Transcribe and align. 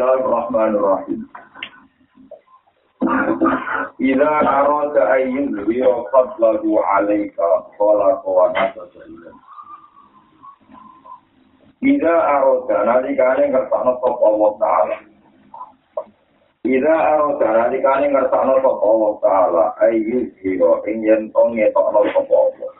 Bismillahirrahmanirrahim. 0.00 1.20
Ida 4.00 4.32
arada 4.48 5.02
ayyun 5.12 5.52
liya 5.68 5.92
fadlahu 6.08 6.80
alaika 6.80 7.68
qala 7.76 8.16
wa 8.24 8.48
nasajan. 8.48 9.12
Ida 11.84 12.14
arada 12.16 12.76
nalikane 12.88 13.52
ngertakno 13.52 14.00
sapa 14.00 14.24
Allah 14.24 14.50
taala. 14.56 14.96
Ida 16.64 16.94
arada 16.96 17.48
nalikane 17.60 18.08
ngertakno 18.08 18.56
sapa 18.56 18.80
Allah 18.80 19.12
taala 19.20 19.64
ayyun 19.84 20.32
liya 20.40 20.80
ing 20.88 21.04
yen 21.04 21.28
to 21.28 21.44
ngetokno 21.44 22.08
sapa 22.08 22.34
Allah. 22.40 22.72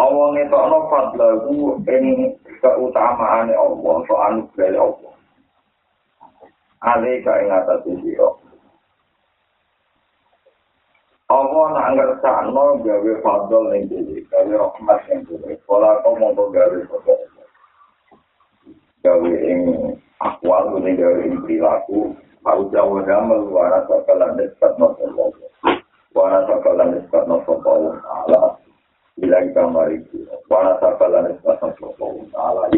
Allah 0.00 0.26
ngetokno 0.32 0.78
fadlahu 0.88 1.76
ing 1.84 2.39
keutamaane 2.60 3.52
Allah, 3.56 3.94
so 4.06 4.14
anugerah 4.16 4.80
Allah. 4.80 5.14
Ale 6.80 7.20
ka 7.24 7.32
ing 7.40 7.50
atas 7.52 7.84
sira. 7.84 8.28
Allah 11.30 11.64
nak 11.76 11.88
ngersakno 11.94 12.82
gawe 12.82 13.12
fadl 13.22 13.70
ning 13.70 13.86
dhewe, 13.86 14.18
gawe 14.32 14.50
rahmat 14.50 15.00
ning 15.08 15.20
dhewe. 15.28 15.54
Pola 15.68 16.00
kok 16.02 16.16
mongko 16.18 16.50
gawe 16.50 16.78
fadl. 16.90 17.20
Gawe 19.04 19.32
ing 19.44 19.60
akwal 20.18 20.80
ning 20.80 20.96
gawe 20.98 21.20
ing 21.20 21.38
perilaku, 21.44 22.16
mau 22.42 22.60
jauh 22.72 22.98
damel 23.06 23.46
wara 23.52 23.84
sakalan 23.86 24.40
dekat 24.40 24.72
nopo 24.80 25.04
Allah. 25.06 25.30
Wara 26.16 26.38
sakalan 26.48 26.98
dekat 26.98 27.24
nopo 29.18 29.18
Allah. 29.18 29.18
Bila 29.18 29.36
kita 29.46 29.62
mari, 29.66 29.96
wara 30.46 30.72
sakalan 30.78 31.34
dekat 31.34 31.74
nopo 31.80 32.04
Allah. 32.30 32.70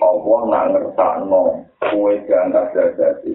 Allah 0.00 0.40
nak 0.46 0.64
ngersakno 0.76 1.66
kue 1.90 2.12
diangkat 2.28 2.96
jadi. 2.96 3.34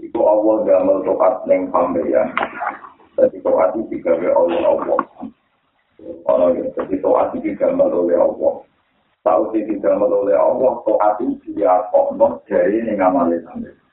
Itu 0.00 0.20
Allah 0.20 0.54
gamel 0.66 1.02
tokat 1.06 1.44
neng 1.48 1.72
pambeyan. 1.72 2.28
Jadi 3.16 3.38
tokat 3.40 3.72
itu 3.78 3.98
digawe 3.98 4.28
oleh 4.34 4.60
Allah. 4.62 5.00
Ono 6.04 6.46
ya 6.52 6.64
jadi 6.76 6.94
tokat 7.00 7.34
itu 7.34 7.54
digamel 7.54 7.90
oleh 7.90 8.18
Allah. 8.18 8.54
Tahu 9.24 9.42
sih 9.56 9.64
digamel 9.64 10.12
oleh 10.12 10.36
Allah 10.36 10.72
tokat 10.84 11.14
itu 11.24 11.56
dia 11.56 11.88
kokno 11.94 12.42
dari 12.44 12.84
neng 12.84 13.00
amale 13.00 13.40
sampe 13.46 13.83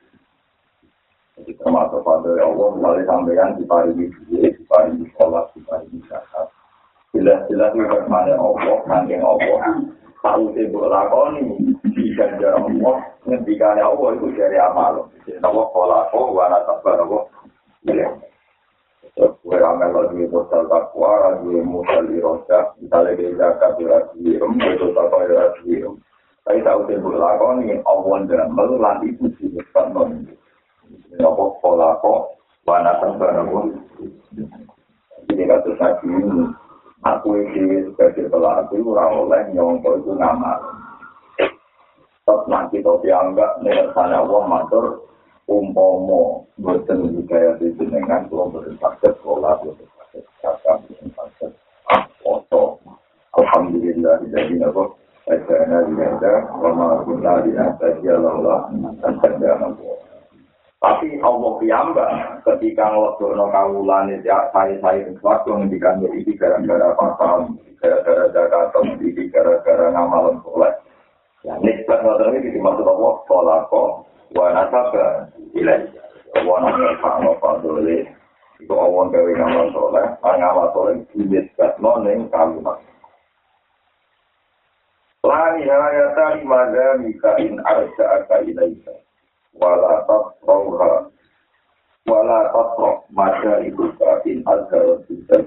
jadi 1.42 1.58
termasuk 1.58 2.06
pada 2.06 2.38
Allah 2.38 2.70
melalui 2.78 3.06
sampeyan 3.10 3.58
di 3.58 3.66
pari 3.66 3.90
di 3.98 4.06
di 4.30 4.62
pari 4.70 4.94
di 4.94 5.10
di 5.10 5.62
pari 5.66 5.86
di 5.90 6.00
zakat. 6.06 6.48
Jelas-jelas 7.18 7.74
itu 7.74 7.82
bagaimana 7.90 8.38
Allah 8.38 8.78
nangking 8.86 9.26
Allah. 9.26 9.82
Tahu 10.22 10.54
sih 10.54 10.70
buat 10.70 10.94
lakoni 10.94 11.74
bisa 11.98 12.30
jadi 12.38 12.54
Allah. 12.54 13.02
Ngendikan 13.26 13.82
Allah 13.82 14.10
itu 14.14 14.28
dari 14.38 14.58
amal. 14.62 15.10
Allah 15.42 15.66
pola 15.74 16.06
kok 16.14 16.30
wana 16.30 16.62
sabar 16.70 17.02
Allah 17.02 17.26
iya. 17.90 18.08
Kue 19.42 19.58
ramel 19.58 19.92
lagi 19.92 20.24
bosal 20.30 20.70
takwa, 20.70 21.20
lagi 21.26 21.58
musal 21.66 22.06
di 22.08 22.22
roja, 22.22 22.72
misalnya 22.80 23.18
di 23.18 23.36
zakat 23.36 23.76
di 23.76 23.84
rasium, 23.84 24.56
itu 24.56 24.88
takwa 24.96 25.28
di 25.28 25.36
rasium. 25.36 25.94
Tapi 26.48 26.64
tahu 26.64 26.88
sebut 26.88 27.20
lakon 27.20 27.68
ini, 27.68 27.76
awan 27.84 28.30
dan 28.30 28.54
melan 28.56 29.04
itu 29.04 29.28
sih 29.36 29.52
bukan 29.52 29.88
non. 29.92 30.10
Ini 31.12 31.20
apa 31.82 31.98
pola 31.98 31.98
kok, 31.98 32.22
wana 32.70 32.92
sabar 33.02 33.34
Allah. 33.42 33.64
Jadi 35.26 35.44
kata 35.48 35.72
nabi 35.80 36.08
ini, 36.14 36.44
aku 37.02 37.30
ini 37.42 37.78
sebagai 37.90 38.30
pelaku, 38.30 38.78
orang 38.94 39.12
oleh 39.26 39.42
nyongko 39.58 39.90
itu 39.98 40.12
ngamal. 40.14 40.60
Terus 42.22 42.42
nanti 42.46 42.86
kau 42.86 43.02
dianggap 43.02 43.66
sana 43.98 44.22
Allah 44.22 44.42
matur 44.46 45.10
umpomo 45.50 46.48
boten 46.62 47.12
budaya 47.12 47.58
di 47.60 47.74
jenengan 47.76 48.30
belum 48.32 48.56
berpaket 48.56 49.12
sekolah 49.20 49.58
belum 49.60 49.78
kakak 50.40 50.76
belum 50.88 51.12
foto 52.24 52.80
Alhamdulillah 53.36 54.22
jadi 54.32 54.54
nabo 54.64 54.96
Asana 55.28 55.86
dinada 55.86 56.50
Wama 56.60 57.06
kunna 57.08 57.44
dinada 57.46 57.88
Jalallah 58.04 58.68
Asana 59.06 59.68
tapi 60.82 61.22
Allah 61.22 61.52
piyamba 61.62 62.08
ketika 62.42 62.90
ngelokturno 62.90 63.54
kawulan 63.54 64.10
itu 64.18 64.26
saya-saya 64.28 65.14
waktu 65.22 65.50
ngendikan 65.54 66.02
ini 66.02 66.34
gara-gara 66.34 66.98
pasal 66.98 67.54
gara-gara 67.78 68.26
Jakarta 68.34 68.82
ini 68.82 69.30
gara-gara 69.30 69.94
ngamalan 69.94 70.42
soleh 70.42 70.74
Ya, 71.42 71.58
nisbat 71.58 72.06
ngoten 72.06 72.38
iki 72.38 72.54
dimaksud 72.54 72.86
Allah 72.86 73.14
pola 73.26 73.66
kok 73.66 74.06
wa 74.38 74.46
nasaba 74.54 75.26
ilai. 75.58 75.90
Wa 76.46 76.62
nasaba 76.62 77.34
fadole. 77.42 78.06
Iku 78.62 78.78
awon 78.78 79.10
gawe 79.10 79.32
ngamal 79.34 79.74
soleh, 79.74 80.06
ngamal 80.22 80.70
soleh 80.70 81.02
nisbat 81.18 81.82
ning 81.82 82.30
kalimat. 82.30 82.78
Lani 85.26 85.66
hayata 85.66 86.38
limada 86.38 87.02
mika 87.02 87.34
in 87.42 87.58
arsa 87.66 88.22
aka 88.22 88.46
ilaika. 88.46 88.94
Wala 89.56 90.08
tasroha. 90.08 91.12
Wala 92.08 92.40
tasroh 92.52 93.04
mada 93.12 93.62
ibuka 93.64 94.24
in 94.26 94.44
azhar 94.48 95.04
bisa 95.06 95.38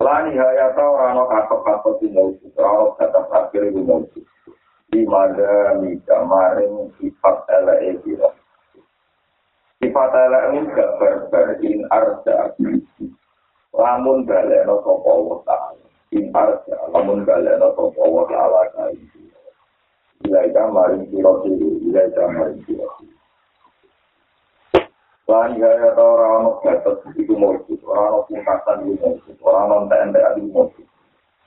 Lani 0.00 0.32
hayata 0.32 0.80
orang 0.80 1.12
no 1.12 1.28
katok 1.28 1.60
katok 1.60 2.00
di 2.00 2.08
mautu, 2.08 2.48
orang 2.56 2.96
kata 2.96 3.20
akhir 3.36 3.68
di 3.68 3.84
mautu. 3.84 4.24
Di 4.88 5.04
mana 5.04 5.76
mika 5.76 6.24
maring 6.24 6.88
sifat 6.96 7.44
ele 7.52 8.00
kira. 8.00 8.32
Sifat 9.76 10.12
ele 10.16 10.40
ini 10.56 10.72
gak 10.72 10.90
berberin 10.96 11.84
arja. 11.92 12.48
Lamun 13.76 14.24
balik 14.24 14.64
no 14.64 14.80
sopo 14.80 15.12
wa 15.20 15.36
ta'ala. 15.44 15.84
In 16.16 16.32
arja, 16.32 16.80
lamun 16.96 17.28
balik 17.28 17.60
no 17.60 17.68
sopo 17.76 18.00
wa 18.00 18.24
ta'ala 18.24 18.72
kain. 18.72 19.04
Ilaika 20.20 20.68
maring 20.68 21.08
kira 21.08 21.32
diri, 21.44 21.68
ilaika 21.88 22.28
maring 22.28 22.60
diri. 22.68 22.84
Lan 25.30 25.56
gaya 25.62 25.94
ta 25.94 26.02
ora 26.02 26.26
ono 26.42 26.50
gatot 26.60 27.06
iku 27.14 27.34
mujud, 27.38 27.80
ora 27.86 28.10
ono 28.10 28.18
pungkasan 28.26 28.82
iku 28.90 29.14
mujud, 29.14 29.36
ora 29.46 29.58
ono 29.64 29.86
entek-entek 29.86 30.26
iku 30.36 30.48
mujud. 30.50 30.86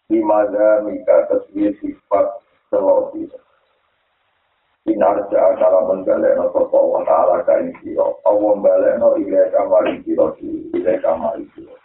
Di 0.08 0.20
maga 0.24 0.82
mika 0.88 1.28
tasbih 1.28 1.76
sifat 1.84 2.28
selopi. 2.72 3.28
Inar 4.88 5.28
ja 5.32 5.56
kala 5.60 5.88
menggaleno 5.88 6.52
sopo 6.52 6.96
wa 6.96 7.04
ta'ala 7.08 7.44
kain 7.48 7.72
siro. 7.80 8.20
Awa 8.28 8.56
mbaleno 8.60 9.16
ilai 9.16 9.52
kamari 9.52 10.04
siro 10.04 10.36
di 10.40 10.72
ilai 10.76 11.00
kamari 11.00 11.48
siro. 11.56 11.83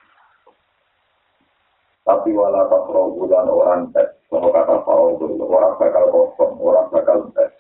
Tapi 2.09 2.33
wala 2.33 2.65
takro 2.73 3.13
bulan 3.13 3.45
orang 3.53 3.93
tes, 3.93 4.09
sama 4.33 4.49
kata 4.49 4.81
dulu, 5.21 5.45
orang 5.45 5.77
bakal 5.77 6.09
kosong, 6.09 6.57
orang 6.57 6.89
bakal 6.89 7.21
tes. 7.37 7.53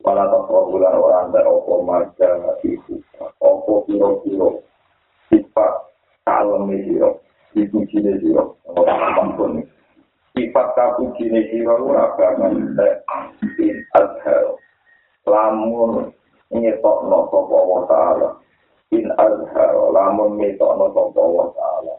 Wala 0.00 0.24
takro 0.24 0.72
bulan 0.72 0.96
orang 0.96 1.28
tes, 1.36 1.44
opo 1.44 1.84
marga 1.84 2.56
itu. 2.64 2.96
opo 3.44 3.84
piro-piro 3.84 4.64
sifat 5.28 5.72
kalem 6.24 6.72
siro 6.80 7.20
dipuji 7.52 8.00
siro 8.24 8.56
ampun 9.20 9.68
sifat 10.32 10.66
kapuji 10.72 11.28
siro 11.52 11.84
ora 11.84 12.16
bakal 12.16 12.56
in 12.56 13.76
azhar 14.00 14.56
lamun 15.28 16.08
ngetokno 16.48 17.18
sapa 17.28 17.58
wa 17.68 17.80
taala. 17.84 18.28
In 18.96 19.12
azhar 19.12 19.76
lamun 19.92 20.40
ngetokno 20.40 20.88
sapa 20.88 21.20
wa 21.20 21.46
taala. 21.52 21.94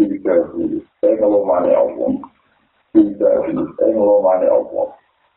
Tiga 0.00 0.48
dulu 0.48 0.80
kalau 1.00 1.40
mana 1.48 1.72
Allah 1.72 2.12
saya 2.92 3.92
kalau 3.96 4.20
mana 4.20 4.46
Allah 4.52 4.88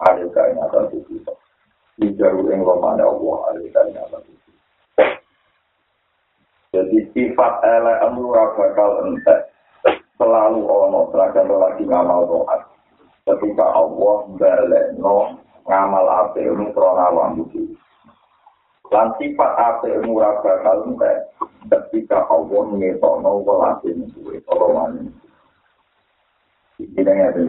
ada 0.04 0.24
kain 0.36 0.60
atas 0.60 0.92
itu 0.92 1.16
yang 2.04 2.62
kalau 2.68 2.84
mana 2.84 3.04
Allah 3.08 3.38
ada 3.48 3.64
kain 3.72 3.96
atas 3.96 4.24
itu 4.28 4.44
Jadi 6.74 7.06
sifat 7.14 7.62
elek 7.62 8.02
ora 8.18 8.50
bakal 8.58 9.06
entek. 9.06 9.46
Selalu 10.18 10.66
ono 10.66 11.14
seragam 11.14 11.54
lagi 11.54 11.86
ngamal 11.86 12.26
doa. 12.26 12.66
Ketika 13.30 13.78
Allah 13.78 14.26
balekno 14.34 15.38
ngamal 15.70 16.06
ape 16.10 16.42
ini 16.42 16.74
krona 16.74 17.14
wambuki. 17.14 17.78
Lan 18.90 19.14
sifat 19.22 19.54
ape 19.54 20.02
ora 20.02 20.42
bakal 20.42 20.90
entek. 20.90 21.30
Ketika 21.70 22.26
Allah 22.26 22.66
ngetokno 22.74 23.46
welasin 23.46 24.10
duwe 24.18 24.42
tolongan. 24.50 25.14
Ini 25.14 25.33
yang 26.81 27.20
ada 27.22 27.42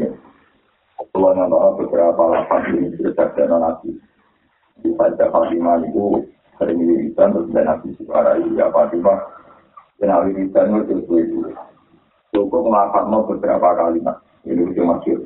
Kalau 1.14 1.30
nonton 1.34 1.78
beberapa 1.78 2.22
lapan 2.26 2.60
ini 2.74 2.94
cerita 2.94 3.30
dan 3.34 3.58
nabi. 3.58 3.98
Di 4.82 4.90
pada 4.98 5.30
Fatimah 5.30 5.82
itu 5.86 6.26
sering 6.58 6.78
wiridan 6.82 7.34
terus 7.34 7.50
dan 7.54 7.66
nabi 7.70 7.94
suara 7.98 8.38
ya 8.38 8.70
Fatimah 8.70 9.18
dan 9.98 10.14
wiridan 10.26 10.82
itu 10.82 11.02
terus 11.06 11.06
itu 11.08 11.38
cukup 12.34 12.66
melafat 12.66 13.06
beberapa 13.10 13.68
kalimat 13.78 14.18
ini 14.42 14.66
itu 14.74 14.82
masyur 14.82 15.20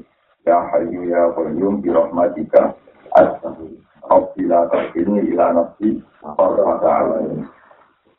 Ya 0.46 0.64
Hayyu 0.72 1.04
ya 1.12 1.28
Qayyum 1.36 1.84
bi 1.84 1.92
rahmatika 1.92 2.72
astaghfir. 3.12 3.76
Rabbila 4.08 4.64
taqini 4.72 5.36
ila 5.36 5.52
nafsi 5.52 6.00
farfata 6.24 7.20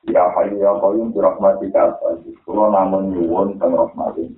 Ya 0.05 0.29
Hayyu 0.37 0.61
ya 0.61 0.77
Qayyum 0.77 1.09
bi 1.09 1.19
rahmatika 1.25 1.89
astaghfir. 1.89 2.37
Kulo 2.45 2.69
namun 2.69 3.17
nyuwun 3.17 3.57
teng 3.57 3.73
rahmatin. 3.73 4.37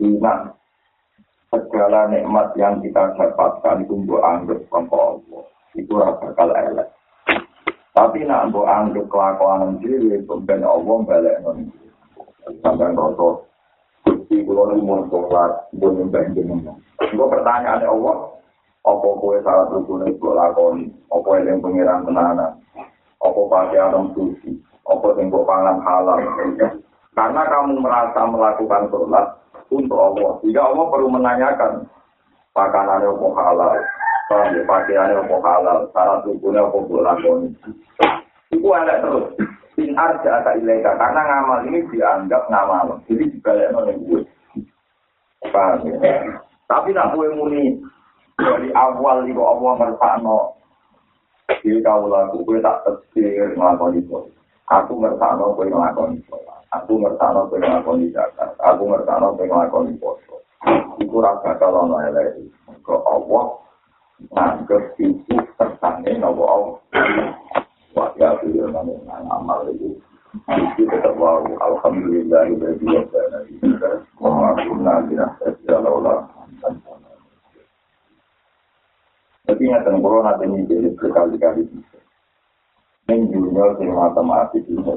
Nak 0.00 0.56
segala 1.52 2.08
nikmat 2.08 2.56
yang 2.56 2.80
kita 2.80 3.12
dapatkan 3.20 3.84
itu 3.84 4.00
untuk 4.00 4.24
anggap 4.24 4.64
kelompok 4.72 5.20
Allah. 5.20 5.44
Itu 5.76 5.92
bakal 6.00 6.48
elek. 6.56 6.88
Tapi 7.92 8.24
nak 8.24 8.48
mbok 8.48 8.64
anggap 8.64 9.04
kelakuan 9.12 9.76
diri, 9.84 10.24
kemudian 10.24 10.64
Allah 10.64 10.96
balik 11.04 11.36
non. 11.44 11.68
Sampai 12.64 12.96
rasa 12.96 13.28
Gusti 14.00 14.40
kula 14.40 14.72
niku 14.72 14.80
mun 14.80 15.00
sholat, 15.12 15.52
mun 15.76 15.92
nyembah 16.00 16.24
jenengan. 16.32 16.80
Engko 17.04 17.28
pertanyaan 17.28 17.84
Allah, 17.84 18.32
apa 18.80 19.08
kowe 19.20 19.36
salah 19.44 19.68
rukun 19.68 20.08
iku 20.08 20.32
lakoni? 20.32 20.88
Apa 21.12 21.44
yang 21.44 21.60
pengiran 21.60 22.08
tenanan? 22.08 22.56
Apa 23.20 23.40
pakaian 23.52 24.08
suci? 24.16 24.56
Apa 24.88 25.12
sing 25.20 25.28
pangan 25.28 25.84
halal? 25.84 26.20
Karena 27.12 27.42
kamu 27.52 27.84
merasa 27.84 28.24
melakukan 28.24 28.88
sholat 28.88 29.26
untuk 29.70 29.98
Allah, 29.98 30.36
jika 30.42 30.60
Allah 30.60 30.86
perlu 30.90 31.08
menanyakan 31.14 31.72
pakanannya 32.52 33.08
apa 33.10 33.28
halal, 33.38 33.74
pakaiannya 34.66 35.22
apa 35.22 35.36
halal, 35.42 35.78
syarat 35.94 36.26
rukunnya 36.26 36.66
apa 36.66 36.78
lakoni. 36.90 37.48
Itu 38.50 38.68
ada 38.74 38.94
terus. 39.02 39.26
in 39.80 39.96
arja 39.96 40.44
tak 40.44 40.60
ilega 40.60 40.92
karena 41.00 41.24
ngamal 41.24 41.64
ini 41.64 41.80
dianggap 41.88 42.52
ngamal. 42.52 43.00
Jadi 43.08 43.32
dibalik 43.32 43.72
nol 43.72 43.88
gue 43.96 44.20
paham 45.48 45.88
ya? 45.88 46.20
Tapi 46.68 46.92
nak 46.92 47.16
gue 47.16 47.32
muni 47.32 47.80
dari 48.36 48.68
awal 48.76 49.24
itu 49.24 49.40
Allah 49.40 49.72
mersakno 49.80 50.60
jadi 51.60 51.82
kau 51.82 52.06
laku 52.08 52.46
gue 52.46 52.62
tak 52.62 52.86
tersikir 52.86 53.52
ngelakon 53.58 53.98
itu 54.00 54.16
aku 54.70 54.92
mersakno 54.96 55.52
gue 55.58 55.66
ngelakon 55.68 56.16
itu 56.16 56.36
aku 56.70 56.92
mersakno 56.98 57.50
gue 57.50 57.58
ngelakon 57.58 58.02
di 58.02 58.08
Jakarta 58.14 58.62
aku 58.62 58.82
mersakno 58.86 59.34
gue 59.34 59.46
ngelakon 59.46 59.90
di 59.90 59.94
Poso 59.98 60.42
itu 61.00 61.16
rasa 61.18 61.56
kalau 61.58 61.88
nolai 61.88 62.36
ke 62.82 62.94
Allah 62.94 63.46
nganggep 64.30 64.96
itu 65.00 65.34
tersangin 65.56 66.20
nopo 66.20 66.44
Allah 66.44 66.78
Wajah 67.90 68.38
beliau 68.38 68.70
namun 68.70 69.02
amal 69.10 69.66
itu. 69.66 69.98
Itu 70.78 70.82
tetap 70.86 71.18
wow. 71.18 71.42
Alhamdulillah 71.42 72.54
dari 72.54 72.78
dua 72.78 73.02
sana 73.10 73.42
kita. 73.50 73.90
Maafkan 74.22 75.10
tidak 75.10 75.30
sejalan 75.42 76.22
Tapi 79.50 79.66
yang 79.66 79.82
kalau 79.82 80.22
nanti 80.22 80.46
ini 80.46 80.62
jadi 80.70 80.94
berkali-kali 80.94 81.66
bisa. 81.66 81.98
Menjunya 83.10 83.64
sing 83.74 83.90
matematik 83.90 84.62
itu. 84.70 84.94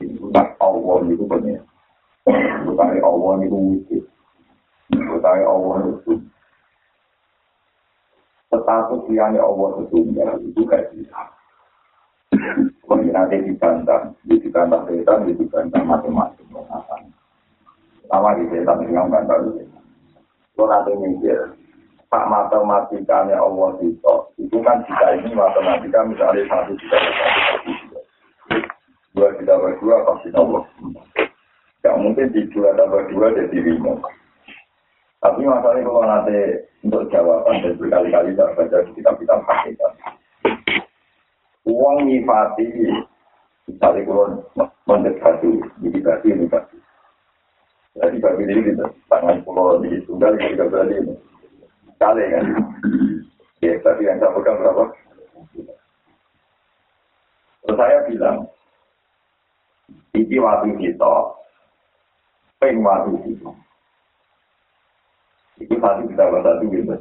Bukan 0.00 0.46
Allah 0.58 0.98
itu 1.06 1.24
benar. 1.26 1.62
Bukan 2.66 2.88
Allah 2.98 3.32
itu 3.44 3.56
wujud. 3.56 4.04
Bukan 4.94 5.38
Allah 5.44 5.76
itu. 5.90 6.12
Status 8.54 9.02
yang 9.10 9.34
Allah 9.34 9.68
setunggal 9.82 10.38
itu 10.40 10.62
kayak 10.66 10.94
gitu. 10.94 11.10
Kalau 12.84 13.02
nanti 13.10 13.36
dibantah, 13.42 14.14
dibantah 14.26 14.80
setan, 14.86 15.26
dibantah 15.26 15.82
macam-macam. 15.82 16.46
Sama 18.06 18.30
di 18.38 18.44
setan 18.50 18.86
yang 18.90 19.10
bantah 19.10 19.42
itu. 19.42 19.66
Kalau 20.54 20.70
nanti 20.70 20.94
mikir, 20.94 21.38
Pak 22.06 22.30
matematikanya 22.30 23.42
Allah 23.42 23.74
itu, 23.82 24.14
itu 24.38 24.56
kan 24.62 24.86
jika 24.86 25.18
ini 25.18 25.34
matematika 25.34 26.06
misalnya 26.06 26.46
satu 26.46 26.78
juta 26.78 26.94
dua 26.94 27.53
juta 29.54 29.62
berdua 29.62 29.96
pasti 30.02 30.28
Allah. 30.34 30.62
Tidak 31.78 31.96
mungkin 32.02 32.26
di 32.34 32.42
dua 32.50 32.74
tambah 32.74 33.06
dua 33.14 33.30
jadi 33.38 33.58
lima. 33.62 33.94
Tapi 35.22 35.40
masalahnya 35.46 35.86
kalau 35.86 36.02
nanti 36.04 36.38
untuk 36.84 37.06
jawaban 37.08 37.62
dan 37.62 37.78
berkali-kali 37.78 38.34
tidak 38.34 38.52
baca 38.58 38.78
di 38.82 38.90
kitab-kitab 38.98 39.40
hakikat. 39.46 39.92
Uang 41.64 41.96
nyifati, 42.04 42.66
misalnya 43.70 44.00
kalau 44.04 44.26
mendet 44.84 45.16
batu, 45.22 45.64
di 45.80 46.00
batu 46.02 46.26
ini 46.28 46.44
batu. 46.50 46.76
Jadi 47.94 48.20
batu 48.20 48.42
ini 48.42 48.68
gitu, 48.68 48.84
tangan 49.08 49.40
pulau 49.46 49.80
di 49.80 49.96
tunggal 50.04 50.36
juga 50.36 50.68
berarti 50.68 50.94
ini. 50.98 51.14
Kali 51.96 52.24
kan. 52.26 52.46
Ya, 53.64 53.80
tapi 53.80 54.04
yang 54.04 54.20
saya 54.20 54.34
berapa? 54.34 54.84
Terus 57.64 57.76
saya 57.80 57.98
bilang, 58.04 58.44
ini 60.14 60.36
waktu 60.38 60.78
kita, 60.78 61.14
peng 62.62 62.80
waktu 62.80 63.18
kita. 63.26 63.50
Itu 65.62 65.74
kita 65.78 66.24
satu 66.42 66.64
gitu. 66.70 66.94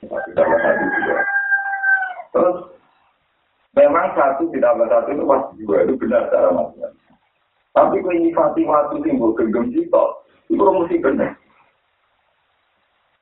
Satu 0.00 0.28
kita 0.32 0.42
satu 0.44 0.84
juga. 0.96 1.16
Terus 2.30 2.56
Memang 3.78 4.10
satu 4.18 4.50
ditambah 4.50 4.90
satu 4.90 5.08
itu 5.14 5.24
pasti 5.30 5.62
dua 5.62 5.86
itu 5.86 5.94
benar 5.94 6.26
secara 6.26 6.50
matematika. 6.50 7.14
Tapi 7.70 8.02
kalau 8.02 8.16
ini 8.18 8.34
fatih 8.34 8.66
waktu 8.66 8.94
timbul 9.06 9.30
genggam 9.38 9.70
kita, 9.70 10.04
itu 10.50 10.58
mesti 10.58 10.96
benar. 10.98 11.38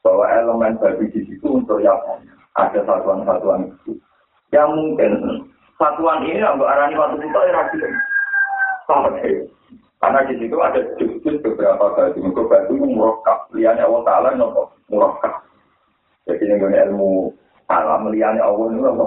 Bahwa 0.00 0.24
elemen 0.24 0.80
babi 0.80 1.12
di 1.12 1.20
situ 1.28 1.44
untuk 1.44 1.84
yang 1.84 2.00
ada 2.56 2.80
satuan-satuan 2.80 3.76
itu. 3.76 4.00
Yang 4.48 4.68
mungkin 4.72 5.12
satuan 5.78 6.26
ini 6.26 6.42
yang 6.42 6.58
arani 6.58 6.98
waktu 6.98 7.16
kita 7.22 7.38
ya 7.46 7.52
rapi. 7.54 7.78
Karena 9.98 10.22
di 10.30 10.34
situ 10.38 10.56
ada 10.62 10.80
jus 10.98 11.36
beberapa 11.42 11.90
batu. 11.94 12.18
Untuk 12.22 12.46
batu 12.46 12.74
itu 12.78 12.86
murokap. 12.86 13.50
Lihatnya 13.50 13.86
Allah 13.86 14.02
Ta'ala 14.06 14.28
nopo 14.38 14.70
murokap. 14.86 15.42
Jadi 16.26 16.44
ini 16.44 16.62
ilmu 16.62 17.34
alam 17.66 18.06
lihatnya 18.10 18.46
Allah 18.46 18.66
itu 18.70 18.78
nopo 18.78 19.06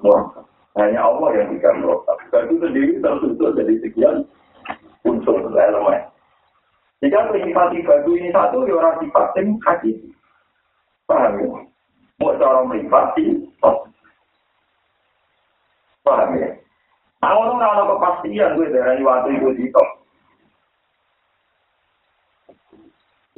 murokap. 0.00 0.44
Hanya 0.80 1.00
Allah 1.04 1.28
yang 1.36 1.52
bisa 1.52 1.68
merokap. 1.76 2.16
Batu 2.32 2.56
sendiri 2.56 3.04
tersusun 3.04 3.52
dari 3.52 3.76
sekian 3.84 4.24
unsur 5.04 5.44
elemen. 5.52 6.08
Jika 7.04 7.28
menyifati 7.28 7.84
batu 7.84 8.16
ini 8.16 8.32
satu, 8.32 8.64
ya 8.64 8.80
orang 8.80 8.96
sifat 9.04 9.36
yang 9.36 9.60
hakiki. 9.60 10.08
Paham 11.04 11.36
ya? 11.36 11.48
Mau 12.16 12.32
cara 12.40 12.64
menyifati, 12.64 13.44
paham 16.04 16.36
ya? 16.36 16.50
Nah, 17.24 17.32
orang 17.32 17.64
ada 17.64 17.88
kepastian 17.88 18.60
gue 18.60 18.68
dari 18.68 19.00
waktu 19.00 19.40
itu 19.40 19.48
di 19.56 19.66
top. 19.72 19.88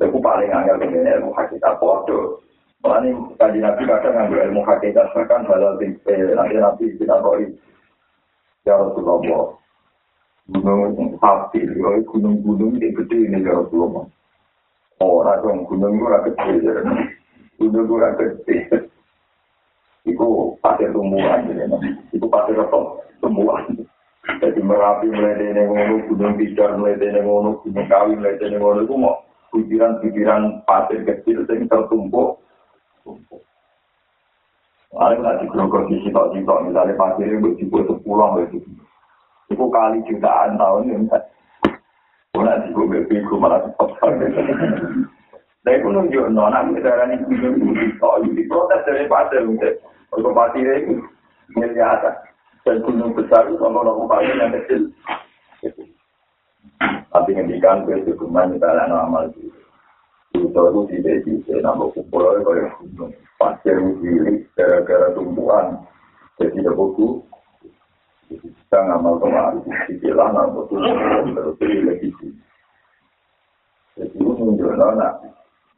Aku 0.02 0.18
paling 0.20 0.50
angel 0.52 0.76
dengan 0.82 1.22
ilmu 1.22 1.30
hakikat 1.32 1.78
bodoh. 1.80 2.42
Ini 2.86 3.10
kaji 3.34 3.58
nabi 3.58 3.82
kadang 3.88 4.14
ngambil 4.14 4.46
ilmu 4.50 4.62
hakikat 4.62 5.10
bahkan 5.10 5.42
halal 5.50 5.74
timpe 5.80 6.14
nanti 6.14 6.54
nabi 6.54 6.94
kita 6.94 7.18
koi 7.18 7.50
ya 8.62 8.78
Rasulullah 8.78 9.58
gunung 10.46 11.18
api 11.18 11.66
gunung-gunung 12.06 12.78
ini 12.78 12.94
gede 12.94 13.18
ini 13.26 13.42
ya 13.42 13.58
Rasulullah 13.58 14.06
orang 15.02 15.42
dong 15.42 15.58
gunung 15.66 15.98
itu 15.98 16.06
rakyat 16.06 16.34
ya 16.62 16.74
gunung 17.58 17.82
itu 17.86 17.94
rakyat 17.98 18.34
itu 20.06 20.26
pasir 20.62 20.94
tumbuhan 20.94 21.50
itu 22.14 22.26
pasir 22.30 22.56
apa 22.56 22.78
tumbuhan. 23.20 23.86
Jadi 24.26 24.58
merapi 24.58 25.06
dari 25.10 25.54
ngono 25.54 26.02
gunung 26.10 26.34
pijar 26.34 26.74
dari 26.78 27.20
ngono 27.22 27.62
gunung 27.62 27.86
kawi 27.86 28.18
dari 28.18 28.56
ngono 28.58 28.82
itu 28.82 28.94
mau 28.98 29.22
pikiran-pikiran 29.54 30.66
pasir 30.66 31.06
kecil 31.06 31.46
yang 31.46 31.70
tertumpuk. 31.70 32.42
Ada 34.96 35.14
nggak 35.20 35.38
di 35.44 35.46
grogol 35.52 35.86
di 35.92 36.00
sitok 36.02 36.32
sitok 36.32 36.62
misalnya 36.66 36.96
pasir 36.96 37.28
itu 37.28 37.54
dibuat 37.60 37.86
sepuluh 37.86 38.32
gitu. 38.48 38.58
Itu 39.52 39.64
kali 39.70 40.02
jutaan 40.08 40.58
tahun 40.58 40.90
ya 40.90 40.96
enggak. 40.96 41.22
Mana 42.34 42.64
di 42.64 42.72
gue 42.74 42.84
bebi 42.88 43.22
gue 43.22 43.38
malah 43.38 43.62
cepat 43.62 43.88
Tapi 45.66 45.82
pun 45.82 45.98
nunjuk 45.98 46.30
nona 46.30 46.62
misalnya 46.66 47.14
ini 47.14 47.26
gunung 47.28 47.54
itu 47.60 47.70
sitok 47.78 48.14
itu 48.26 48.42
protes 48.50 48.82
dari 48.88 49.06
pasir 49.06 49.42
untuk 50.16 50.32
untuk 50.32 50.32
pasir 50.32 50.64
itu 50.80 50.96
miliaran. 51.52 52.16
Dan 52.64 52.82
gunung 52.82 53.14
besar 53.14 53.46
itu 53.46 53.60
sama 53.60 53.84
orang 53.84 54.08
pasir 54.08 54.34
yang 54.34 54.50
kecil. 54.56 54.82
Tapi 57.12 57.30
ngendikan 57.36 57.84
gue 57.84 58.02
cukup 58.08 58.32
misalnya 58.32 58.96
amal 58.96 59.28
itu. 59.28 59.52
Itu 60.34 60.80
di 60.88 61.00
desa, 61.04 61.60
nama 61.60 61.84
kumpul 61.92 62.24
oleh 62.24 62.42
gunung. 62.42 63.12
pasir 63.36 63.76
diri 64.00 64.48
gara-gara 64.56 65.12
tumbuhan 65.12 65.84
jadi 66.40 66.56
ada 66.64 66.72
buku 66.72 67.20
kita 68.32 68.78
ngamal 68.80 69.20
kemarin 69.20 69.60
istilah 69.92 70.28
nama 70.32 70.60
tuh 70.66 70.80
terus 71.60 71.84
lagi 71.84 72.08
Jadi 73.96 74.12
itu 74.12 74.28
menunjukkan 74.28 74.92
nak 75.00 75.14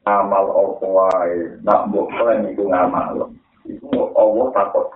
amal 0.08 0.44
apa 0.50 0.86
wae, 0.86 1.38
nak 1.62 1.86
mbok 1.86 2.10
klaim 2.18 2.50
iku 2.50 2.66
ngamal. 2.66 3.30
Iku 3.68 4.16
Allah 4.16 4.46
takut. 4.56 4.88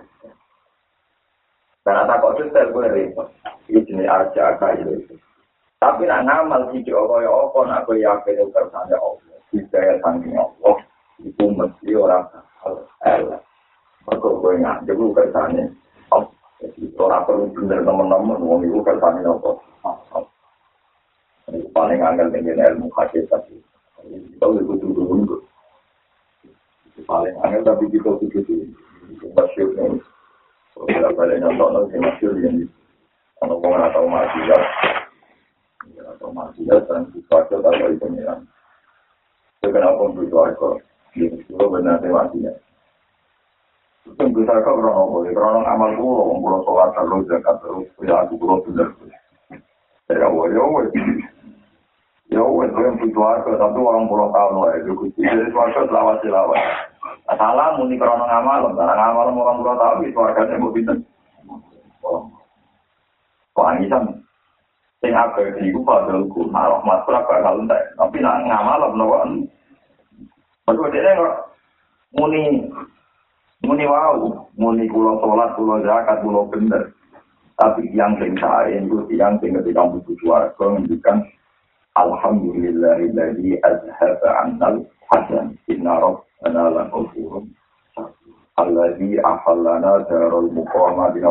Karena 1.85 2.09
takut 2.09 2.41
detail 2.41 2.73
gue 2.73 2.89
repot. 2.89 3.27
Itu 3.69 3.85
jenis 3.85 4.09
arja 4.09 4.57
itu. 4.81 5.13
Tapi 5.77 6.07
nak 6.07 6.23
ngamal 6.23 6.71
sih 6.71 6.79
apa 6.89 7.15
ya 7.21 7.27
apa 7.27 7.59
nak 7.67 7.83
gue 7.85 8.01
yakin 8.01 8.33
itu 8.39 8.47
kersane 8.55 8.95
Allah. 8.95 9.37
Hidayah 9.51 9.95
sangking 10.01 10.33
Allah. 10.39 10.75
Itu 11.21 11.45
mesti 11.53 11.91
orang 11.93 12.25
hal 12.63 12.73
elek. 13.03 13.41
Maka 14.09 14.27
gue 14.31 14.51
ngajak 14.63 14.95
gue 14.95 15.15
kersane 15.15 15.63
Allah. 16.09 16.33
Jadi 16.63 16.87
orang 16.97 17.23
perlu 17.27 17.45
bener 17.51 17.79
teman-teman. 17.83 18.41
Wong 18.41 18.59
itu 18.65 18.79
kersane 18.81 19.21
Allah. 19.27 19.55
Ini 21.51 21.67
paling 21.75 21.99
angel 21.99 22.31
dengan 22.31 22.63
ilmu 22.73 22.87
hakikat. 22.95 23.43
Kita 24.03 24.45
lebih 24.47 24.79
dulu 24.79 25.43
Paling 27.03 27.35
angel 27.43 27.61
tapi 27.67 27.85
kita 27.91 28.11
begitu. 28.19 28.67
Masyur 29.35 29.69
nih. 29.75 29.99
Kalau 30.73 31.11
balik 31.13 31.37
nyontok 31.39 31.69
nanti 31.71 31.97
masyur 31.99 32.33
ini. 32.39 32.65
Kalau 33.37 33.59
orang 33.59 33.91
tahu 33.91 34.07
masyur 34.07 34.61
atau 36.13 36.29
maksiat 36.31 36.81
dan 36.87 37.03
atau 37.11 37.87
itu 37.91 37.99
pengiran. 37.99 38.39
Itu 39.59 39.67
kenapa 39.71 40.01
untuk 40.07 40.27
suarga? 40.31 40.69
Itu 41.17 41.65
benar 41.67 41.99
maksiat. 41.99 42.55
Tunggu 44.03 44.43
saya 44.43 44.59
kok 44.59 44.75
krono 44.75 45.07
boleh, 45.07 45.31
krono 45.31 45.63
amal 45.63 45.95
kulo, 45.95 46.35
kulo 46.43 46.57
sholat 46.67 46.91
terus, 46.91 47.23
zakat 47.23 47.55
terus, 47.63 47.87
ya 48.03 48.19
aku 48.19 48.35
kulo 48.35 48.59
bener. 48.67 48.87
Ya 50.11 50.27
woi, 50.27 50.51
ya 50.51 50.59
woi. 50.59 50.91
Ya 52.27 52.43
itu 52.43 52.79
yang 52.83 52.99
butuh 52.99 53.23
harga, 53.23 53.51
tapi 53.55 53.79
orang 53.79 54.11
pulau 54.11 54.27
tahun 54.35 54.59
lah, 54.59 54.75
itu 54.75 54.91
kusti. 54.91 55.23
Jadi 55.23 55.55
suarga 55.55 55.87
selawat 55.87 56.19
selawat. 56.19 56.59
Salah 57.35 57.77
muni 57.77 57.97
krono 57.97 58.25
ngamal, 58.25 58.73
karena 58.77 58.93
ngamal 58.93 59.33
orang 59.33 59.57
pulau 59.61 59.75
tahun, 59.79 60.05
itu 60.05 60.19
harganya 60.19 60.55
mau 60.61 60.73
pinter. 60.73 60.97
Kok 63.53 63.67
angisan? 63.69 64.23
sing 65.03 65.11
abadi 65.11 65.67
iku 65.67 65.83
padha 65.83 66.15
ku 66.31 66.47
malah 66.47 66.79
masra 66.87 67.27
bakal 67.27 67.59
entek 67.59 67.91
tapi 67.99 68.23
nak 68.23 68.47
ngamal 68.47 68.95
menawa 68.95 69.27
Mergo 70.63 70.87
dene 70.87 71.11
kok 71.19 71.35
muni 72.15 72.71
muni 73.67 73.83
wau 73.83 74.47
muni 74.55 74.87
kula 74.87 75.19
salat 75.19 75.51
kula 75.59 75.83
zakat 75.83 76.23
kula 76.23 76.47
bener 76.47 76.95
tapi 77.59 77.91
yang 77.91 78.15
sing 78.15 78.31
sae 78.39 78.79
itu 78.79 79.03
yang 79.11 79.35
sing 79.43 79.59
ketika 79.59 79.83
butuh 79.83 80.15
suarga 80.23 80.63
menunjukkan 80.71 81.27
Alhamdulillahilladzi 81.93 83.61
azhaba 83.61 84.29
'anal 84.41 84.81
hasan 85.13 85.53
inna 85.69 85.93
rabbana 86.01 86.63
la 86.73 86.83
ghafurun 86.89 87.53
alladzi 88.57 89.21
ahallana 89.21 90.01
darul 90.09 90.49
muqamah 90.49 91.13
di 91.13 91.21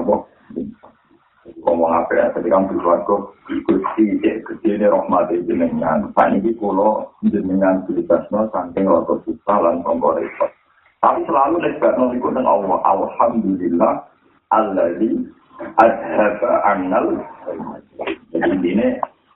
ngomong 1.62 1.90
apa 1.90 2.12
ya? 2.14 2.26
Ketika 2.30 2.58
bersuatu 2.70 3.34
gusti 3.66 4.14
gusti 4.46 4.68
ini 4.70 4.86
rahmat 4.86 5.34
jenengan. 5.46 6.14
Saat 6.14 6.38
ini 6.38 6.54
kulo 6.54 7.10
jenengan 7.26 7.82
bebas 7.86 8.22
no 8.30 8.46
saking 8.54 8.86
waktu 8.86 9.18
susah 9.26 9.58
lan 9.58 9.82
kompor 9.82 10.22
tapi 11.02 11.26
selalu 11.26 11.66
lebat 11.66 11.98
no 11.98 12.14
ikut 12.14 12.38
Allah. 12.38 12.78
Alhamdulillah 12.86 14.06
alladzi 14.54 15.26
adhaba 15.82 16.50
annal 16.66 17.18
jadi 18.30 18.58
ini 18.62 18.88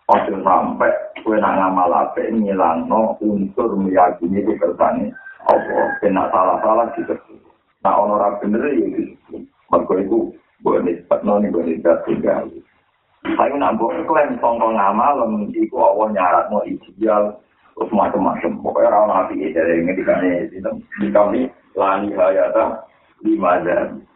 Ojo 0.07 0.39
sampai 0.47 0.95
kue 1.27 1.35
nak 1.43 1.59
ngamal 1.59 1.91
apa 1.91 2.31
ngilang 2.31 2.87
no 2.87 3.19
unsur 3.19 3.75
meyakini 3.75 4.39
itu 4.39 4.55
kersane 4.55 5.11
Allah 5.51 5.99
kena 5.99 6.31
salah-salah 6.31 6.95
gitu. 6.95 7.19
Nah 7.83 8.07
orang 8.07 8.39
bener 8.39 8.71
ya 8.71 8.87
gitu. 8.87 9.43
Mereka 9.67 10.07
itu 10.07 10.31
boleh 10.63 10.81
nisbat 10.87 11.27
boleh 11.27 11.75
nisbat 11.75 12.07
tinggal. 12.07 12.47
Saya 13.27 13.51
nak 13.59 13.83
buat 13.83 14.07
klaim 14.07 14.39
songkong 14.39 14.79
ngamal, 14.79 15.27
iku 15.51 15.75
awal 15.83 16.15
nyarat 16.15 16.47
mau 16.55 16.63
ideal, 16.63 17.35
terus 17.75 17.91
macam-macam. 17.91 18.63
Pokoknya 18.63 18.95
orang 18.95 19.11
nabi 19.11 19.51
dari 19.51 19.83
ini 19.83 19.91
di 19.91 20.03
kami 20.07 20.31
di 21.03 21.09
kami 21.11 21.41
lani 21.75 22.15
hayata 22.15 22.87
lima 23.27 23.59
jam. 23.67 24.07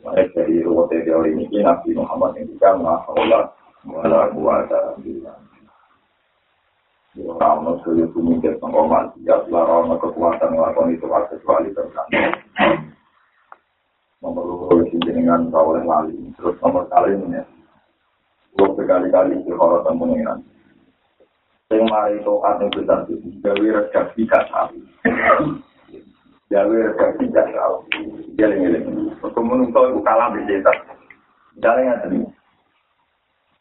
Dari 0.00 0.64
ruwet 0.64 1.04
teori 1.04 1.36
ini 1.36 1.60
Nabi 1.60 1.92
Muhammad 1.92 2.40
yang 2.40 2.48
dikama 2.56 3.04
Allah 3.12 3.52
wala 3.86 4.32
kuasa 4.32 4.96
bila. 5.00 5.34
Orang 7.20 7.82
sulit 7.82 8.06
pemikir 8.14 8.54
pengkomat, 8.62 9.12
ya 9.26 9.42
selarang 9.44 9.90
kekuatan 9.98 10.54
melakukan 10.54 10.94
itu 10.94 11.06
kecuali 11.10 11.68
terkandung. 11.74 12.38
nomor 14.20 14.44
loro 14.44 14.84
sing 14.92 15.00
jenengan 15.00 15.48
oleh 15.48 15.80
lali 15.80 16.12
terus 16.36 16.52
nomor 16.60 16.84
kali 16.92 17.16
ini 17.16 17.40
ya 17.40 17.44
gue 18.52 18.68
berkali-kali 18.76 19.40
di 19.48 19.52
horor 19.56 19.80
temuan 19.80 20.44
sing 21.72 21.80
mari 21.88 22.20
to 22.20 22.36
ate 22.44 22.68
besar 22.76 23.08
itu 23.08 23.16
gawe 23.40 23.66
rekap 23.80 24.12
tidak 24.12 24.44
tahu 24.52 24.76
gawe 26.52 26.76
rekap 26.84 27.10
tidak 27.16 27.46
tahu 27.48 27.76
jalan 28.36 29.00
kemudian 29.24 29.72
tahu 29.72 29.86
itu 29.88 30.00
kalah 30.04 30.28
di 30.36 30.40
desa 30.44 30.72
jalan 31.64 31.88
yang 31.88 32.28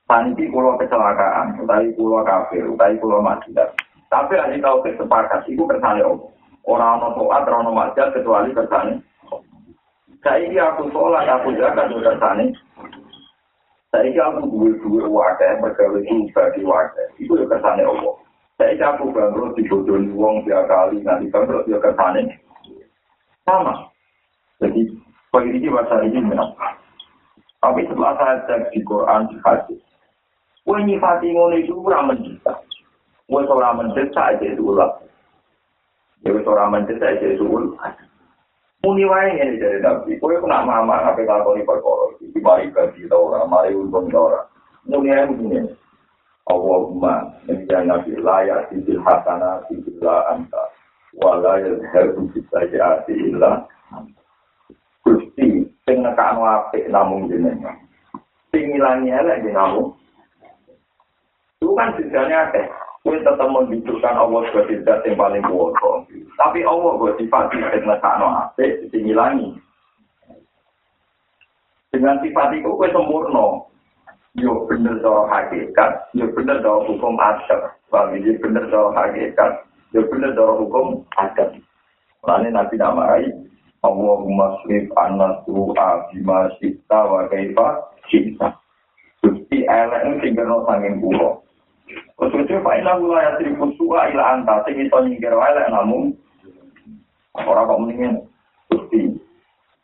tadi 0.10 0.34
Paniti 0.34 0.50
pulau 0.50 0.74
kecelakaan, 0.82 1.62
utawi 1.62 1.94
pulau 1.94 2.26
kafir, 2.26 2.66
utawi 2.66 2.98
pulau 2.98 3.22
maksiat. 3.22 3.78
Tapi 4.10 4.34
lagi 4.34 4.58
tahu 4.58 4.82
kesepakat, 4.82 5.46
itu 5.46 5.62
kersane 5.70 6.02
Orang 6.66 7.02
orang 7.02 7.14
toat, 7.14 7.46
orang 7.46 7.78
maksiat 7.78 8.18
kecuali 8.18 8.50
kersane 8.50 9.06
Saiki 10.20 10.60
aku 10.60 10.92
sholat, 10.92 11.32
aku 11.32 11.56
jaga 11.56 11.88
juga 11.88 12.12
sani. 12.20 12.52
Saiki 13.88 14.20
aku 14.20 14.52
duwe-duwe 14.52 15.08
wadah, 15.08 15.64
mergawe 15.64 15.96
bagi 16.36 16.62
wadah. 16.68 17.08
Itu 17.16 17.40
ya 17.40 17.48
kesane 17.48 17.88
Allah. 17.88 18.20
Saiki 18.60 18.84
aku 18.84 19.16
bangkrut 19.16 19.56
dibodohi 19.56 20.12
wong 20.12 20.44
tiap 20.44 20.68
kali, 20.68 21.00
nanti 21.08 21.32
bangkrut 21.32 21.64
ya 21.72 21.80
kesane. 21.80 22.36
Sama. 23.48 23.88
Jadi, 24.60 24.92
bagi 25.32 25.56
ini 25.56 25.72
bahasa 25.72 26.04
ini 26.04 26.20
memang. 26.20 26.52
Tapi 27.64 27.88
setelah 27.88 28.16
saya 28.20 28.36
cek 28.44 28.76
di 28.76 28.84
Quran, 28.84 29.32
di 29.32 29.36
hadis, 29.48 29.80
Kue 30.70 30.86
nyifati 30.86 31.34
ngono 31.34 31.58
itu 31.58 31.74
kurang 31.82 32.14
mendesak. 32.14 32.62
Kue 33.26 33.42
seorang 33.50 33.82
mendesak 33.82 34.38
aja 34.38 34.46
itu 34.46 34.70
ulah. 34.70 35.02
Ya 36.22 36.30
seorang 36.46 36.70
mendesak 36.70 37.18
aja 37.18 37.26
itu 37.26 37.42
ulah. 37.42 37.74
muni 38.86 39.02
wae 39.02 39.34
ngene 39.34 39.58
dari 39.58 39.82
nabi. 39.82 40.22
Kowe 40.22 40.38
kok 40.38 40.46
nak 40.46 40.70
mama 40.70 41.10
ngape 41.10 41.26
lakoni 41.26 41.66
perkara 41.66 42.06
iki. 42.22 42.38
Mari 42.38 42.70
gaji 42.70 43.10
ta 43.10 43.18
ora 43.18 43.50
mari 43.50 43.74
untung 43.74 44.14
ta 44.14 44.20
ora. 44.22 44.42
Muni 44.86 45.10
ae 45.10 45.26
muni. 45.26 45.74
Allahumma 46.46 47.34
inna 47.50 47.90
nabi 47.90 48.14
la 48.22 48.38
ya 48.46 48.58
sil 48.70 49.02
hasana 49.02 49.66
illa 49.74 50.38
anta 50.38 50.70
wa 51.18 51.34
la 51.42 51.66
yadhhabu 51.66 52.30
bis 52.30 52.46
sayyiati 52.54 53.14
illa 53.34 53.66
Gusti 55.02 55.66
sing 55.66 55.98
nekakno 56.06 56.46
apik 56.46 56.86
namung 56.94 57.26
jenengan 57.26 57.74
elek 58.54 59.42
jenengan 59.42 59.74
Itu 59.74 59.99
kan 61.80 61.96
sebenarnya 61.96 62.52
akeh. 62.52 62.68
Kue 63.00 63.16
tetap 63.24 63.48
menunjukkan 63.48 64.12
Allah 64.12 64.44
sebagai 64.52 64.84
zat 64.84 65.08
yang 65.08 65.16
paling 65.16 65.40
kuat. 65.48 65.72
Tapi 66.36 66.60
Allah 66.68 66.92
buat 67.00 67.16
sifat 67.16 67.48
yang 67.56 67.88
ngesakno 67.88 68.28
ape, 68.28 68.92
dihilangi. 68.92 69.56
Dengan 71.96 72.20
sifat 72.20 72.60
itu 72.60 72.76
kue 72.76 72.92
sempurna. 72.92 73.64
Yo 74.38 74.68
bener 74.68 75.00
cara 75.00 75.26
hakikat, 75.32 76.12
yo 76.14 76.28
bener 76.36 76.60
cara 76.60 76.86
hukum 76.86 77.16
adat. 77.18 77.74
Bagi 77.90 78.22
dia 78.22 78.38
bener 78.38 78.68
cara 78.70 78.94
hakikat, 78.94 79.52
yo 79.96 80.06
bener 80.12 80.36
cara 80.36 80.54
hukum 80.60 81.02
adat. 81.18 81.56
Lalu 82.28 82.52
nanti 82.52 82.76
namarai 82.76 83.32
Allahumma 83.80 84.60
srif 84.62 84.92
anna 85.00 85.40
su'a 85.48 86.12
bima 86.12 86.52
sita 86.60 87.00
wa 87.08 87.32
kaifa 87.32 87.80
sita. 88.12 88.60
Gusti 89.24 89.64
elek 89.64 90.04
ini 90.04 90.16
tinggal 90.20 90.52
no 90.52 90.58
sanging 90.68 91.00
pulau. 91.00 91.40
Kesuci 91.90 92.54
Pak 92.62 92.78
Ina 92.82 93.00
gula 93.02 93.20
ya 93.24 93.32
sri 93.40 93.56
kusua 93.58 94.14
ila 94.14 94.24
anta 94.38 94.62
sing 94.66 94.78
iso 94.78 94.98
nyingkir 95.02 95.34
wae 95.34 95.52
lek 95.58 95.70
namun 95.74 96.14
ora 97.34 97.66
kok 97.66 97.80
mendingin 97.82 98.22
Gusti. 98.70 99.10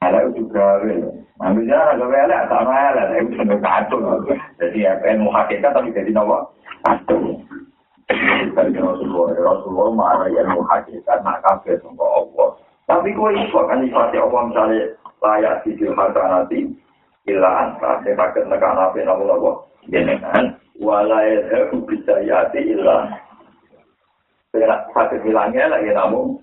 Ala 0.05 0.29
itu 0.29 0.45
gawe. 0.53 0.93
Ambil 1.41 1.65
jalan 1.65 1.97
gawe 1.97 2.15
elek 2.29 2.45
tak 2.45 2.61
ana 2.61 2.75
elek 2.93 3.07
itu 3.25 3.31
sampe 3.41 3.55
kacau. 3.57 4.21
Jadi 4.61 4.79
apa 4.85 5.05
ilmu 5.17 5.29
hakikat 5.33 5.73
tapi 5.73 5.95
jadi 5.95 6.11
nawa 6.13 6.45
kacau. 6.85 7.41
Dari 8.53 8.77
Rasulullah, 8.77 9.33
Rasulullah 9.33 9.89
marah 9.97 10.29
ilmu 10.29 10.61
hakikat 10.69 11.25
nak 11.25 11.41
kafe 11.41 11.73
sama 11.81 12.05
Allah. 12.05 12.49
Tapi 12.85 13.17
kau 13.17 13.33
ikut 13.33 13.63
kan 13.65 13.81
sifat 13.81 14.13
Allah 14.13 14.41
misalnya 14.45 14.83
layak 15.25 15.65
di 15.65 15.73
nanti 15.89 16.59
ila 17.25 17.49
anta 17.65 18.05
saya 18.05 18.13
pakai 18.13 18.45
nekan 18.45 18.77
apa 18.77 19.01
namun 19.01 19.33
apa 19.33 19.51
jenengan 19.89 20.53
wala 20.79 21.19
yadhu 21.23 21.83
bisa 21.87 22.23
yati 22.23 22.59
illa 22.75 23.11
Saya 24.55 24.87
sakit 24.95 25.27
hilangnya 25.27 25.67
lagi 25.67 25.91
namun 25.91 26.39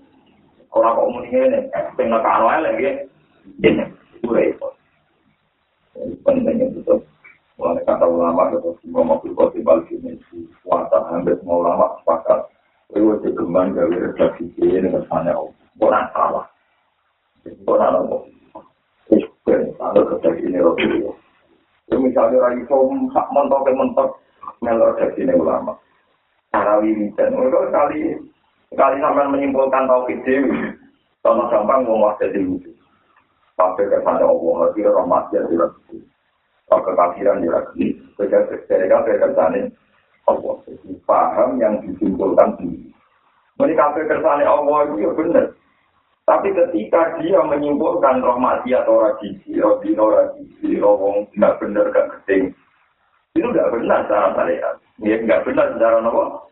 orang 0.69 0.93
kok 0.97 1.09
muni 1.09 1.29
ini, 1.33 1.59
sing 1.97 2.07
nekano 2.13 2.45
lagi 2.49 3.09
ini 3.65 3.83
itu 4.21 4.29
repot. 4.29 4.73
Pentingnya 6.21 6.69
itu 6.69 7.01
Mulai 7.53 7.85
kata 7.85 8.09
ulama 8.09 8.49
itu 8.49 8.73
semua 8.81 9.05
mobil 9.05 9.37
koti 9.37 9.61
balik 9.61 9.85
ini 9.93 10.17
kuasa 10.65 11.05
hampir 11.13 11.37
semua 11.37 11.61
ulama 11.61 11.85
sepakat. 12.01 12.49
Itu 12.97 13.21
kegeman 13.21 13.77
gawe 13.77 13.93
redaksi 13.93 14.49
ini 14.57 14.89
dengan 14.89 15.05
sana 15.05 15.37
oh, 15.37 15.53
bukan 15.77 16.05
salah. 16.17 16.49
Bukan 17.45 17.77
apa. 17.77 18.17
Itu 19.13 19.53
ada 19.77 19.99
redaksi 20.01 20.43
ini 20.49 20.59
loh. 20.59 20.73
Ya 21.91 21.97
misalnya 21.99 22.39
lagi 22.39 22.63
so 22.71 22.87
mentok 22.87 23.67
mentok 23.67 24.09
melor 24.63 24.95
redaksi 24.95 25.27
ini 25.27 25.35
ulama. 25.35 25.75
Cara 26.53 26.79
wiridan, 26.79 27.33
itu 27.33 27.59
kali 27.73 27.99
kali 28.77 28.95
sampai 29.01 29.25
menyimpulkan 29.27 29.89
tauhid 29.89 30.21
dewi. 30.23 30.53
Sama 31.23 31.47
gampang 31.47 31.87
mau 31.87 32.13
jadi 32.19 32.39
wujud. 32.43 32.75
Sampai 33.55 33.87
ke 33.87 33.97
sana 34.03 34.27
Allah, 34.27 34.75
kira 34.75 34.91
rahmat 34.91 35.31
ya 35.31 35.39
tidak 35.47 35.71
kalau 36.73 36.89
kekafiran 36.89 37.45
lagi, 37.45 37.93
dari 38.17 38.87
kafir 38.89 39.15
kersane 39.21 39.69
Allah. 40.25 40.55
Paham 41.05 41.61
yang 41.61 41.77
disimpulkan. 41.85 42.57
Ini 43.61 43.73
kafir 43.77 44.09
kersane 44.09 44.41
Allah 44.41 44.89
itu 44.89 45.11
benar. 45.13 45.53
Tapi 46.23 46.55
ketika 46.55 47.19
dia 47.19 47.43
menyimpulkan 47.43 48.23
roh 48.23 48.39
mati 48.39 48.71
atau 48.71 49.03
rajisi, 49.03 49.59
roh 49.59 49.75
dino 49.83 50.07
rajisi, 50.07 50.79
roh 50.79 50.95
wong 50.95 51.27
tidak 51.35 51.59
benar 51.59 51.85
gak 51.91 52.09
keting, 52.15 52.55
itu 53.35 53.47
tidak 53.51 53.75
benar 53.75 54.07
secara 54.07 54.27
syariat. 54.31 54.75
Ya 55.03 55.19
nggak 55.19 55.43
benar 55.43 55.67
secara 55.75 55.99
nopo. 55.99 56.47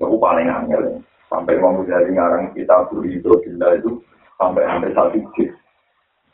Aku 0.00 0.16
paling 0.18 0.48
angel 0.48 1.04
sampai 1.30 1.60
mau 1.60 1.78
dari 1.86 2.10
ngarang 2.10 2.50
kita 2.56 2.90
beri 2.90 3.20
itu 3.20 3.92
sampai 4.40 4.66
hampir 4.66 4.90
satu 4.96 5.20
juz. 5.36 5.52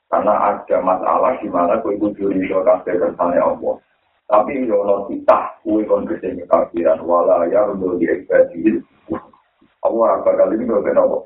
Karena 0.09 0.57
ada 0.57 0.79
masalah 0.81 1.37
di 1.37 1.53
mana 1.53 1.77
kue 1.85 2.01
kudu 2.01 2.33
rido 2.33 2.65
kabeh 2.65 2.97
kersane 2.97 3.37
Allah. 3.37 3.77
Tapi 4.25 4.65
yo 4.65 4.81
ono 4.81 5.05
kita 5.11 5.61
kue 5.61 5.85
kon 5.85 6.09
gede 6.09 6.39
kekafiran 6.45 7.05
wala 7.05 7.45
ya 7.51 7.69
untuk 7.69 8.01
di 8.01 8.09
Allah 9.87 10.09
apa 10.19 10.31
kali 10.35 10.59
ini 10.59 10.67
kau 10.67 10.83
kenapa? 10.83 11.19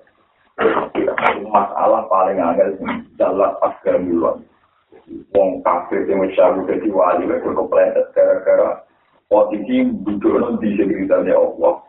Masalah 1.48 2.04
paling 2.12 2.38
angel 2.38 2.76
dalam 3.16 3.56
pasca 3.60 3.96
milon. 3.96 4.44
Wong 5.32 5.64
kafir 5.64 6.04
yang 6.06 6.20
mencari 6.22 6.60
jadi 6.68 6.88
wali 6.92 7.24
mereka 7.26 7.52
kepleset 7.52 8.06
gara-gara 8.12 8.84
posisi 9.26 9.88
duduk 10.04 10.60
di 10.60 10.76
sekitarnya 10.76 11.34
Allah. 11.34 11.80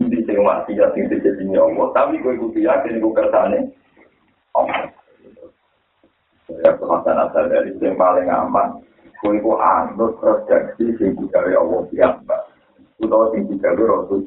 Di 0.00 0.18
sini 0.24 0.40
masih 0.40 0.80
yakin 0.80 1.10
di 1.10 1.58
Allah. 1.58 1.86
Tapi 1.92 2.22
kue 2.24 2.38
kudu 2.38 2.58
yakin 2.64 3.02
kersane 3.02 3.74
Allah. 4.56 4.90
ya 6.58 6.74
kemasan 6.74 7.14
asal 7.14 7.46
dari 7.46 7.70
yang 7.78 7.94
paling 7.94 8.26
aman 8.26 8.82
kue 9.22 9.38
ku 9.38 9.54
anut 9.54 10.18
redaksi 10.18 10.98
sing 10.98 11.14
digawe 11.14 11.52
Allah 11.54 11.80
piyambak 11.92 12.42
utawa 12.98 13.30
sing 13.30 13.46
digawe 13.46 13.78
Rasul 13.78 14.26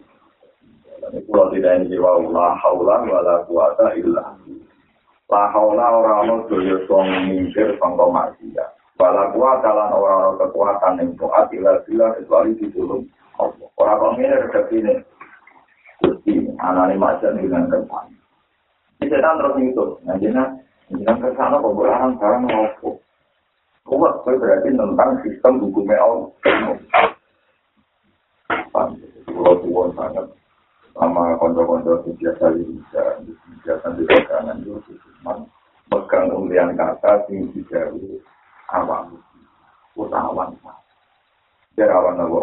Kulo 1.13 1.53
tidak 1.53 1.85
ini 1.85 1.93
jiwa 1.93 2.25
la 2.33 2.57
haula 2.57 3.05
wa 3.05 3.21
la 3.21 3.45
quwata 3.45 3.93
illa 3.93 4.33
la 5.29 5.43
haula 5.53 5.85
ora 6.01 6.25
ono 6.25 6.49
daya 6.49 6.73
song 6.89 7.05
mingkir 7.29 7.77
sangka 7.77 8.05
maksiat. 8.09 8.69
Wala 8.97 9.29
kuwata 9.29 9.69
lan 9.69 9.93
ora 9.93 10.13
ono 10.25 10.41
kekuatan 10.41 11.01
ing 11.05 11.13
taat 11.13 11.53
ila 11.53 11.77
bila 11.85 12.17
kecuali 12.17 12.57
ditulung 12.57 13.05
Allah. 13.37 13.69
Ora 13.77 13.93
kok 14.01 14.11
ngene 14.17 14.35
redaksi 14.41 14.75
ini. 14.81 14.93
Gusti 16.01 16.33
anane 16.59 16.97
macan 16.97 17.39
dengan 17.39 17.69
kepan 17.71 18.11
Setan 18.99 19.39
terus 19.39 19.55
itu, 19.61 19.85
nanti 20.03 20.27
Yang 20.93 21.17
kesana 21.21 21.61
kok 21.61 21.75
barang 21.77 22.17
barang 22.17 22.43
ngopo. 22.49 22.89
Kuat 23.85 24.25
berarti 24.25 24.69
tentang 24.73 25.11
sistem 25.21 25.61
hukumnya 25.61 26.01
Allah. 26.01 26.29
Kalau 28.73 29.53
tuan 29.59 29.89
sangat 29.93 30.25
sama 30.93 31.33
konco-konco 31.41 32.05
biasa 32.05 32.53
bisa 32.53 33.03
biasa 33.65 33.87
di 33.97 34.05
kanan 34.29 34.61
itu 34.61 34.77
cuma 35.01 35.41
pegang 35.89 36.29
kemudian 36.29 36.77
kata 36.77 37.25
sing 37.25 37.49
digawe 37.53 38.05
awam 38.73 39.17
utawan 39.97 40.53
jerawan 41.77 42.21
apa? 42.21 42.41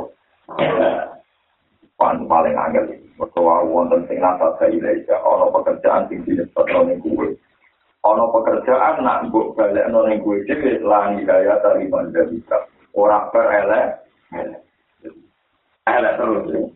Pan 2.01 2.17
paling 2.27 2.57
angel. 2.57 2.87
Mertua 3.21 3.61
wonten 3.69 4.09
sing 4.09 4.17
nasa 4.17 4.57
saya 4.57 5.17
ono 5.21 5.53
pekerjaan 5.53 6.09
sing 6.09 6.25
disebut 6.25 6.65
ning 6.89 6.99
kuwe. 7.05 7.37
Ono 8.09 8.33
pekerjaan 8.33 9.05
nak 9.05 9.29
mbok 9.29 9.53
balik 9.61 9.85
no 9.93 10.09
ning 10.09 10.25
kuwi 10.25 10.41
dhewe 10.49 10.81
lan 10.81 11.21
hidayah 11.21 11.61
tari 11.61 11.85
manja 11.93 12.25
bisa. 12.25 12.65
Ora 12.97 13.29
perelek. 13.29 14.01
Elek. 15.85 16.15
Terus. 16.17 16.73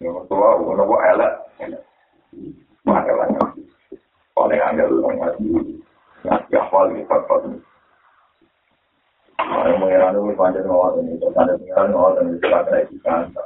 Yo 0.00 0.24
tua 0.28 0.60
ono 0.60 0.82
kok 0.84 1.04
elek. 1.16 1.32
Maka 2.84 3.12
lah 3.16 3.28
yo. 3.32 3.44
Oleh 4.36 4.60
angel 4.60 5.00
wong 5.00 5.16
mati. 5.16 5.48
Ya 6.24 6.36
ya 6.52 6.60
hal 6.68 6.92
iki 6.92 7.08
papat. 7.08 7.48
Ayo 9.36 9.74
mengira 9.78 10.10
nu 10.10 10.32
panjang 10.34 10.64
ngawat 10.66 10.98
ini, 11.00 11.20
tanda 11.20 11.54
pengiran 11.54 11.92
ngawat 11.92 12.18
ini, 12.24 12.40
silakan 12.40 12.72
lagi 12.72 12.96
kanta. 13.04 13.44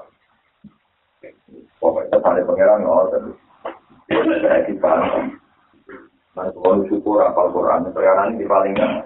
Pokoknya 1.76 2.16
tanda 2.24 2.46
pengiran 2.46 2.80
ngawat 2.86 3.20
ini, 3.20 3.32
silakan 4.08 4.42
lagi 4.48 4.74
kanta. 4.80 5.18
Nah, 6.38 6.46
kalau 6.54 6.86
syukur 6.86 7.20
apal 7.26 7.50
Quran, 7.50 7.90
sekarang 7.90 8.38
ini 8.38 8.46
paling 8.46 8.74
kan, 8.78 9.02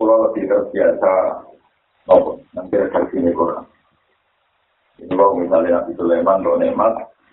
kalau 0.00 0.24
lebih 0.24 0.48
terbiasa, 0.48 1.44
nopo, 2.08 2.40
nanti 2.56 2.80
redaksi 2.80 3.20
ini 3.20 3.30
Quran. 3.36 3.62
Ini 4.98 5.14
kalau 5.14 5.38
misalnya 5.38 5.78
Nabi 5.78 5.92
Sulaiman, 5.94 6.42
kalau 6.42 6.58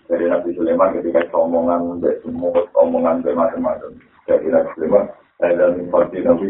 dari 0.06 0.26
Nabi 0.30 0.54
Sulaiman 0.54 0.94
ketika 0.94 1.26
omongan, 1.34 1.98
semut, 2.22 2.66
omongan, 2.78 3.26
macam-macam. 3.34 3.90
Jadi 4.30 4.46
Nabi 4.54 4.70
Sulaiman, 4.78 5.04
saya 5.42 5.52
dan 5.58 5.82
informasi 5.82 6.18
Nabi, 6.22 6.48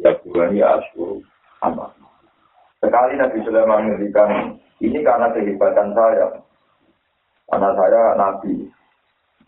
ya 0.00 0.10
Tuhan 0.24 0.56
ya 0.56 0.80
asyur, 0.80 1.20
amat. 1.68 1.92
Sekali 2.80 3.12
Nabi 3.20 3.38
Sulaiman 3.44 3.92
menghentikan, 3.92 4.56
ini 4.80 5.04
karena 5.04 5.28
kehebatan 5.36 5.92
saya. 5.92 6.28
Karena 7.52 7.70
saya 7.76 8.02
Nabi, 8.16 8.72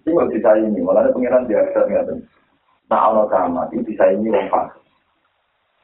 Ini 0.08 0.24
bisa 0.32 0.56
ini, 0.56 0.80
malah 0.80 1.08
pengiran 1.12 1.44
biasa 1.44 1.84
Nah, 2.88 3.00
Allah 3.12 3.28
sama, 3.28 3.68
ini 3.76 4.32
wong 4.32 4.48
pas. 4.48 4.72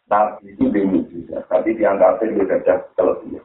Nah, 0.09 0.33
itu 0.41 0.69
bingung 0.73 1.05
juga, 1.13 1.45
tapi 1.53 1.77
dianggapnya 1.77 2.33
dia 2.33 2.45
kerja 2.49 2.75
kelebihan. 2.97 3.45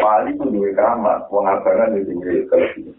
Wali 0.00 0.32
itu 0.32 0.44
dua 0.48 0.70
kamar, 0.72 1.28
wong 1.28 1.44
abangan 1.44 1.92
dia 1.92 2.08
dua 2.08 2.48
kelebihan. 2.48 2.96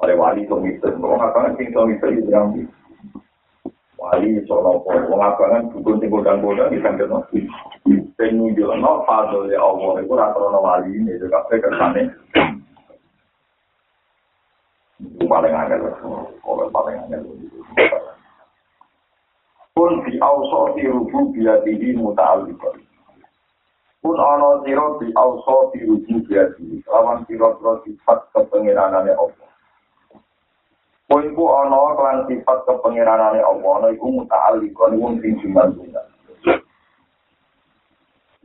Oleh 0.00 0.16
wali 0.16 0.48
itu 0.48 0.56
misal, 0.56 0.96
wong 0.96 1.20
abangan 1.20 1.54
sing 1.60 1.68
so 1.76 1.84
misal 1.84 2.08
itu 2.08 2.32
yang 2.32 2.56
Wali 4.00 4.40
sono 4.48 4.80
pun, 4.80 5.04
wong 5.12 5.20
abangan 5.20 5.68
dukun 5.76 6.00
sing 6.00 6.08
godang-godang 6.08 6.72
bisa 6.72 6.88
kena. 6.96 7.20
Sing 8.16 8.30
nunjuk 8.32 8.72
no, 8.80 9.04
fadol 9.04 9.52
ya 9.52 9.60
Allah, 9.60 10.00
itu 10.00 10.12
rata-rata 10.16 10.58
wali 10.58 10.88
ini, 10.96 11.20
itu 11.20 11.28
kabeh 11.28 11.60
kersane. 11.60 12.08
itu 15.00 15.24
paling 15.24 15.52
angel 15.52 15.80
kalau 16.44 16.68
paling 16.68 16.96
angel 17.08 17.24
pun 19.72 19.92
di 20.04 20.20
auso 20.20 20.76
di 20.76 20.84
rubu 20.84 21.32
biya 21.32 21.60
diri 21.64 21.96
muta'alikon 21.96 22.76
pun 24.10 24.18
ono 24.18 24.66
siro 24.66 24.98
di 24.98 25.06
auso 25.14 25.70
di 25.70 25.86
rubu 25.86 26.18
biya 26.26 26.50
diri 26.58 26.82
lawan 26.90 27.22
siro-siro 27.30 27.78
sifat 27.86 28.26
kepengiranannya 28.34 29.14
Allah. 29.14 29.50
Pun 31.06 31.30
ku 31.38 31.46
ono 31.46 31.94
klan 31.94 32.26
sifat 32.26 32.66
kepengiranannya 32.66 33.38
Allah. 33.38 33.70
Ono 33.70 33.86
iku 33.94 34.10
muta'alikon 34.10 34.98
wong 34.98 35.22
sing 35.22 35.38
cuman 35.46 35.78
tunggal 35.78 36.06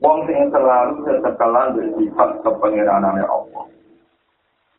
wong 0.06 0.30
sing 0.30 0.54
selalu 0.54 1.02
sesekalan 1.02 1.74
dari 1.74 1.90
sifat 1.98 2.30
kepengiranannya 2.46 3.26
Allah. 3.26 3.66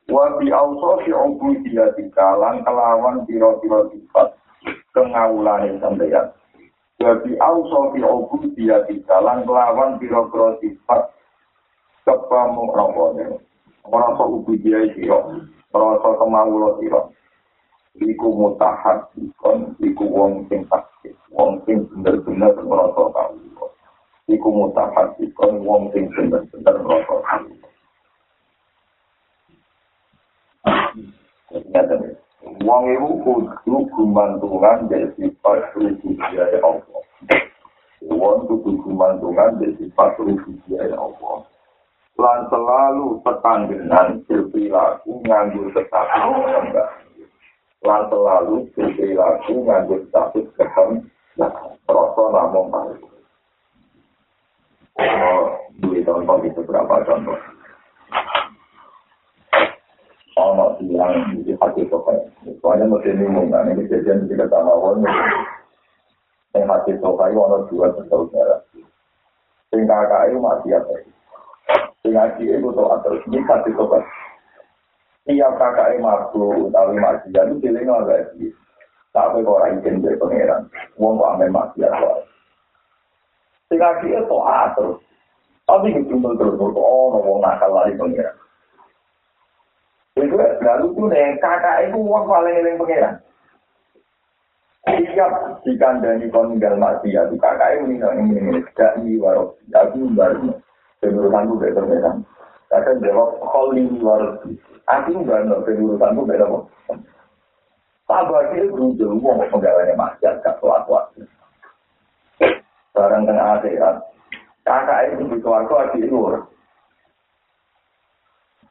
Wa 0.07 0.39
bi 0.39 0.55
auso 0.55 1.03
fi 1.03 1.11
ubudiyah 1.11 1.99
dikalan 1.99 2.63
kelawan 2.63 3.27
pira-pira 3.27 3.91
sifat 3.91 4.39
kengawulane 4.95 5.83
sampeyan 5.83 6.31
wa 6.97 7.13
bi 7.21 7.37
auso 7.37 7.93
fi 7.93 8.01
ubudiyah 8.01 8.89
dikalan 8.89 9.45
kelawan 9.45 10.01
pira-pira 10.01 10.57
sifat 10.65 11.13
kepamu 12.09 12.73
rapone 12.73 13.37
ora 13.85 14.17
kok 14.17 14.33
ubudiyah 14.41 14.89
iki 14.89 15.05
yo 15.05 15.21
ora 15.77 16.01
kok 16.01 16.17
kemawulo 16.17 16.81
sira. 16.81 17.03
Iku 17.97 18.29
mutahad 18.29 19.09
ikon 19.17 19.73
iku 19.81 20.05
wong 20.05 20.45
sing 20.53 20.69
takdir 20.69 21.17
wong 21.33 21.65
sing 21.65 21.85
bener-bener 21.89 22.53
ngrasa 22.53 23.03
tau 23.13 23.33
iku 24.29 24.49
mutahad 24.53 25.17
ikon 25.17 25.65
wong 25.65 25.89
sing 25.97 26.05
bener-bener 26.13 26.77
ngrasa 26.77 27.15
tau 27.25 27.45
Wong 32.47 32.83
iku 32.95 33.09
kudu 33.27 33.91
gumantungan 33.91 34.87
dari 34.87 35.11
sifat 35.19 35.75
rububiyah 35.75 36.63
Allah. 36.63 37.03
Wong 38.07 38.37
kudu 38.47 38.71
gumantungan 38.87 39.59
dari 39.59 39.75
sifat 39.83 40.15
rububiyah 40.15 40.95
Allah. 40.95 41.43
Lan 42.17 42.41
selalu 42.49 43.21
tetanggenan 43.27 44.23
berperilaku 44.31 45.21
nganggur 45.27 45.75
status 45.75 46.39
enggak. 46.65 46.91
Lan 47.83 48.03
selalu 48.09 48.71
berperilaku 48.79 49.53
nganggur 49.67 50.01
status 50.07 50.47
kehendak. 50.55 51.55
Rasa 51.87 52.25
namung 52.31 52.71
paling. 52.71 53.03
Oh, 54.97 55.61
dua 55.77 56.01
contoh 56.09 56.41
itu 56.41 56.61
berapa 56.65 57.05
contoh? 57.05 57.37
Ono 60.37 60.77
yang 60.85 61.41
di 61.41 61.57
hati 61.57 61.89
sokai. 61.89 62.21
Soalnya 62.61 62.93
mesti 62.93 63.17
bingung 63.17 63.49
kan, 63.49 63.73
ini 63.73 63.89
kejadian 63.89 64.29
di 64.29 64.37
kata 64.37 64.61
lawan. 64.61 65.01
Yang 66.53 66.65
hati 66.69 66.93
sokai 67.01 67.33
ono 67.33 67.65
dua 67.73 67.89
bersaudara. 67.97 68.61
Sing 69.73 69.89
kakak 69.89 70.31
itu 70.31 70.39
masih 70.39 70.77
apa? 70.77 70.95
Sing 72.05 72.13
adik 72.15 72.47
itu 72.47 72.69
tuh 72.71 72.87
atau 72.93 73.17
ini 73.27 73.41
hati 73.49 73.73
sokai. 73.75 74.05
Tiap 75.27 75.53
kakak 75.59 75.97
itu 75.97 76.05
mampu, 76.05 76.71
tapi 76.71 76.95
masih 77.01 77.29
jadi 77.35 77.55
pilih 77.59 77.83
nggak 77.83 78.07
lagi. 78.07 78.47
Tapi 79.11 79.41
kok 79.41 79.57
orang 79.57 79.81
izin 79.81 80.05
dari 80.05 80.21
pangeran, 80.21 80.69
uang 81.01 81.17
kok 81.17 81.31
amen 81.33 81.51
masih 81.51 81.89
apa? 81.89 82.11
Sing 83.73 83.81
adik 83.81 84.13
itu 84.13 84.39
atur. 84.45 85.01
Tapi 85.67 85.99
itu 85.99 86.15
terus 86.15 86.55
terus, 86.55 86.77
oh, 86.79 87.11
ngomong 87.11 87.43
nakal 87.43 87.75
lagi 87.75 87.99
pangeran. 87.99 88.37
Itu 90.17 90.33
lalu 90.41 90.87
tuh 90.97 91.07
nih 91.13 91.37
kakak 91.45 91.93
itu 91.93 92.01
uang 92.01 92.25
paling 92.25 92.57
eling 92.57 92.81
pengiran. 92.81 93.21
Siap 94.89 95.33
dikandani 95.61 96.33
kon 96.33 96.57
tinggal 96.57 96.81
mati 96.81 97.13
ya 97.13 97.29
tuh 97.29 97.37
kakak 97.37 97.77
itu 97.77 98.01
nih 98.01 98.01
ini 98.17 98.41
ini 98.41 98.61
tidak 98.73 98.97
ini 99.05 99.21
warok 99.21 99.61
aku 99.77 100.09
baru 100.17 100.57
penurusanku 101.05 101.61
beda 101.61 101.85
beda. 101.85 102.11
Kakak 102.73 103.05
jawab 103.05 103.45
kol 103.45 103.77
ini 103.77 104.01
warok 104.01 104.41
aku 104.89 105.21
baru 105.21 105.61
penurusanku 105.69 106.25
beda 106.25 106.49
kok. 106.49 106.65
Sabar 108.09 108.55
itu 108.57 108.73
berujung 108.73 109.21
uang 109.21 109.51
penggalannya 109.53 109.99
maksiat 109.99 110.41
gak 110.41 110.63
telat 110.63 110.87
waktu. 110.89 111.27
Barang 112.97 113.29
tengah 113.29 113.61
akhirat 113.61 113.97
kakak 114.65 115.13
itu 115.13 115.29
di 115.29 115.37
keluarga 115.45 115.93
adik 115.93 116.09
itu 116.09 116.19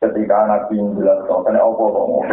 ketika 0.03 0.37
Nabi 0.47 0.75
menjelaskan 0.79 1.55
apa 1.55 1.71
kok 1.79 1.93
ngomong 1.93 2.27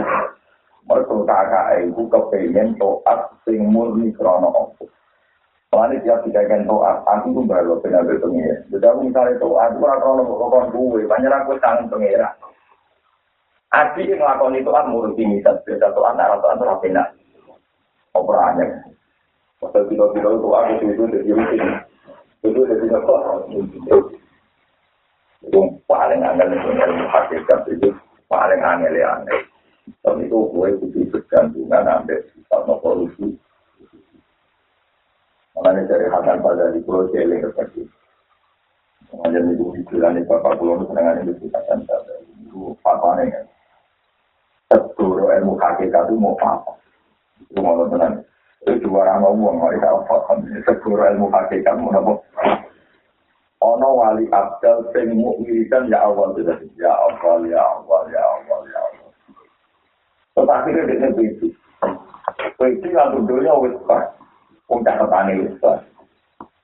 mereka 0.82 1.14
kakak 1.24 1.66
itu 1.86 2.02
kepengen 2.10 2.74
toat 2.78 3.20
sing 3.46 3.70
murni 3.70 4.10
krono 4.14 4.50
apa 4.50 4.84
Soalnya 5.72 6.04
tiap 6.04 6.20
dikaikan 6.28 6.68
toat, 6.68 7.00
aku 7.08 7.32
tuh 7.32 7.48
baru 7.48 7.80
benar 7.80 8.04
benar 8.04 8.20
pengira. 8.20 8.60
Jadi 8.68 8.84
aku 8.84 9.08
misalnya 9.08 9.40
toat, 9.40 9.72
aku 9.72 9.88
rasa 9.88 10.04
krono 10.04 10.22
kokon 10.28 10.68
gue, 10.68 11.08
banyak 11.08 11.32
aku 11.32 11.56
tangan 11.64 11.88
pengira. 11.88 12.28
Adi 13.72 14.04
yang 14.04 14.20
ngelakuin 14.20 14.60
itu 14.60 14.68
kan 14.68 14.92
muruti 14.92 15.24
misal, 15.24 15.56
beda 15.64 15.96
toat, 15.96 16.12
arah 16.20 16.36
toat 16.44 16.60
itu 16.60 16.64
rapi 16.68 16.88
nak. 16.92 17.08
Operannya. 18.12 18.68
Pasal 19.64 19.88
kilo-kilo 19.88 20.36
itu 20.36 20.48
aku 20.52 20.72
itu 20.92 21.02
dari 21.08 21.32
mungkin. 21.32 21.62
Itu 22.44 22.60
dari 22.68 22.84
kilo 22.84 23.00
itu 25.42 25.60
paling 25.90 26.22
angel 26.22 26.54
itu 26.54 26.68
ilmu 26.70 27.06
hakikat 27.10 27.60
itu 27.74 27.88
paling 28.30 28.60
angel 28.62 28.94
ya 28.94 29.18
aneh. 29.18 29.42
Tapi 30.02 30.30
itu 30.30 30.38
gue 30.54 30.66
itu 30.78 31.00
bergantungan 31.10 31.90
ambil 31.90 32.22
sifat 32.30 32.60
no 32.70 32.78
polusi. 32.78 33.34
Makanya 35.58 35.84
dari 35.90 36.06
hakan 36.08 36.40
pada 36.40 36.72
di 36.72 36.80
pulau 36.80 37.10
Jeling 37.12 37.44
seperti 37.44 37.84
Kemudian 39.12 39.52
itu 39.52 39.76
dibilang 39.76 40.16
di 40.16 40.24
bapak 40.24 40.56
pulau 40.56 40.80
itu 40.80 40.88
dengan 40.88 41.20
itu 41.20 41.36
kita 41.44 41.60
kan 41.68 41.84
itu 41.84 42.72
fatwanya 42.80 43.28
kan. 43.28 43.44
Seluruh 44.96 45.28
ilmu 45.36 45.60
hakikat 45.60 46.08
itu 46.08 46.16
mau 46.16 46.32
apa? 46.40 46.72
Itu 47.44 47.60
mau 47.60 47.84
tenang. 47.92 48.24
Itu 48.64 48.88
dua 48.88 49.04
orang 49.04 49.20
ngomong, 49.20 49.60
mereka 49.60 49.92
apa? 49.92 50.40
Seluruh 50.64 51.12
ilmu 51.12 51.28
hakikat 51.28 51.76
mau 51.76 51.92
apa? 51.92 52.12
Ono 53.62 53.88
wali 53.94 54.26
abdal 54.34 54.90
sing 54.90 55.14
mukminikan 55.14 55.86
ya 55.86 56.02
awal 56.02 56.34
sudah. 56.34 56.58
Ya 56.74 56.90
awal 56.90 57.46
ya 57.46 57.62
awal 57.62 58.02
ya 58.10 58.18
awal 58.18 58.60
ya 58.66 58.78
awal 58.82 59.10
tetapi 60.32 60.68
dia 60.72 60.88
dengan 60.88 61.12
itu 61.20 61.46
itu 62.62 62.86
yang 62.88 63.12
dulunya 63.14 63.52
wis 63.60 63.76
pas. 63.84 64.08
Puncak 64.66 64.96
petani 64.96 65.44
wis 65.44 65.54
pas. 65.60 65.78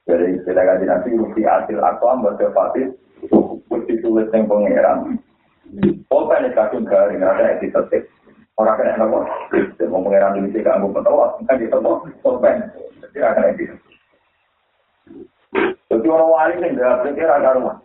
Jadi 0.09 0.41
kita 0.41 0.63
kaji 0.65 0.85
nanti 0.89 1.13
rupi 1.13 1.45
hasil 1.45 1.77
aku 1.77 2.05
ambil 2.09 2.33
sepati 2.41 2.89
wis 3.69 3.83
ditulis 3.87 4.33
yang 4.33 4.49
pengeran. 4.49 5.21
Pokoknya 6.09 6.49
ini 6.49 6.57
kacung 6.57 6.89
garing 6.89 7.21
ada 7.21 7.45
yang 7.45 7.61
ditetik 7.61 8.09
orang 8.59 8.75
kena 8.75 8.99
nopo 8.99 9.23
mau 9.87 10.03
pengeran 10.03 10.35
di 10.41 10.51
sini 10.51 10.67
kamu 10.67 10.91
petawa 10.91 11.37
kan 11.47 11.61
ditemu 11.63 11.93
pokoknya 12.25 12.67
jadi 13.15 13.19
akan 13.31 13.55
yang 13.55 13.77
Jadi 15.89 16.07
orang 16.09 16.29
wali 16.29 16.55
ini 16.61 16.77
tidak 16.77 17.01
pikir 17.09 17.25
ada 17.25 17.57
rumah. 17.57 17.77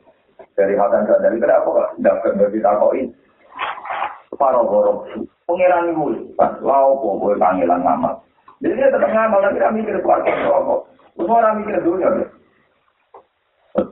Dari 0.59 0.75
Hasan 0.75 1.07
Sadari, 1.07 1.39
kenapa 1.39 1.65
kok 1.65 1.89
tidak 1.97 2.19
berbagi 2.21 2.59
takoin? 2.59 3.07
Para 4.35 4.59
borok, 4.59 5.07
pengiran 5.47 5.93
ibu, 5.95 6.35
pas 6.35 6.51
lau 6.59 6.99
kok 6.99 7.17
boleh 7.21 7.37
panggilan 7.39 7.79
ngamal. 7.79 8.19
Jadi 8.59 8.75
dia 8.75 8.91
tetap 8.91 9.07
ngamal, 9.07 9.39
tapi 9.39 9.57
dia 9.61 9.71
mikir 9.71 9.95
keluarga 10.03 10.35
rokok. 10.45 10.81
Semua 11.15 11.39
orang 11.39 11.63
mikir 11.63 11.79
dunia. 11.79 12.09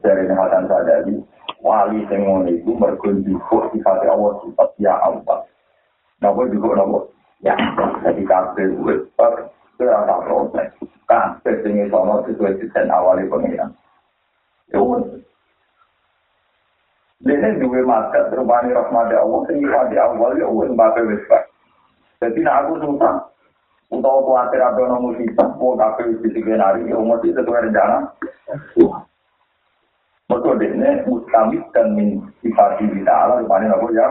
Dari 0.03 0.23
Hasan 0.27 0.67
Sadari, 0.67 1.15
wali 1.63 2.03
sengon 2.11 2.51
itu 2.51 2.75
berkunjung 2.75 3.39
sifat 3.73 4.05
Allah 4.05 4.33
sifat 4.43 4.69
ya 4.77 4.93
Allah. 5.01 5.45
Napa 6.21 6.45
juga 6.51 6.77
napa? 6.77 6.99
Ya, 7.41 7.57
jadi 8.05 8.21
kabel 8.21 8.69
gue, 8.77 8.95
itu 9.01 9.81
rasa 9.81 10.15
proses. 10.21 10.69
Kabel 11.09 11.55
ini 11.65 11.89
sama 11.89 12.21
sesuai 12.29 12.61
sistem 12.61 12.93
awalnya 12.93 13.25
pengiran. 13.33 13.73
Dene 17.21 17.59
duwe 17.61 17.85
makat 17.85 18.33
rupane 18.33 18.73
rahmat 18.73 19.13
Allah 19.13 19.39
sing 19.45 19.61
di 19.61 19.97
awal 20.01 20.33
ya 20.41 20.49
wis 20.49 20.73
mbake 20.73 21.05
wis 21.05 21.21
pak. 21.29 21.45
Dadi 22.17 22.41
nek 22.41 22.65
aku 22.65 22.81
susah 22.81 23.29
utawa 23.93 24.25
kuatir 24.25 24.57
ada 24.57 24.81
ono 24.81 25.13
musibah 25.13 25.53
mau 25.61 25.77
kabeh 25.77 26.17
wis 26.17 26.33
dikenari 26.33 26.89
ya 26.89 26.97
mesti 26.97 27.29
sesuai 27.29 27.69
rencana. 27.69 28.09
Mergo 30.33 30.51
dene 30.57 31.05
mustamid 31.05 31.61
dan 31.77 31.93
min 31.93 32.25
sifat 32.41 32.81
di 32.81 33.05
ta'ala 33.05 33.37
rupane 33.37 33.69
apa 33.69 33.87
ya. 33.93 34.07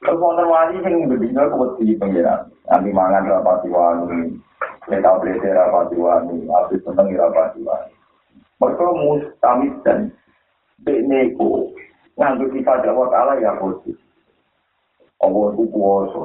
Kalau 0.00 0.22
wonten 0.22 0.48
wali 0.48 0.80
sing 0.80 1.12
bedino 1.12 1.50
kuwedi 1.50 1.98
pengiran, 1.98 2.46
nanti 2.70 2.94
mangan 2.94 3.26
rapati 3.26 3.68
wani, 3.68 4.38
Mereka 4.86 5.18
belajar 5.18 5.52
rapati 5.54 5.96
wani, 5.98 6.46
habis 6.46 6.80
seneng 6.86 7.10
rapati 7.18 7.60
wani. 7.66 7.94
Mereka 8.62 8.86
mustamid 8.94 9.74
dan 9.82 10.14
Bekneko 10.86 11.72
nganggur 12.16 12.52
kita 12.52 12.84
Jawa 12.84 13.08
Ta'ala 13.08 13.40
ya 13.40 13.56
khusus. 13.58 13.96
Allah 15.24 15.56
itu 15.56 15.64
kuasa. 15.72 16.22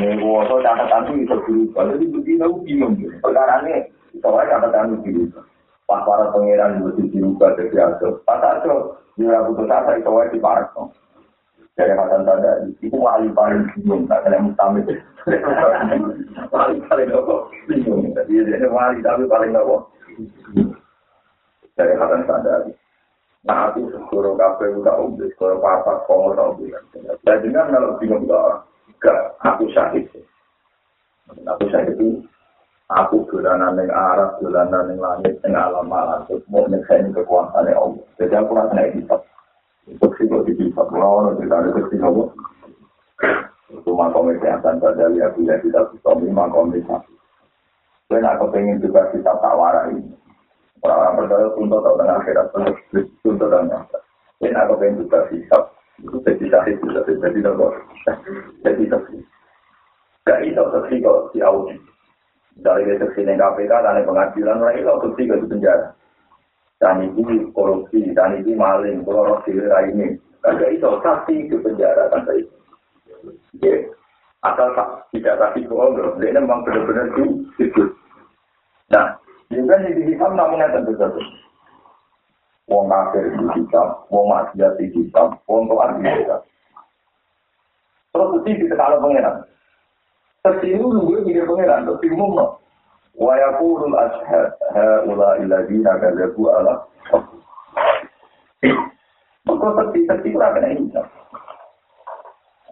Ini 0.00 0.16
kuasa 0.16 0.54
catatan 0.64 1.02
itu 1.12 1.12
bisa 1.24 1.36
berubah. 1.44 1.82
Jadi 1.92 2.04
begini 2.08 2.42
aku 2.42 2.56
bingung. 2.64 2.94
Perkara 3.20 3.60
ini, 3.68 3.84
soalnya 4.24 4.56
catatan 4.56 4.96
itu 4.96 4.98
berubah. 5.04 5.44
Pas 5.84 6.00
para 6.06 6.26
pengiran 6.32 6.80
itu 6.80 7.02
dirubah 7.12 7.50
dari 7.58 7.76
aso. 7.76 8.22
Pas 8.24 8.40
aso, 8.40 8.96
dia 9.18 9.42
putus 9.44 9.68
asa 9.68 9.98
itu 9.98 10.08
wajib 10.08 10.38
diparak. 10.38 10.72
Dari 11.80 11.96
kata 11.96 12.28
tanda, 12.28 12.60
itu 12.84 12.92
wali 12.92 13.32
paling 13.32 13.64
bingung. 13.72 14.04
Tak 14.04 14.28
kena 14.28 14.44
mustamid. 14.44 14.84
Wali 16.52 16.76
paling 16.84 17.08
apa? 17.08 17.34
Bingung. 17.64 18.12
Jadi 18.12 18.44
dia 18.44 18.68
wali 18.68 19.00
tapi 19.00 19.24
paling 19.24 19.56
apa? 19.56 19.76
Dari 21.80 21.94
kata 21.96 22.16
tanda. 22.28 22.68
Nah, 23.48 23.72
aku 23.72 23.88
segera 23.88 24.36
kafe 24.36 24.68
udah 24.76 25.00
umbi, 25.00 25.24
segera 25.32 25.56
papat, 25.56 26.04
kongol 26.04 26.36
tau 26.36 26.52
bilang. 26.60 26.84
Saya 27.24 27.40
dengar 27.40 27.72
kalau 27.72 27.96
bingung 27.96 28.28
gak, 28.28 28.68
gak 29.00 29.32
aku 29.40 29.64
sakit. 29.72 30.04
Aku 31.48 31.64
sakit 31.72 31.96
itu, 31.96 32.20
aku 32.92 33.24
dolanan 33.32 33.80
yang 33.80 33.88
arah, 33.96 34.36
dolanan 34.44 34.92
yang 34.92 35.00
langit, 35.00 35.40
yang 35.40 35.56
alam 35.56 35.88
malam, 35.88 36.20
terus 36.28 36.44
mau 36.52 36.68
nyeksain 36.68 37.16
kekuasaan 37.16 37.72
Allah. 37.72 38.04
Jadi 38.20 38.34
aku 38.36 38.52
rasa 38.52 38.76
naik 38.76 39.08
Untuk 39.90 40.14
sih 40.16 40.30
kok 40.30 40.46
dihisap, 40.46 40.86
orang 40.94 41.34
tidak 41.42 41.58
ada 41.66 41.70
kecil 41.82 42.00
Allah. 42.06 42.28
Itu 43.70 43.90
makom 43.94 44.30
kesehatan 44.34 44.78
pada 44.78 45.06
lihat 45.10 45.34
bila 45.34 45.54
kita 45.62 45.80
bisa 45.90 46.10
makom 46.30 46.70
kesehatan. 46.70 47.14
Dan 48.10 48.26
aku 48.26 48.50
pengen 48.50 48.82
juga 48.82 49.06
kita 49.14 49.30
tawaran 49.38 49.94
ini. 49.94 50.14
Orang-orang 50.82 51.16
percaya 51.22 51.46
tuntut 51.54 51.78
atau 51.78 51.94
tengah 51.94 52.16
akhirat 52.18 52.46
tuntut 53.22 53.48
dan 53.52 53.70
nyata. 53.70 53.98
Ini 54.42 54.56
aku 54.56 54.74
pengen 54.80 55.06
juga 55.06 55.18
sikap. 55.30 55.64
Jadi 56.00 56.44
sahih 56.48 56.74
bisa 56.80 57.00
jadi 57.06 57.38
nopo. 57.44 57.76
Jadi 58.64 58.82
saksi. 58.88 59.18
Gak 60.24 60.40
itu 60.42 60.58
saksi 60.58 60.94
kok 61.04 61.18
di 61.36 61.38
audit. 61.44 61.80
Dari 62.58 62.98
saksi 62.98 63.28
yang 63.28 63.38
KPK 63.38 63.72
dan 63.84 64.02
pengadilan 64.02 64.58
orang 64.58 64.76
itu 64.80 64.90
saksi 64.90 65.22
ke 65.28 65.36
penjara. 65.46 65.88
Dan 66.80 67.12
itu 67.12 67.52
korupsi, 67.52 68.16
dan 68.16 68.40
itu 68.40 68.56
maling, 68.56 69.04
kalau 69.04 69.36
roh 69.36 69.40
ini. 69.44 70.16
Gak 70.40 70.72
itu 70.72 70.88
saksi 71.04 71.52
ke 71.52 71.56
penjara 71.60 72.08
kan 72.08 72.24
tadi. 72.24 72.48
Ya, 73.60 73.84
asal 74.40 74.72
tidak 75.12 75.36
saksi 75.36 75.68
bohong, 75.68 76.00
dia 76.16 76.32
memang 76.32 76.64
benar-benar 76.64 77.12
itu. 77.60 77.84
Nah, 78.88 79.20
juga 79.52 79.84
yang 79.84 80.00
dihitam 80.00 80.32
namanya 80.32 80.72
tentu 80.72 80.96
saja. 80.96 81.20
wong 82.70 82.86
kafir 82.86 83.34
di 83.34 83.44
kitab, 83.58 84.06
wong 84.14 84.30
maksiat 84.30 84.78
di 84.78 84.86
kitab, 84.94 85.34
wong 85.50 85.66
tuan 85.66 85.98
di 85.98 86.06
kitab. 86.06 86.46
Terus 88.14 88.30
mesti 88.30 88.50
kita 88.62 88.74
kalau 88.78 89.02
pengiran. 89.02 89.42
Tersiru 90.40 90.86
mikir 91.26 91.44
pengiran, 91.50 91.84
terus 91.84 92.00
bingung 92.00 92.38
no. 92.38 92.62
Wa 93.16 93.34
yaqulul 93.36 93.96
ashhad 93.96 94.54
haula 94.74 95.38
alladziina 95.40 95.98
kadzabu 95.98 96.50
ala 96.50 96.74
Maka 99.46 99.68
tersi 99.72 100.04
itu 100.04 100.38
akan 100.38 100.64
ini. 100.68 100.92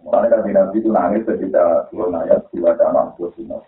Makanya 0.04 0.40
kan 0.40 0.46
Nabi 0.46 0.76
itu 0.78 0.88
nangis 0.92 1.26
ketika 1.26 1.88
turun 1.90 2.16
ayat 2.16 2.44
dua 2.54 2.76
dalam 2.76 3.12
dua 3.18 3.28
sinar. 3.34 3.60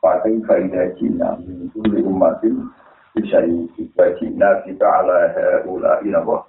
Pakai 0.00 0.40
kaidah 0.48 0.96
Cina 0.96 1.36
itu 1.44 1.80
di 1.84 2.00
umatin 2.00 2.68
bisa 3.12 3.44
dibajina 3.44 4.64
kita 4.64 4.88
ala 4.88 5.28
ula 5.68 6.00
ina 6.00 6.24
boh 6.24 6.40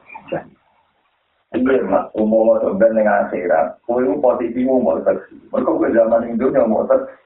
Iya 1.52 1.84
mas, 1.84 2.08
umum 2.16 2.56
ben 2.80 2.96
dengan 2.96 3.28
akhirat, 3.28 3.84
kue 3.84 4.00
itu 4.00 4.16
posisi 4.24 4.64
umum. 4.64 5.04
Mereka 5.04 5.68
ke 5.68 5.88
zaman 5.92 6.32
Indonesia 6.32 6.64
saksi. 6.64 7.21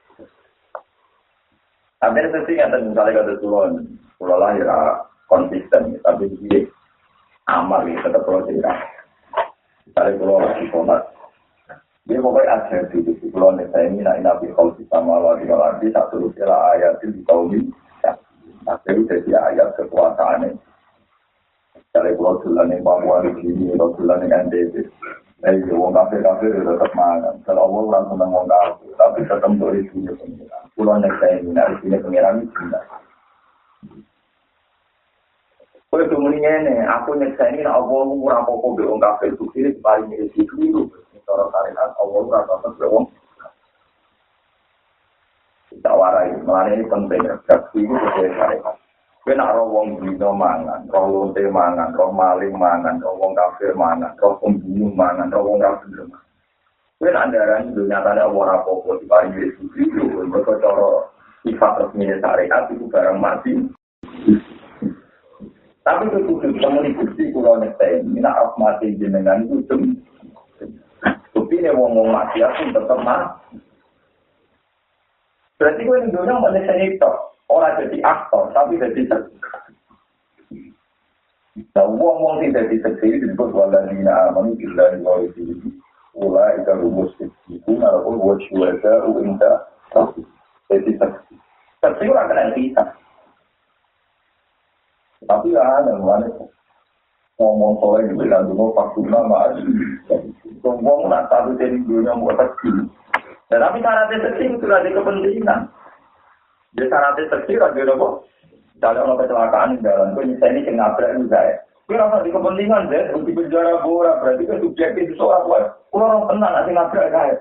Tapi 1.96 2.20
itu 2.20 2.38
sih 2.44 2.56
yang 2.60 2.76
misalnya 2.76 3.24
kata 3.24 3.40
tulon, 3.40 3.88
tulon 4.20 4.36
lahir 4.36 4.68
konsisten, 5.32 5.96
tapi 6.04 6.28
dia 6.44 6.68
amal 7.48 7.88
ya 7.88 7.96
tetap 8.04 8.22
pulau 8.28 8.44
cerita. 8.44 8.72
Misalnya 9.88 10.18
pulau 10.20 10.38
lagi 10.44 10.68
komat, 10.68 11.02
dia 12.06 12.20
pokoknya 12.20 12.52
ada 12.52 12.78
di 12.92 13.02
situ 13.02 13.26
pulau 13.32 13.56
saya 13.56 13.90
ini 13.90 14.04
nak 14.04 14.22
nabi 14.22 14.52
kalau 14.54 14.76
kita 14.78 14.98
malah 15.02 15.40
di 15.40 15.48
lagi 15.48 15.90
satu 15.90 16.22
rupiah 16.22 16.76
ayat 16.76 17.02
itu 17.02 17.16
di 17.16 17.22
tahun 17.26 17.48
ini. 17.54 17.72
Itu 18.66 19.02
jadi 19.06 19.30
ayat 19.34 19.78
kekuasaannya. 19.78 20.58
Dari 21.94 22.12
pulau 22.12 22.44
Tulan 22.44 22.76
yang 22.76 22.84
Papua 22.84 23.24
di 23.24 23.32
sini, 23.40 23.72
pulau 23.72 23.94
Tulan 23.96 24.26
yang 24.26 24.52
NTB. 24.52 24.84
Jadi, 25.36 25.68
wong 25.68 25.92
kafir 25.92 26.24
kafir 26.24 26.48
tetap 26.48 26.92
makan. 26.96 27.36
Kalau 27.44 27.68
Allah 27.68 27.82
orang 27.92 28.04
senang 28.08 28.30
wong 28.32 28.46
kafir, 28.48 28.90
tapi 28.96 29.20
tetap 29.28 29.52
dari 29.60 29.82
sini 29.92 30.12
pengiran. 30.16 30.64
Pulau 30.72 30.96
yang 30.96 31.12
saya 31.20 31.34
ini, 31.44 31.50
dari 31.52 31.74
sini 31.84 31.96
pengiran 32.00 32.40
itu 32.40 32.56
tidak. 32.56 32.84
Kau 35.86 36.02
itu 36.02 36.16
mendingnya 36.18 36.88
aku 36.88 37.20
nyeksa 37.20 37.52
ini, 37.52 37.68
Allah 37.68 38.04
murah 38.08 38.42
pokok 38.48 38.80
di 38.80 38.82
wong 38.88 38.98
kafir, 38.98 39.36
itu 39.36 39.44
kiri 39.52 39.70
paling 39.84 40.08
mirip 40.08 40.32
itu 40.32 40.54
itu. 40.56 40.82
Cara 41.26 41.44
syariat, 41.52 41.90
Allah 42.00 42.20
rasa 42.32 42.54
tetap 42.64 42.88
wong 42.88 43.04
kita 45.66 45.92
warai, 45.92 46.32
malah 46.46 46.72
ini 46.72 46.88
penting, 46.88 47.20
gaji 47.44 47.78
itu 47.84 47.92
sesuai 47.92 48.30
syariat. 48.38 48.76
Kena 49.26 49.50
roh 49.58 49.66
wong 49.66 49.98
dino 50.06 50.30
mangan, 50.30 50.86
roh 50.86 51.10
lonte 51.10 51.42
mangan, 51.50 51.90
roh 51.98 52.14
maling 52.14 52.54
mangan, 52.54 53.02
roh 53.02 53.18
wong 53.18 53.34
kafir 53.34 53.74
mangan, 53.74 54.14
roh 54.22 54.38
pembunuh 54.38 54.94
mangan, 54.94 55.26
roh 55.34 55.42
wong 55.42 55.58
kafir 55.58 56.06
mangan. 56.06 56.22
Kena 57.02 57.26
andaran 57.26 57.74
itu 57.74 57.90
nyatanya 57.90 58.30
orang 58.30 58.62
apa-apa 58.62 59.02
di 59.02 59.06
paling 59.10 59.34
Yesus 59.34 59.70
itu, 59.82 60.06
mereka 60.30 60.62
cara 60.62 61.10
sifat 61.42 61.72
resmi 61.74 62.06
syariat 62.22 62.70
itu 62.70 62.86
barang 62.86 63.18
mati. 63.18 63.52
Tapi 65.82 66.02
itu 66.06 66.18
khusus 66.30 66.54
temen 66.62 66.94
bukti 66.94 67.34
kulo 67.34 67.58
nekten, 67.58 68.06
mina 68.06 68.30
mati 68.54 68.94
jenengan 68.94 69.42
itu 69.42 69.58
tem. 69.66 70.06
Bukti 71.34 71.58
ini 71.58 71.74
wong-wong 71.74 72.14
mati 72.14 72.46
aku 72.46 72.70
tetap 72.70 73.02
mati. 73.02 73.58
Berarti 75.58 75.82
dunia 76.14 76.38
mau 76.38 76.54
nyeseni 76.54 76.94
itu. 76.94 77.12
Orang 77.46 77.78
jadi 77.78 77.98
aktor, 78.02 78.50
tapi 78.50 78.74
seksi. 78.82 79.06
Nah, 81.72 81.86
uang-uang 81.88 82.42
tidak 82.42 82.68
jadi 82.68 82.76
seksi 82.84 83.22
disebut 83.22 83.54
waladina 83.54 84.28
amanu 84.28 84.58
billahi 84.58 85.00
wa 85.00 85.22
rasulihi. 85.22 85.70
Ula 86.16 86.56
ika 86.58 86.72
rumus 86.80 87.12
itu, 87.20 87.70
walaupun 87.70 88.20
buat 88.20 88.40
syuwada 88.48 89.04
uinda 89.08 89.52
jadi 90.68 90.90
seksi. 90.98 91.34
Seksi 91.84 92.04
orang 92.10 92.28
kena 92.32 92.44
kita. 92.56 92.84
Tapi 95.26 95.54
ya, 95.54 95.64
yang 95.86 96.04
mana 96.04 96.28
ngomong 97.36 97.76
soal 97.80 98.04
yang 98.04 98.16
bilang 98.16 98.48
dulu 98.48 98.72
faktuna 98.72 99.20
ma'as. 99.28 99.60
Ngomong 100.60 101.08
nak 101.08 101.28
satu 101.28 101.56
jadi 101.60 101.76
dunia 101.84 102.16
mau 102.16 102.32
seksi. 102.32 102.90
Dan 103.46 103.62
tapi 103.62 103.78
syaratnya 103.78 104.24
seksi 104.26 104.44
itu 104.56 104.66
ada 104.66 104.88
kepentingan. 104.90 105.60
Jadi 106.76 106.92
syaratnya 106.92 107.24
seksi 107.32 107.52
ada 107.56 107.92
apa? 107.96 108.08
Misalnya 108.76 109.00
orang 109.08 109.20
kecelakaan 109.24 109.72
di 109.72 109.78
jalan, 109.80 110.12
gue 110.12 110.24
misalnya 110.28 110.60
ini 110.60 110.72
nabrak 110.76 111.16
ini 111.16 111.26
saya. 111.32 111.56
Gue 111.88 111.96
rasa 111.96 112.20
di 112.20 112.28
kepentingan 112.28 112.92
deh, 112.92 113.04
di 113.24 113.32
penjara 113.32 113.80
bora, 113.80 114.20
berarti 114.20 114.44
kan 114.44 114.60
subjektif 114.60 115.08
itu 115.08 115.14
soal 115.16 115.48
gue. 115.48 115.60
Gue 115.88 116.04
orang 116.04 116.28
tenang 116.28 116.52
nanti 116.52 116.70
nabrak 116.76 117.08
saya. 117.08 117.40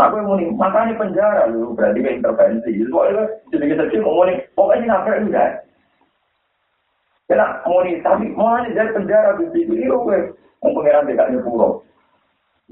Nah, 0.00 0.08
gue 0.08 0.24
mau 0.24 0.40
nih, 0.40 0.48
makanya 0.56 0.96
penjara 0.96 1.52
lu, 1.52 1.76
berarti 1.76 2.00
kayak 2.00 2.24
intervensi. 2.24 2.72
Soalnya 2.88 3.28
jadi 3.52 3.64
kita 3.76 3.84
sih 3.92 4.00
mau 4.00 4.24
nih, 4.24 4.40
pokoknya 4.56 4.88
nabrak 4.88 5.20
ini 5.20 5.30
saya. 5.36 5.52
Kena 7.28 7.46
mau 7.68 7.84
nih, 7.84 8.00
tapi 8.00 8.26
mau 8.32 8.56
nih 8.56 8.72
dari 8.72 8.90
penjara 8.96 9.36
di 9.36 9.44
situ, 9.52 9.76
itu 9.76 9.92
gue. 9.92 10.32
Mau 10.64 10.72
pengiran 10.72 11.04
tidak 11.04 11.28
nyepuro. 11.28 11.84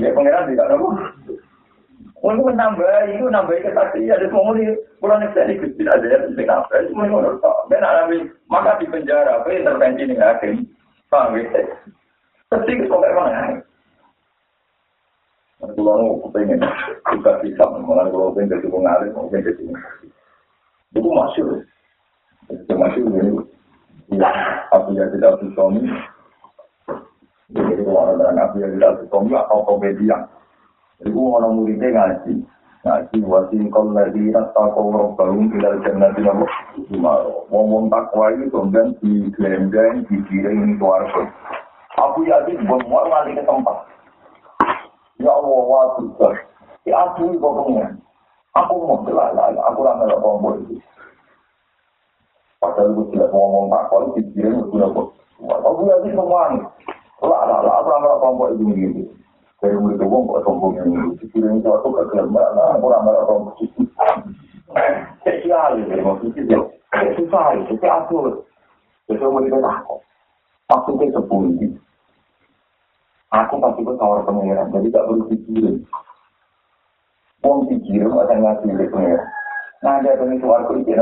Ya 0.00 0.16
pengiran 0.16 0.48
tidak 0.48 0.72
nyepuro. 0.72 1.09
Untuk 2.20 2.52
menambah 2.52 3.16
itu 3.16 3.24
nambah 3.33 3.64
kesaksian 3.64 4.12
ada 4.12 4.28
semua 4.28 4.52
ini 4.52 4.76
pulau 5.00 5.16
nih 5.16 5.33
saya 5.33 5.56
ikut 5.56 5.72
tidak 5.80 5.96
ada 5.96 6.06
yang 6.12 6.37
tidak 6.37 6.68
apa 6.68 6.74
itu 6.85 6.92
mulai 6.92 7.09
menurut 7.09 7.40
tak 7.40 7.56
dan 7.72 7.80
alami 7.80 8.18
maka 8.52 8.76
di 8.76 8.87
penjara 8.92 9.40
apa 9.40 9.48
intervensi 9.48 10.04
nih 10.04 10.20
hakim. 10.20 10.68
Paham 11.09 11.40
ya 11.40 11.64
pasti 12.52 12.70
itu 12.76 12.85
sampai 12.92 13.14
mana 13.16 13.62
Kalau 15.61 16.20
kepengen 16.28 16.61
juga 17.09 17.33
bisa 17.40 17.64
mengenai 17.68 18.12
kalau 18.12 18.33
pengen 18.33 18.52
jadi 18.52 18.66
pengalir, 18.68 19.12
pengen 19.12 19.44
jadi 19.44 19.64
itu 20.90 21.09
masuk, 21.12 21.48
itu 22.50 22.74
masuk 22.74 23.04
ini. 23.06 23.44
Ya, 24.11 24.30
aku 24.74 24.96
ya 24.98 25.06
tidak. 25.14 25.38
Jadi 27.54 27.83
kalau 27.87 28.02
ada 28.11 28.33
aku 28.35 28.54
ya 28.59 28.68
tidak 28.72 29.04
suami 29.06 29.37
atau 29.37 29.62
komedian. 29.68 30.26
Iku 31.00 31.40
ana 31.40 31.48
muridé 31.48 31.88
ngaji. 31.96 32.34
Ngaji 32.84 33.16
wasin 33.24 33.72
kol 33.72 33.92
lagi 33.96 34.32
rasa 34.32 34.72
kau 34.72 34.92
robbahum 34.92 35.48
ilal 35.56 35.80
jannati 35.84 36.20
nabo. 36.20 36.44
Wong-wong 37.48 37.88
takwa 37.88 38.32
itu 38.36 38.52
kemudian 38.52 38.92
di 39.00 39.32
gelendeng, 39.36 40.04
di 40.08 40.16
giring 40.28 40.76
keluarga. 40.76 41.28
Aku 41.96 42.24
yakin 42.24 42.64
semua 42.64 43.04
nanti 43.08 43.36
ke 43.36 43.44
tempat. 43.44 43.76
Ya 45.20 45.28
Allah, 45.28 45.60
wa 45.64 45.84
Tuhan. 46.00 46.34
Ya 46.88 46.96
aku 47.04 47.36
itu 47.36 47.44
pengen. 47.44 48.00
Aku 48.56 48.72
mau 48.84 49.04
jelas 49.04 49.36
aku 49.36 49.78
rasa 49.84 50.04
ada 50.08 50.16
tombol 50.20 50.56
itu. 50.64 50.76
Padahal 52.60 52.92
itu 52.92 53.02
jelas 53.16 53.28
ngomong 53.32 53.72
takwa 53.72 53.98
itu 54.08 54.10
di 54.20 54.22
giring 54.36 54.68
keluarga. 54.68 55.02
Aku 55.64 55.80
yakin 55.84 56.12
semua 56.12 56.42
nih. 56.52 56.64
Lah, 57.20 57.42
lah, 57.44 57.60
lah, 57.60 57.74
aku 57.84 57.88
rasa 57.88 58.20
tombol 58.20 58.48
itu 58.52 58.64
begini. 58.68 59.02
Dari 59.60 59.76
murid 59.76 60.00
wong 60.00 60.24
kok 60.24 60.42
sombong 60.48 60.74
ini? 60.80 61.14
Dikirim 61.20 61.60
suatu 61.60 61.92
ke 61.92 62.02
kelembak 62.10 62.48
lah 62.56 62.80
malah 62.80 63.00
orang 63.04 63.52
begitu 63.52 63.84
spesial 65.20 65.76
ini 65.76 65.98
maksudnya 66.00 66.42
itu 66.46 67.26
susah 67.26 67.58
itu 67.58 67.74
atur 67.82 68.46
jadi 69.10 69.26
mau 69.26 69.42
kita 69.42 69.58
takut 69.58 70.00
maksudnya 70.70 71.06
sepuluh 71.10 71.74
aku 73.30 73.54
pasti 73.62 73.80
ke 73.82 73.92
tawar 73.98 74.22
pengeran 74.26 74.70
jadi 74.74 74.88
tak 74.90 75.06
perlu 75.06 75.24
dikirim. 75.30 75.76
Wong 77.40 77.58
dikirim 77.72 78.12
ada 78.14 78.34
ngasih 78.36 78.74
di 78.74 78.86
pengeran. 78.90 79.26
Nah 79.80 79.92
ada 80.02 80.18
pengen 80.18 80.42
suaraku 80.42 80.82
itu 80.82 80.92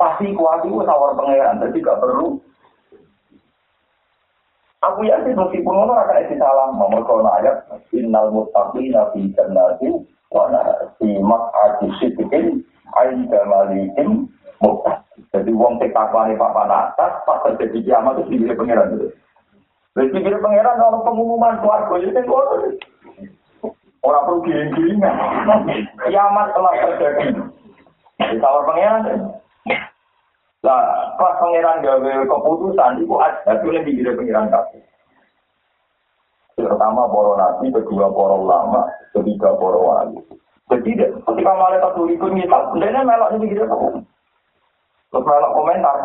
pasti 0.00 0.32
kuat 0.32 0.64
itu 0.64 0.80
tawar 0.84 1.12
pengeran 1.16 1.60
jadi 1.60 1.76
gak 1.84 2.00
perlu 2.00 2.40
Aku 4.90 5.06
yakin 5.06 5.38
meskipun 5.38 5.74
ono 5.86 5.94
akan 5.94 6.26
isi 6.26 6.34
salam 6.34 6.74
nomor 6.74 7.06
kalau 7.06 7.22
ayat 7.38 7.62
innal 7.94 8.34
muttaqina 8.34 9.14
fi 9.14 9.30
jannati 9.38 10.02
wa 10.34 10.50
fi 10.98 11.08
maq'adi 11.22 11.86
sidqin 12.02 12.66
ainda 12.98 13.40
malikin 13.46 14.26
muttaqin. 14.58 15.22
Jadi 15.30 15.50
wong 15.54 15.78
sing 15.78 15.94
takwani 15.94 16.34
papan 16.34 16.74
atas 16.74 17.22
pas 17.22 17.38
terjadi 17.46 17.86
kiamat 17.86 18.18
itu 18.18 18.34
dipilih 18.34 18.56
pangeran 18.58 18.98
itu. 18.98 19.08
Jadi 19.94 20.06
pikir 20.10 20.34
pangeran 20.42 20.76
kalau 20.80 21.06
pengumuman 21.06 21.60
keluarga 21.62 21.94
itu 22.02 22.10
kan 22.10 22.26
Orang 24.00 24.24
perlu 24.24 24.40
giling-gilingan. 24.48 25.14
Kiamat 26.08 26.56
telah 26.56 26.74
terjadi. 26.82 27.26
Ditawar 28.32 28.62
pangeran. 28.64 29.04
Lah, 30.60 31.16
pas 31.16 31.40
pangeran 31.40 31.80
gawe 31.80 32.12
keputusan, 32.28 33.00
itu 33.00 33.14
ada 33.16 33.56
itu 33.56 33.72
yang 33.72 33.84
dikira 33.88 34.12
pangeran 34.12 34.52
kabeh. 34.52 34.82
Pertama 36.60 37.08
para 37.08 37.32
nabi, 37.40 37.72
kedua 37.72 38.12
para 38.12 38.36
ulama, 38.36 38.84
ketiga 39.16 39.56
para 39.56 39.80
wali. 39.80 40.20
Jadi 40.68 40.90
ketika 41.00 41.52
malaikat 41.56 41.92
tuli 41.96 42.20
pun 42.20 42.36
ngitab, 42.36 42.76
dia 42.76 43.00
melok 43.00 43.32
ini 43.40 43.56
gitu. 43.56 43.64
Terus 45.10 45.24
melok 45.24 45.54
komentar. 45.56 45.96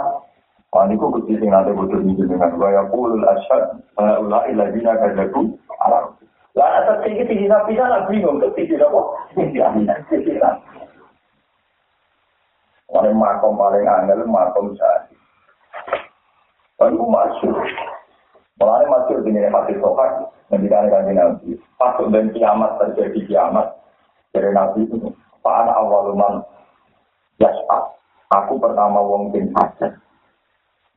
Wah, 0.72 0.84
ini 0.88 1.00
kok 1.00 1.12
kecil 1.20 1.40
sing 1.40 1.52
nanti 1.52 1.72
butuh 1.72 2.04
dengan 2.04 2.52
gaya 2.60 2.84
pulul 2.92 3.24
asyad, 3.24 3.80
ulai 3.96 4.52
ladina 4.56 4.96
kajaku, 5.00 5.56
alam. 5.84 6.16
Lah 6.56 6.68
ada 6.84 7.04
tinggi 7.04 7.28
tinggi 7.28 7.52
nabi 7.52 7.76
sana 7.76 8.08
bingung 8.08 8.40
ke 8.40 8.48
tinggi 8.56 8.80
apa? 8.80 9.02
Tinggi 9.36 9.60
tinggi 10.08 10.40
Wah 12.86 13.02
makom 13.02 13.58
paling 13.58 13.86
angel 13.90 14.30
makom 14.30 14.78
saya. 14.78 15.10
Lalu 16.78 17.02
masuk. 17.08 17.56
Mulanya 18.56 18.88
masuk 18.88 19.20
dengan 19.26 19.52
hati 19.52 19.76
sohar, 19.84 20.32
menjadi 20.48 20.88
kanji 20.88 21.12
nabi. 21.12 21.50
Pasuk 21.76 22.08
dan 22.14 22.32
kiamat 22.32 22.80
terjadi 22.80 23.20
kiamat 23.28 23.68
dari 24.32 24.52
nabi 24.54 24.88
itu. 24.88 25.12
Pak 25.44 25.68
awaluman 25.76 26.46
yaspa. 27.42 27.92
Aku 28.32 28.58
pertama 28.62 29.04
wong 29.04 29.34
sing 29.36 29.52
sadar. 29.52 30.00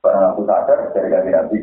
Karena 0.05 0.31
aku 0.31 0.47
sadar 0.47 0.79
dari 0.95 1.09
kanji 1.11 1.31
nabi. 1.35 1.59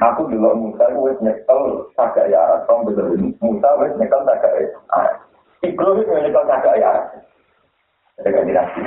Aku 0.00 0.24
dulu 0.30 0.56
Musa 0.56 0.88
wis 0.96 1.20
nyekel 1.20 1.92
sagak 1.92 2.32
ya 2.32 2.40
Arab, 2.48 2.64
tong 2.64 2.88
bener 2.88 3.12
Musa 3.44 3.68
wis 3.76 3.92
nyekel 4.00 4.24
sagak 4.24 4.52
ya 4.56 4.68
Arab. 4.88 5.16
Wis 5.60 5.74
nyekel 6.08 6.44
sagak 6.48 6.76
ya 6.80 6.86
Arab. 6.96 7.06
Jadi 8.16 8.52
nanti, 8.56 8.80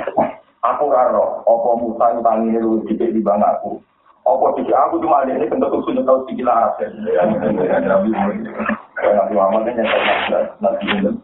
aku 0.60 0.84
raro, 0.92 1.40
opo 1.48 1.76
Musa 1.80 2.12
itu 2.12 2.20
tangi 2.20 2.56
lu 2.60 2.84
dikit 2.84 3.12
di 3.12 3.20
bang 3.24 3.40
aku. 3.40 3.80
Opo 4.28 4.52
dikit 4.56 4.76
aku 4.76 5.00
cuma 5.00 5.24
ada 5.24 5.32
ini 5.32 5.48
bentuk 5.48 5.72
usul 5.80 5.96
nyekel 5.96 6.24
sikil 6.28 6.48
Arab 6.48 6.76
ya. 6.80 6.88
Nabi 7.80 8.12
Muhammad 9.32 9.68
ini 9.68 9.80
nyekel 9.80 10.00
Nabi 10.60 10.84
Muhammad. 10.84 11.14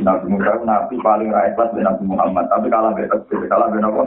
Nabi 0.00 0.26
Musa 0.28 0.60
paling 1.00 1.28
rakyat 1.32 1.72
Nabi 1.72 2.04
Muhammad, 2.04 2.44
tapi 2.52 2.68
kalah 2.68 2.92
beda, 2.92 3.16
kalah 3.48 3.68
beda 3.72 3.88
apa? 3.88 4.02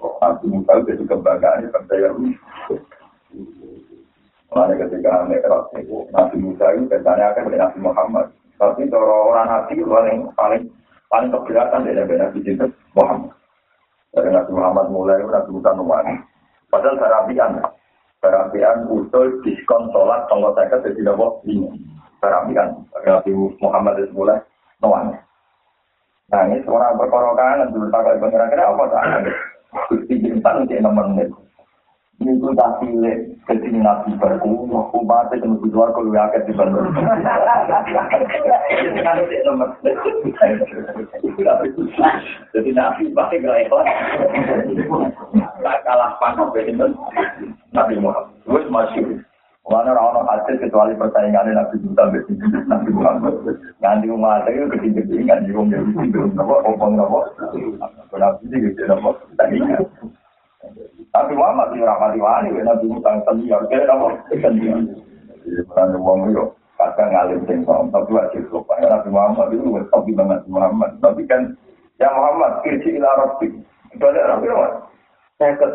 Nabi 0.00 0.44
Musa 0.48 0.72
itu 0.88 1.04
kebanggaan, 1.04 1.68
percaya 1.68 2.08
Mulai 4.52 4.76
ketika 4.76 5.24
itu, 5.80 6.04
Nabi 6.12 6.36
Musa 6.40 6.76
itu 6.76 6.84
biasanya 6.88 7.32
akan 7.32 7.52
Nabi 7.56 7.78
Muhammad. 7.80 8.26
Tapi 8.60 8.84
orang 8.92 9.48
Nabi 9.48 9.80
paling 9.80 10.18
paling 10.36 10.62
paling 11.12 11.28
keberatan 11.28 11.84
dari 11.84 12.16
Nabi 12.16 12.40
itu 12.40 12.66
Muhammad. 12.96 13.36
Dari 14.16 14.32
Nabi 14.32 14.50
Muhammad 14.56 14.86
mulai 14.88 15.20
Nabi 15.20 15.50
Musa 15.52 15.76
numani. 15.76 16.16
Padahal 16.72 16.96
sarapian, 16.96 17.60
sarapian 18.24 18.88
usul 18.88 19.44
diskon 19.44 19.92
sholat 19.92 20.24
tonggo 20.32 20.56
saya 20.56 20.72
jadi 20.80 20.96
tidak 20.96 21.20
ini. 21.44 21.68
Sarapian, 22.16 22.88
Nabi 23.04 23.30
Muhammad 23.60 24.00
itu 24.00 24.16
mulai 24.16 24.40
numani. 24.80 25.20
Nah 26.32 26.48
ini 26.48 26.64
seorang 26.64 26.96
berkorokan, 26.96 27.68
dulu 27.76 27.92
tak 27.92 28.16
kira-kira 28.16 28.72
apa 28.72 28.84
tak? 28.88 29.04
Gusti 29.92 30.16
Jintan 30.16 30.64
untuk 30.64 30.80
nemenin. 30.80 31.28
Minggu 32.22 32.54
tak 32.54 32.78
pilih 32.78 33.32
jadi 33.50 33.74
nabi 33.74 34.14
baru, 34.22 34.54
umat 34.70 35.34
itu 35.34 35.46
mesti 35.50 35.66
keluar 35.74 35.90
kalau 35.90 36.14
ya 36.14 36.30
di 36.46 36.52
bandung. 36.54 36.94
Jadi 42.54 42.70
nabi 42.70 43.02
pasti 43.10 43.42
gak 43.42 43.58
ikhlas. 43.66 43.86
Tak 45.62 45.78
kalah 45.82 46.10
pangkat 46.22 46.48
begitu. 46.54 46.86
Nabi 47.74 47.94
Muhammad, 47.98 48.30
terus 48.46 48.66
masih. 48.70 49.04
Mana 49.62 49.94
orang 49.94 50.26
hasil 50.26 50.58
kecuali 50.58 50.90
persaingan 50.98 51.54
Nabi 51.54 51.78
Musa 51.86 52.10
Nabi 52.66 52.90
Muhammad. 52.90 53.34
Nganti 53.78 54.06
umat 54.10 54.46
itu 54.50 54.66
kecil-kecil 54.74 55.22
nganti 55.22 55.50
umat 55.54 55.78
itu 55.78 55.90
kecil. 56.02 56.22
Apa? 56.34 56.54
Opong 56.66 56.98
apa? 56.98 57.20
Nabi 58.18 58.42
itu 58.50 58.56
kecil 58.74 58.90
apa? 58.90 59.10
Tapi 61.12 61.32
Muhammad 61.36 61.76
di 61.76 61.84
rapati 61.84 62.16
wani, 62.16 62.56
Nabi 62.56 62.88
Musa 62.88 63.20
senior, 63.28 63.68
kira 63.68 63.84
apa? 63.84 64.16
Senior. 64.32 64.80
Jadi 65.44 65.60
peran 65.68 65.92
uang 66.00 66.32
itu 66.32 66.44
kadang 66.80 67.12
ngalim 67.12 67.40
singkong, 67.44 67.92
tapi 67.92 68.16
wajib 68.16 68.48
lupa. 68.48 68.80
Nabi 68.80 69.08
Muhammad 69.12 69.52
itu 69.52 69.60
lebih 69.68 69.84
top 69.92 70.08
Nabi 70.08 70.48
Muhammad. 70.48 70.90
Tapi 71.04 71.22
kan, 71.28 71.52
ya 72.00 72.08
Muhammad, 72.16 72.64
kirsi 72.64 72.96
ila 72.96 73.12
Rabbi. 73.20 73.52
Itu 73.92 74.04
ada 74.08 74.36
Nabi 74.36 74.46
Muhammad. 74.48 74.88
Saya 75.36 75.52
ke, 75.60 75.68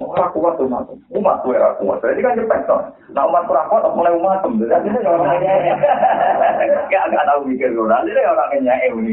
Ora 0.00 0.32
kuat 0.32 0.56
umat. 0.64 0.88
Umat 1.12 1.44
tuh 1.44 1.52
era 1.52 1.76
kuat. 1.76 2.00
Jadi 2.00 2.24
kan 2.24 2.32
cepet 2.32 2.60
toh. 2.64 2.80
Nah 3.12 3.28
umat 3.28 3.44
kurang 3.44 3.68
kuat 3.68 3.84
mulai 3.92 4.16
umat 4.16 4.40
tuh. 4.40 4.56
Jadi 4.56 4.88
orang 5.04 5.36
Gak 6.88 7.04
gak 7.12 7.26
tahu 7.28 7.40
mikir 7.44 7.68
gue. 7.68 7.84
Jadi 7.84 8.22
orang 8.24 8.50
nyai 8.64 8.88
ini. 8.88 9.12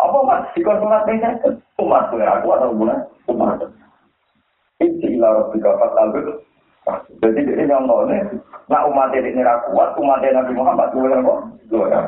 Apa 0.00 0.16
umat? 0.24 0.48
Di 0.56 0.64
konsulat 0.64 1.04
ini 1.12 1.28
umat 1.76 2.08
tuh 2.08 2.24
era 2.24 2.40
kuat 2.40 2.64
atau 2.64 2.72
bukan? 2.72 2.98
Umat. 3.28 3.60
Inci 4.82 5.06
ila 5.14 5.28
rabbi 5.38 5.62
kafat 5.62 5.92
albir. 5.94 6.26
Jadi 7.22 7.40
ini 7.46 7.70
yang 7.70 7.86
ngomongnya, 7.86 8.26
nak 8.66 8.90
umat 8.90 9.14
ini 9.14 9.38
nira 9.38 9.62
kuat, 9.70 9.94
umat 9.94 10.18
Nabi 10.18 10.50
Muhammad, 10.58 10.90
gue 10.90 11.06
yang 11.06 11.22
kok, 11.22 11.38
yang 11.70 12.06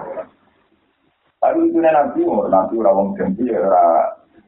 Tapi 1.38 1.70
itu 1.70 1.78
Nabi, 1.78 2.20
Nabi 2.26 2.74
orang 2.82 3.14
janji, 3.14 3.46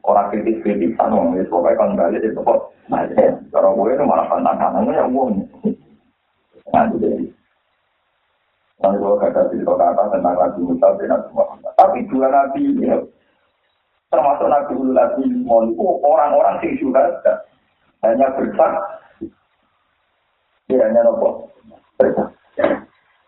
orang 0.03 0.27
kritis-kritis, 0.27 0.99
anu, 0.99 1.31
ya 1.39 1.47
pokoknya 1.47 1.79
kan 1.79 1.95
balik, 1.95 2.19
ya 2.19 2.35
pokok, 2.35 2.59
nah, 2.91 3.07
cara 3.47 3.69
gue 3.71 3.91
itu 3.95 4.03
malah 4.03 4.27
pantang-pantangnya 4.27 4.99
yang 4.99 5.15
uang. 5.15 5.31
Nah, 6.75 6.83
itu 6.91 6.95
jadi. 6.99 7.25
Kalau 8.77 9.15
kata 9.15 9.47
cerita 9.47 9.73
kata 9.73 10.03
tentang 10.11 10.35
Nabi 10.35 10.59
Musa 10.67 10.87
dan 10.99 11.07
Nabi 11.07 11.29
Muhammad. 11.31 11.71
Tapi 11.79 11.99
dua 12.11 12.27
Nabi 12.27 12.61
ini, 12.67 12.87
termasuk 14.11 14.47
Nabi 14.51 14.73
Muhammad, 14.75 15.79
orang-orang 16.03 16.59
yang 16.67 16.75
sudah 16.83 17.05
hanya 18.05 18.27
bersaksi. 18.35 19.25
Dia 20.69 20.85
hanya 20.85 21.07
nopo 21.07 21.49
bersaksi. 21.97 22.35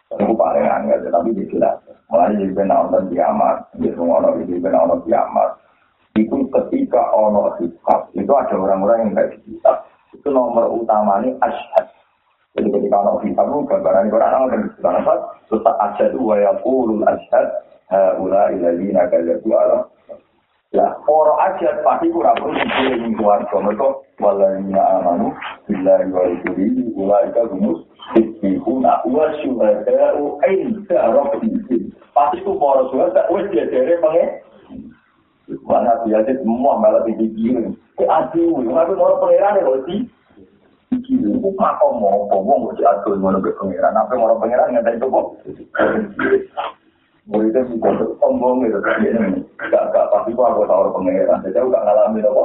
Itu 0.10 0.34
paling 0.34 0.66
angel, 0.66 1.10
tapi 1.14 1.38
jelas. 1.54 1.78
Mulai 2.10 2.34
jadi 2.42 2.66
dan 2.66 3.06
kiamat, 3.14 3.70
di 3.78 3.94
semua 3.94 4.26
orang 4.26 4.42
jadi 4.42 4.58
dan 4.66 5.00
kiamat. 5.06 5.50
Itu 6.18 6.50
ketika 6.50 7.14
Allah 7.14 7.54
hisab, 7.62 8.10
itu 8.18 8.32
ada 8.34 8.56
orang-orang 8.58 8.98
yang 9.06 9.10
tidak 9.14 9.28
dihisab. 9.38 9.78
Itu 10.18 10.34
nomor 10.34 10.66
utama 10.74 11.22
ini 11.22 11.38
asyhad. 11.38 11.86
Jadi 12.58 12.68
ketika 12.74 12.98
Allah 12.98 13.22
hisab, 13.22 13.46
itu 13.46 13.62
gambaran 13.70 14.10
Allah 14.10 14.50
dan 14.50 14.62
Quran 14.74 15.00
apa? 15.06 15.14
Terus 15.48 15.64
asyhad 15.64 16.14
wa 16.18 16.36
yaqulul 16.42 17.06
asyhad 17.06 17.48
haula 17.94 18.50
ilalina 18.58 19.06
kadzatu 19.08 19.50
ala 19.54 19.86
Ya, 20.70 20.86
ora 21.10 21.50
aja 21.50 21.82
pasti 21.82 22.14
kurang 22.14 22.38
perlu 22.38 22.54
dipilih 22.54 23.02
ning 23.02 23.18
keluarga 23.18 23.58
mereka 23.58 23.90
walanya 24.22 25.02
amanu 25.02 25.34
billahi 25.66 26.14
wa 26.14 26.22
rasulihi 26.30 26.94
ulaika 26.94 27.42
humus 27.50 27.90
ittihuna 28.14 29.02
wa 29.02 29.34
syuhada'u 29.42 30.38
inda 30.46 31.10
rabbihim. 31.10 31.90
Pasti 32.14 32.46
ku 32.46 32.54
para 32.62 32.86
syuhada 32.94 33.26
wis 33.34 33.50
diajare 33.50 33.98
pengen 33.98 34.30
Mana 35.66 36.06
biasa 36.06 36.38
semua 36.38 36.78
malah 36.78 37.02
di 37.02 37.18
video. 37.18 37.74
Ke 37.98 38.06
aduh, 38.06 38.62
ngaku 38.62 38.94
mau 38.94 39.18
pangeran 39.18 39.66
ya 39.66 39.74
sih. 39.90 40.06
Iki 40.94 41.34
ku 41.42 41.50
makom 41.58 41.98
mau 41.98 42.30
wong 42.30 42.78
kok 42.78 42.86
aduh 42.86 43.18
ngono 43.18 43.42
ke 43.42 43.58
pangeran. 43.58 43.98
Apa 43.98 44.14
mau 44.14 44.38
pangeran 44.38 44.78
itu 44.78 45.10
kok. 45.10 45.26
Muridnya 47.30 47.62
juga 47.70 47.90
sombong 48.18 48.66
gitu 48.66 48.82
kan 48.82 49.06
ini 49.06 49.46
gak 49.70 49.94
gak 49.94 50.10
pasti 50.10 50.34
kok 50.34 50.50
aku 50.50 50.66
tahu 50.66 50.90
pengeran 50.98 51.46
jadi 51.46 51.62
aku 51.62 51.70
gak 51.70 51.86
ngalamin 51.86 52.26
apa 52.26 52.44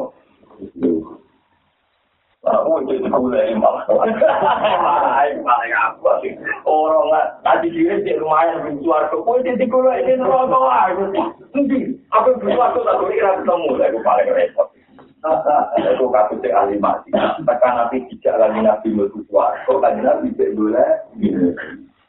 aku 2.45 2.71
itu 2.85 3.01
sekolah 3.01 3.41
yang 3.49 3.65
malah 3.65 3.85
malah 4.85 5.25
malah 5.41 6.29
orang 6.69 7.05
nggak 7.09 7.27
tadi 7.41 7.73
dia 7.73 7.97
di 8.05 8.13
lumayan 8.21 8.61
berjuar 8.61 9.09
ke 9.09 9.17
kue 9.17 9.41
di 9.41 9.57
sekolah 9.57 9.95
ini 10.05 10.21
neraka 10.21 10.59
aku 10.61 11.03
nanti 11.57 11.79
aku 12.13 12.29
berjuar 12.45 12.77
tuh 12.77 12.85
aku 12.85 13.05
kira 13.09 13.41
ketemu 13.41 13.69
aku 13.81 13.99
paling 14.05 14.29
repot 14.37 14.69
Aku 15.25 16.13
kasus 16.13 16.37
di 16.45 16.53
ahli 16.53 16.77
mati. 16.77 17.09
Tekan 17.09 17.73
nabi 17.81 18.05
tidak 18.13 18.45
lagi 18.45 18.61
nabi 18.61 18.93
berjuar. 18.93 19.57
Kok 19.65 19.81
kan 19.81 19.97
nabi 19.97 20.37
tidak 20.37 20.53
boleh? 20.53 20.91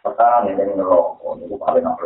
Pertanyaan 0.03 0.59
yang 0.59 0.75
ngerokok. 0.75 1.47
Aku 1.47 1.55
paling 1.55 1.87
apa 1.87 2.03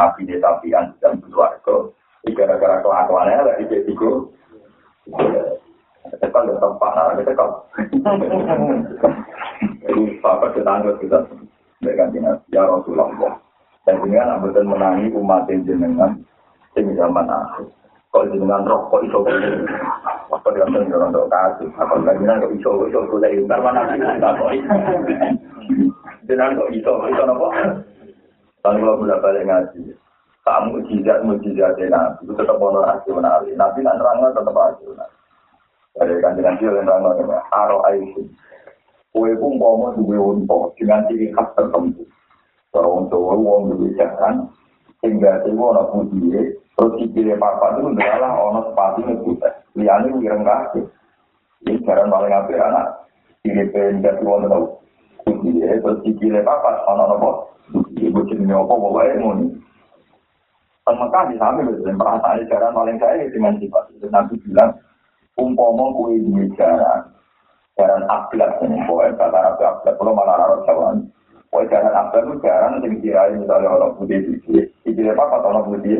nabi 0.00 0.24
dia 0.24 0.40
tabian 0.40 0.96
dan 1.04 1.20
keluarga. 1.28 1.92
Gara-gara 2.24 2.80
kelakuannya 2.80 3.44
lah 3.44 3.54
itu 3.60 3.76
itu. 3.84 4.08
Tekan 6.20 6.48
di 6.48 6.56
tempat 6.56 6.92
nah, 6.96 7.12
tekan. 7.20 7.50
Jadi 9.84 9.92
Lalu 9.92 10.02
sahabat 10.24 10.50
tetangga 10.56 10.92
kita 11.00 11.18
dengan 11.84 12.40
ya 12.48 12.64
Rasulullah. 12.64 13.36
Dan 13.88 13.96
dengan 14.04 14.36
abutan 14.36 14.68
menangi 14.68 15.08
umat 15.16 15.48
jenengan 15.48 16.20
sing 16.76 16.92
zaman 16.96 17.28
akhir. 17.28 17.68
Kok 18.12 18.28
jenengan 18.32 18.68
roh 18.68 18.90
kok 18.92 19.04
iso 19.06 19.24
Apa 20.30 20.46
dia 20.54 20.62
ngomong 20.68 20.92
orang 20.92 21.10
tok 21.16 21.28
kasus. 21.32 21.70
Apa 21.80 21.94
jenengan 22.04 22.44
kok 22.44 22.54
iso 22.56 22.70
kok 22.88 23.20
dari 23.20 23.40
entar 23.40 23.60
mana 23.64 23.88
kok. 24.36 24.52
Jenengan 26.28 26.58
kok 26.60 26.70
iso 26.76 26.92
iso 27.08 27.22
napa? 27.24 27.48
Kan 28.60 28.76
kalau 28.76 29.00
bolak 29.00 29.24
balik 29.24 29.48
ngaji. 29.48 29.96
Kamu 30.40 30.80
mujizat 30.80 31.20
mujizat 31.24 31.76
Nabi 31.76 32.24
itu 32.24 32.32
tetap 32.32 32.56
ono 32.56 32.80
rasional. 32.80 33.44
Nabi 33.44 33.78
nak 33.84 33.96
nerangno 34.00 34.32
tetap 34.32 34.56
rasional. 34.56 35.10
Dari 35.96 36.16
kanjeng 36.20 36.44
Nabi 36.48 36.64
yang 36.64 36.84
nerangno 36.84 37.10
aro 37.52 37.78
aisyah. 37.88 38.26
Kue 39.10 39.34
pun 39.36 39.58
mau 39.58 39.90
duwe 39.90 40.16
unta 40.16 40.70
dengan 40.78 41.02
ciri 41.10 41.34
khas 41.34 41.50
tertentu. 41.58 42.06
Kalau 42.70 43.02
untuk 43.02 43.26
wong 43.26 43.74
duwe 43.74 43.90
jalan, 43.98 44.46
sehingga 45.02 45.42
itu 45.42 45.58
orang 45.58 45.90
putih, 45.90 46.54
terus 46.78 46.94
sikile 47.02 47.34
papa 47.34 47.74
itu 47.74 47.90
adalah 47.98 48.38
orang 48.38 48.70
sepatu 48.70 48.98
ngebuta. 49.02 49.50
Liane 49.74 50.14
wireng 50.14 50.46
kaki. 50.46 50.80
Ini 51.66 51.82
jalan 51.82 52.06
paling 52.06 52.32
apa 52.32 52.52
anak. 52.54 52.86
Ciri 53.42 53.64
penjati 53.74 54.22
wong 54.22 54.46
tahu. 54.46 54.79
Putih, 55.38 55.62
terus 55.62 55.98
sikile 56.02 56.40
papa, 56.42 56.82
orang 56.90 57.14
apa? 57.14 57.30
Ibu 57.94 58.20
jenis 58.26 58.50
apa, 58.50 58.74
pokoknya 58.74 59.22
mau 59.22 59.38
nih. 59.38 59.50
Mekah 60.90 61.22
di 61.30 61.38
samping 61.38 61.70
itu, 61.70 61.86
perasaan 61.94 62.42
jalan 62.50 62.74
paling 62.74 62.98
dengan 63.30 63.54
sifat 63.62 63.84
itu. 63.94 64.10
Nabi 64.10 64.34
bilang, 64.42 64.74
umpama 65.38 65.94
kue 65.94 66.18
duwe 66.18 66.50
jalan, 66.58 67.06
jaran 67.80 68.04
ablat 68.12 68.60
ini 68.60 68.76
pokoknya 68.84 69.16
kata 69.16 69.38
Nabi 69.40 69.62
ablat 69.64 69.94
kalau 69.96 70.12
malah 70.12 70.36
raro 70.36 70.56
jawan 70.68 70.96
pokoknya 71.48 71.70
jaran 71.72 71.94
ablat 71.96 72.22
itu 72.28 72.34
jaran 72.44 72.72
yang 72.84 72.92
dikirai 73.00 73.32
misalnya 73.40 73.68
orang 73.72 73.96
putih 73.96 74.18
di 74.20 74.34
sini 74.84 75.08
apa 75.08 75.24
kata 75.24 75.46
orang 75.48 75.66
putih. 75.72 75.98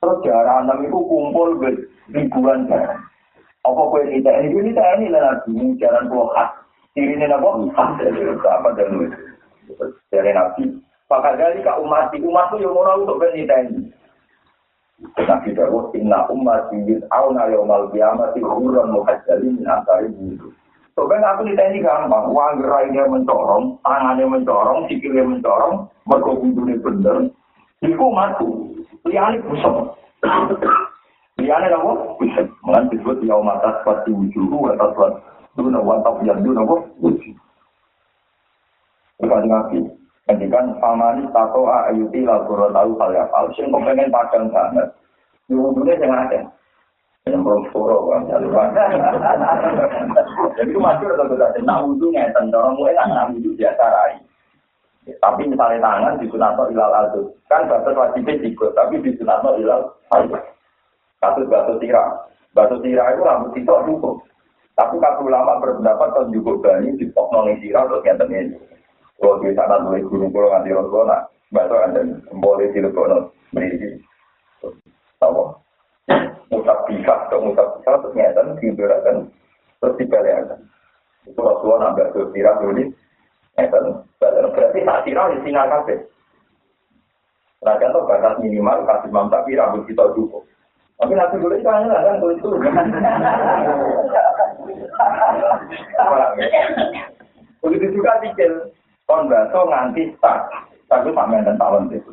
Terus 0.00 0.18
jaran 0.26 0.66
enam 0.66 0.82
itu 0.82 0.98
kumpul 1.06 1.48
ribuan 2.10 2.66
jaran. 2.66 2.98
Apa 3.62 3.80
kue 3.92 4.02
tidak 4.08 4.36
ini? 4.42 4.72
Tidak 4.72 4.88
ini 4.96 5.06
lah 5.12 5.20
nabi. 5.22 5.76
Jaran 5.76 6.08
pulau 6.08 6.32
khas 6.32 6.50
ini 6.98 7.14
ini 7.14 7.26
apa 7.30 8.68
dan 8.74 9.14
dari 10.10 10.32
nabi 10.34 10.64
Maka 11.10 11.34
dari 11.34 11.58
ka 11.62 11.74
umat 11.82 12.14
umat 12.14 12.54
itu 12.54 12.62
yang 12.62 12.70
mau 12.70 12.94
untuk 13.02 13.18
ini. 13.26 13.90
Nabi 15.18 15.50
Dawud, 15.56 15.90
inna 15.96 16.28
umat 16.30 16.70
yud 16.70 17.02
awna 17.10 17.50
yawmal 17.50 17.90
kiamati 17.90 18.38
huran 18.38 18.94
muhajjalin 18.94 19.58
min 19.58 19.66
antari 19.66 20.06
bulu. 20.12 20.54
Sebenarnya 20.94 21.32
aku 21.32 21.42
ditanya 21.48 21.78
gampang, 21.80 22.28
uang 22.28 22.60
gerainya 22.60 23.08
mencorong, 23.08 23.80
tangannya 23.80 24.26
mencorong, 24.28 24.84
sikilnya 24.86 25.24
mencorong, 25.24 25.88
mergo 26.04 26.36
bintune 26.44 26.76
bener, 26.76 27.16
iku 27.80 28.06
matu, 28.12 28.68
liane 29.08 29.40
busuk. 29.40 29.96
Liane 31.40 31.72
apa? 31.72 31.92
Busuk. 32.20 32.46
Mengan 32.68 32.92
disebut 32.92 33.24
yaum 33.24 33.48
atas 33.48 33.80
pasti 33.80 34.12
wujuhu, 34.12 34.68
atas 34.76 34.92
pasti 35.50 35.66
duna 35.66 35.82
wantap 35.82 36.22
yang 36.22 36.38
duna 36.46 36.62
apa? 36.62 36.76
Wujud. 37.02 37.36
Bukan 39.18 39.44
ngapi. 39.50 39.78
Kemudian 40.30 40.78
famani 40.78 41.26
tato 41.34 41.66
ayuti 41.66 42.22
lalu 42.22 42.70
tahu 42.70 42.90
hal 43.02 43.10
yang 43.10 43.28
hal. 43.34 43.50
Sing 43.58 43.66
pengen 43.74 44.14
padang 44.14 44.46
banget. 44.54 44.86
Wudhunya 45.50 45.98
yang 45.98 46.14
ada. 46.14 46.46
Yang 47.26 47.42
belum 47.42 47.62
suruh 47.74 48.14
kan. 48.14 48.30
Jadi 50.56 50.70
itu 50.70 50.78
masih 50.78 51.10
ada 51.10 51.24
tidak 51.26 51.50
ada. 51.50 51.60
Nah 51.66 51.82
wudhunya 51.82 52.30
tentang 52.30 52.78
mulai 52.78 52.94
kan 52.94 53.10
nah 53.10 53.26
wudhu 53.26 53.58
biasa 53.58 53.82
rai. 53.82 54.22
Tapi 55.18 55.50
misalnya 55.50 55.82
tangan 55.82 56.22
di 56.22 56.30
sunato 56.30 56.70
ilal 56.70 56.94
aldo. 56.94 57.34
Kan 57.50 57.66
batas 57.66 57.98
wajibnya 57.98 58.38
juga. 58.38 58.70
Tapi 58.78 59.02
di 59.02 59.10
sunato 59.18 59.58
ilal 59.58 59.90
aldo. 60.14 60.38
Kasus 61.18 61.50
batu 61.50 61.74
tira. 61.82 62.30
Batu 62.54 62.78
tira 62.80 63.10
itu 63.12 63.26
rambut 63.26 63.50
itu 63.58 63.66
cukup. 63.66 64.22
Tapi 64.80 64.96
kalau 64.96 65.28
ulama 65.28 65.60
berpendapat 65.60 66.08
kalau 66.16 66.32
cukup 66.32 66.64
bani 66.64 66.96
di 66.96 67.04
pok 67.12 67.28
nongi 67.28 67.60
tira 67.60 67.84
terus 67.84 68.00
yang 68.08 68.16
ini. 68.32 68.56
Kalau 69.20 69.36
di 69.44 69.52
sana 69.52 69.76
mulai 69.84 70.00
guru 70.00 70.32
kalau 70.32 70.48
nganti 70.48 70.72
rokola, 70.72 71.28
batu 71.52 71.76
ada 71.76 72.00
boleh 72.32 72.72
di 72.72 72.80
rokola 72.80 73.28
beri 73.52 74.00
apa? 75.20 75.44
Musab 76.48 76.88
bisa 76.88 77.28
atau 77.28 77.44
musab 77.44 77.76
bisa 77.76 77.92
terus 77.92 78.16
nyata 78.16 78.56
diberakan 78.56 79.28
terus 79.84 79.96
dibalikan. 80.00 80.64
Itu 81.28 81.44
Rasulullah 81.44 81.92
nambah 81.92 82.16
ke 82.16 82.20
sirah 82.32 82.56
dulu 82.64 82.88
berarti 83.60 84.80
tak 84.80 85.02
sirah 85.04 85.24
di 85.28 85.38
singa 85.44 85.68
kafe. 85.68 85.94
Raja 87.60 87.92
tuh 87.92 88.08
batas 88.08 88.40
minimal 88.40 88.88
kasih 88.88 89.12
mam 89.12 89.28
tapi 89.28 89.52
rambut 89.52 89.84
kita 89.84 90.08
cukup. 90.16 90.40
Tapi 90.96 91.12
nanti 91.12 91.36
dulu 91.36 91.52
itu 91.52 91.68
hanya 91.68 92.00
kan 92.00 92.16
itu. 92.16 92.48
Begitu 97.60 97.86
juga 98.00 98.20
pikir 98.24 98.72
kon 99.04 99.28
baso 99.28 99.68
nganti 99.68 100.14
tak, 100.22 100.48
tapi 100.88 101.12
pamer 101.12 101.44
dan 101.44 101.60
talon 101.60 101.92
itu. 101.92 102.12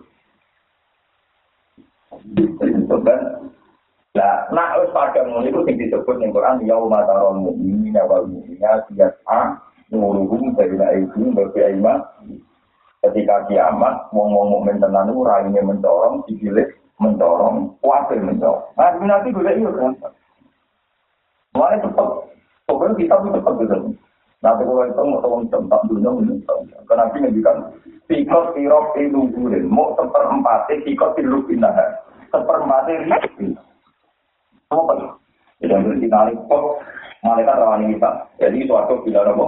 Disebutkan, 2.33 3.51
nah, 4.17 4.49
nak 4.49 4.81
us 4.81 4.89
pada 4.89 5.21
ngono 5.21 5.45
itu 5.45 5.61
sing 5.63 5.77
disebut 5.77 6.17
ning 6.17 6.33
Quran 6.33 6.65
yauma 6.65 7.05
taral 7.05 7.37
mu'minina 7.37 8.03
wal 8.09 8.25
mu'minat 8.25 8.89
yas'a 8.97 9.61
nuruhum 9.93 10.57
baina 10.57 10.89
aydihim 10.91 11.37
wa 11.37 11.45
bi 11.53 12.41
Ketika 12.97 13.45
kiamat, 13.45 14.09
wong-wong 14.09 14.57
mukmin 14.57 14.81
tenan 14.81 15.13
itu 15.13 15.21
raine 15.21 15.61
mencorong, 15.61 16.25
sikile 16.25 16.65
mencorong, 16.97 17.77
kuatir 17.79 18.19
mencorong. 18.19 18.73
Nah, 18.73 18.89
nanti 18.97 19.29
gue 19.29 19.45
iya 19.45 19.69
kan. 19.69 19.93
Mulai 21.53 21.79
cepat. 21.85 22.09
Pokoknya 22.67 22.99
kita 22.99 23.15
pun 23.23 23.31
cepat 23.31 23.53
gitu. 23.63 23.77
Nanti 24.43 24.61
kalau 24.67 24.85
itu 24.85 25.01
mau 25.01 25.21
tolong 25.23 25.43
tempat 25.49 25.81
dunia 25.89 26.13
menunjuk. 26.13 26.57
Karena 26.85 27.09
nabi 27.09 27.17
ngendikan, 27.25 27.57
sikot 28.05 28.53
sirop 28.53 28.93
itu 28.99 29.19
gurin, 29.33 29.65
mau 29.65 29.97
seperempat, 29.97 30.69
sikot 30.69 31.15
sirop 31.17 31.47
pindah. 31.49 31.73
Seperempat 32.29 32.91
itu 32.91 33.55
apa 34.67 34.91
itu? 34.99 35.07
Jadi 35.63 35.73
yang 35.73 35.83
bersinari 35.87 36.33
kok, 36.37 36.63
malaikat 37.25 37.55
rawani 37.57 37.95
kita. 37.95 38.11
Jadi 38.37 38.67
suatu 38.67 39.01
bila 39.01 39.25
apa? 39.25 39.45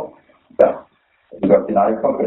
Ya, 0.58 0.70
juga 1.44 1.58
sinari 1.68 1.94
kok. 2.02 2.18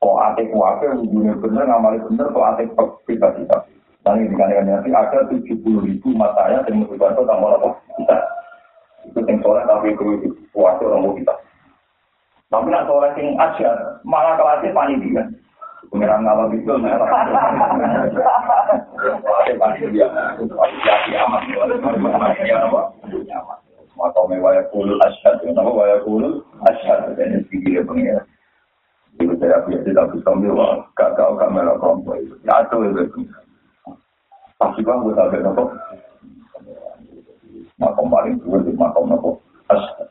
Kok 0.00 0.20
ate 0.20 0.42
kuwafe, 0.48 0.86
dunia 0.96 1.34
bener, 1.36 1.64
ngamali 1.66 1.98
bener, 2.08 2.30
kok 2.32 2.46
ate 2.54 2.62
kok 2.72 3.04
tiba-tiba. 3.04 3.68
Dan 4.04 4.20
ini 4.20 4.36
dikandalkan 4.36 4.68
nanti 4.68 4.90
ada 4.92 5.18
70 5.32 5.64
ribu 5.64 6.08
matanya 6.12 6.60
yang 6.68 6.84
menunjukkan 6.84 7.16
itu 7.16 7.22
tambah 7.24 7.50
apa? 7.56 7.68
Kita. 7.96 8.16
Itu 9.08 9.20
yang 9.24 9.40
soalnya 9.44 9.68
tapi 9.68 9.92
itu 9.92 10.04
kuwafe 10.52 10.84
orang 10.88 11.16
kita. 11.20 11.34
Tapi 12.48 12.70
nak 12.70 12.86
soalnya 12.86 13.18
yang 13.18 13.36
aja, 13.36 13.70
malah 14.06 14.36
kelasnya 14.38 14.72
panitia. 14.72 15.22
Pengiran 15.92 16.24
ngawal 16.24 16.48
itu, 16.56 16.72
merah. 16.80 17.06
Ada 17.06 17.52
panitia, 19.60 20.06
panitia 20.40 20.94
kiamat. 21.08 21.42
Panitia 21.52 22.56
apa? 22.64 22.80
Kiamat. 23.10 23.58
Maka 23.94 24.26
mewaya 24.26 24.62
kulul 24.74 24.98
asyad, 25.06 25.38
kenapa 25.38 25.70
waya 25.70 26.02
kulul 26.02 26.42
asyad? 26.66 27.14
Dan 27.14 27.38
ini 27.38 27.46
tinggi 27.46 27.78
ya 27.78 27.82
pengiran. 27.86 28.26
Itu 29.22 29.38
saya 29.38 29.62
biasa 29.62 29.86
tidak 29.86 30.10
bisa 30.10 30.34
ambil, 30.34 30.82
gak 30.98 31.14
kau 31.14 31.38
kamera 31.38 31.78
kelompok 31.78 32.18
itu. 32.18 32.34
Ya 32.42 32.58
itu. 32.66 33.22
Pasti 34.58 34.82
bang, 34.82 34.98
gue 35.02 35.14
tahu 35.14 35.30
apa? 35.30 35.62
Makom 37.74 38.06
paling 38.06 38.38
tua 38.38 38.62
di 38.62 38.70
makom 38.78 39.10
apa? 39.10 39.30
Asyad. 39.74 40.08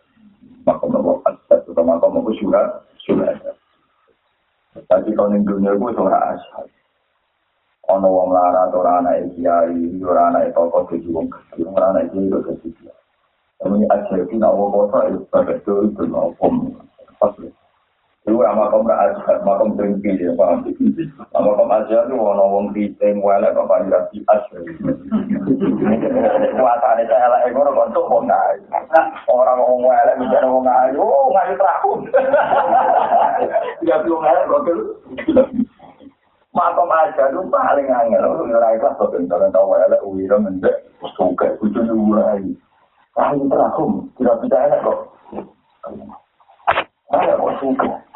Makom 0.68 0.92
apa? 1.00 1.12
Asyad. 1.32 1.60
Atau 1.64 1.84
makom 1.84 2.20
apa? 2.20 2.30
Surat. 2.36 2.68
Surat. 3.00 3.36
Tapi 4.74 5.10
kalau 5.16 5.32
di 5.32 5.46
dunia 5.48 5.78
gue 5.78 5.92
seorang 5.96 6.36
asyad. 6.36 6.68
Ono 7.92 8.08
wong 8.08 8.32
lara 8.32 8.72
atau 8.72 8.80
anak 8.80 9.36
kiai, 9.36 10.00
ora 10.00 10.32
anak 10.32 10.56
toko 10.56 10.88
jadi 10.88 11.04
wong 11.12 11.28
kecil, 11.28 11.68
ora 11.68 11.92
anak 11.92 12.16
kiai 12.16 12.32
itu 12.32 12.40
jadi 12.40 12.70
kiai. 12.80 13.02
Tapi 13.60 13.76
asyad 13.92 14.20
itu 14.24 14.36
nak 14.40 14.56
wong 14.56 14.72
kota 14.72 15.00
itu 15.12 15.20
pada 15.28 15.56
itu 15.60 15.92
itu 15.92 16.04
wong 16.08 16.80
Itu 18.24 18.40
sama 18.40 18.72
kaum 18.72 18.88
nak 18.88 19.20
asyad, 19.20 19.44
makom 19.44 19.76
tinggi 19.76 20.16
ya 20.16 20.32
paham. 20.40 20.64
Sama 21.36 21.60
kaum 21.60 21.76
asyad 21.76 22.08
itu 22.08 22.16
ono 22.16 22.56
wong 22.56 22.72
kriting, 22.72 23.20
wala 23.20 23.52
apa 23.52 23.84
dirasi 23.84 24.24
asyad. 24.24 24.64
Kuasane 26.56 27.04
saya 27.04 27.28
elek 27.28 27.52
ngono 27.52 27.92
kok 27.92 28.08
wong 28.08 28.32
kaya. 28.32 28.80
Orang 29.28 29.60
wong 29.60 29.92
elek 29.92 30.24
bicara 30.24 30.48
wong 30.48 30.64
kaya, 30.64 30.96
oh 30.96 31.36
ngayu 31.36 31.54
terakhir. 31.60 32.00
Ya 33.84 34.00
belum 34.00 34.24
elek 34.24 34.48
kok 34.48 34.68
Makom 36.56 36.96
aja 36.96 37.28
lu 37.34 37.50
paling 37.52 37.92
angel, 37.92 38.24
lu 38.24 38.48
ora 38.48 38.72
ikhlas 38.72 38.96
kok 38.96 39.12
bentar 39.12 39.42
tau 39.52 39.76
elek 39.76 40.00
uwira 40.00 40.40
mendek, 40.40 40.88
suka 41.20 41.60
kudu 41.60 41.84
nuwai. 41.84 42.56
Kayu 43.20 43.52
terakhir, 43.52 43.90
tidak 44.16 44.40
bisa 44.48 44.58
elek 44.72 44.80
kok. 44.80 45.00
Ada 47.12 47.36
kok 47.36 47.56
suka. 47.60 48.13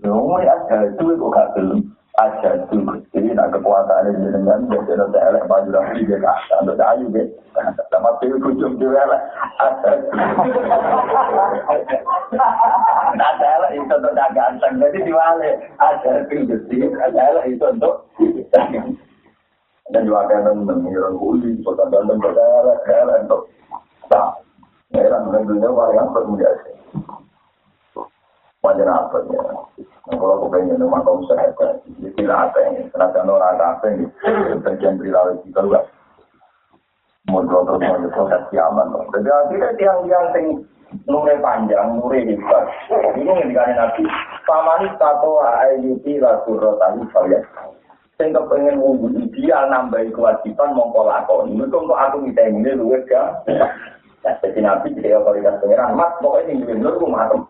Ngomong 0.00 0.40
ada 0.40 0.88
itu 0.88 1.04
gak 1.28 1.48
belum 1.52 1.80
aja 2.20 2.50
tuh. 2.68 2.80
Jadi 3.12 3.32
nak 3.32 3.52
kekuasaan 3.54 4.12
ini 4.12 4.28
dengan 4.34 4.68
jadi 4.68 4.92
nanti 4.96 5.18
elek 5.20 5.46
baju 5.48 5.70
lagi 5.72 6.04
dia 6.04 6.18
kata, 6.20 6.54
untuk 6.64 6.80
ayu 6.80 7.06
deh. 7.12 7.26
Sama 7.88 8.10
tuh 8.20 8.36
kucing 8.40 8.76
tuh 8.76 8.92
elek 8.92 9.22
ada. 9.60 9.92
Ada 13.16 13.46
elek 13.60 13.72
itu 13.76 13.94
untuk 13.94 14.14
ganteng. 14.36 14.74
Jadi 14.80 14.98
diwale 15.08 15.50
ada 15.80 16.12
tuh 16.28 16.40
jadi 16.48 16.76
ada 17.00 17.20
elek 17.36 17.46
itu 17.56 17.64
untuk 17.64 17.94
dan 19.90 20.06
juga 20.06 20.22
kan 20.30 20.54
mengira 20.54 21.10
kuli, 21.18 21.58
kota 21.66 21.82
ganteng 21.90 22.22
kota 22.22 22.42
elek 22.62 22.78
elek 22.88 23.16
untuk 23.26 23.42
tak. 24.06 24.38
Merah 24.90 25.22
mengenai 25.22 25.70
wayang 25.70 26.10
bermudas. 26.10 26.58
Wajar 28.60 28.90
apa 28.90 29.18
ya? 29.30 29.42
Kalau 30.10 30.34
aku 30.42 30.46
pengen 30.50 30.82
rumah 30.82 31.00
kaum 31.06 31.22
sehat, 31.30 31.54
jadi 32.02 32.22
apa 32.26 32.58
ini? 32.74 32.90
Karena 32.90 33.22
orang 33.30 33.62
apa 33.62 33.86
ini? 33.94 34.06
Bagian 34.60 34.98
perilaku 34.98 35.38
kita 35.46 35.60
juga. 35.62 35.80
Modal 37.30 37.62
terus 37.68 37.82
mau 37.84 38.10
proses 38.10 38.42
kiamat. 38.50 38.86
Jadi 39.14 39.28
akhirnya 39.30 39.70
tiang-tiang 39.78 40.26
sing 40.34 40.46
nure 41.06 41.34
panjang, 41.38 42.00
nure 42.00 42.18
hebat. 42.26 42.64
Ini 42.90 43.28
yang 43.28 43.48
dikali 43.52 43.72
nabi. 43.76 44.02
Pamani 44.48 44.88
tato 44.98 45.38
ayuti 45.38 46.18
rasul 46.18 46.58
tadi 46.58 47.02
saya. 47.14 47.40
Sing 48.18 48.34
kepengen 48.34 48.82
wudhu 48.82 49.14
ideal 49.14 49.70
nambahi 49.70 50.10
kewajiban 50.10 50.74
mongko 50.74 51.06
lakon. 51.06 51.54
Ini 51.54 51.70
untuk 51.70 51.94
aku 51.94 52.24
minta 52.24 52.42
ini 52.42 52.74
luwes 52.74 53.06
ya. 53.06 53.30
Jadi 54.42 54.60
nabi 54.60 54.96
jadi 54.98 55.20
otoritas 55.22 55.60
pengiran. 55.62 55.94
Mas 55.94 56.12
pokoknya 56.18 56.52
ini 56.56 57.06
matem. 57.06 57.46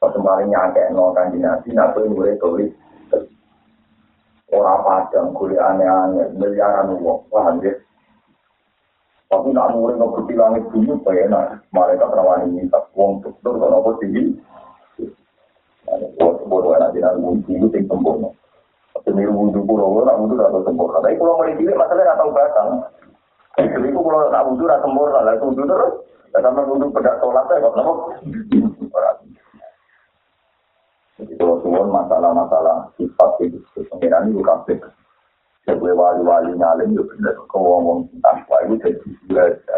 Pas 0.00 0.16
kemarin 0.16 0.48
nyangke 0.48 0.80
nol 0.96 1.12
kanji 1.12 1.36
nabi, 1.44 1.76
nabi 1.76 2.08
mulai 2.08 2.32
tulis. 2.40 2.72
Orang 4.48 4.80
padang, 4.80 5.36
kulit 5.36 5.60
aneh-aneh, 5.60 6.32
miliaran 6.40 6.96
uang, 6.96 7.28
paham 7.28 7.60
ya? 7.60 7.76
Tapi 9.28 9.52
nak 9.52 9.76
mulai 9.76 10.00
ngebuti 10.00 10.34
langit 10.34 10.64
bumi, 10.72 10.96
enak. 11.04 11.62
Mereka 11.70 12.02
terawani 12.08 12.48
minta 12.48 12.80
uang 12.96 13.20
dokter, 13.20 13.52
kalau 13.54 13.84
apa 13.84 13.90
bodoh 16.48 16.74
enak 16.74 16.96
jinak 16.96 17.14
wudhu, 17.20 17.60
yang 17.60 17.86
sempurna. 17.86 18.32
Kalau 18.90 19.20
itu 19.20 19.20
kalau 24.00 25.36
wudhu 25.44 25.64
terus. 25.68 25.92
Sama 26.30 26.62
wudhu 26.64 26.88
pedak 26.88 27.20
sholat, 27.20 27.44
ya, 27.52 27.62
kok 27.62 27.74
nama? 27.76 27.92
Kalau 31.36 31.60
semua 31.60 31.84
masalah-masalah 31.88 32.88
sifat 32.96 33.30
itu, 33.44 33.60
pengiran 33.92 34.32
itu 34.32 34.40
kafe. 34.40 34.80
Sebagai 35.68 35.92
wali-wali 35.92 36.56
ngalim 36.56 36.96
itu 36.96 37.04
benar. 37.14 37.36
Kalau 37.52 37.80
ngomong 37.80 38.08
tanpa 38.24 38.64
itu 38.64 38.80
jadi 38.80 39.08
surga. 39.28 39.76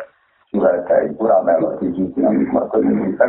Surga 0.54 0.96
itu 1.10 1.22
ramai. 1.26 1.58
Di 1.82 1.88
situ 1.92 2.18
yang 2.22 2.38
mereka 2.48 2.78
bisa. 2.78 3.26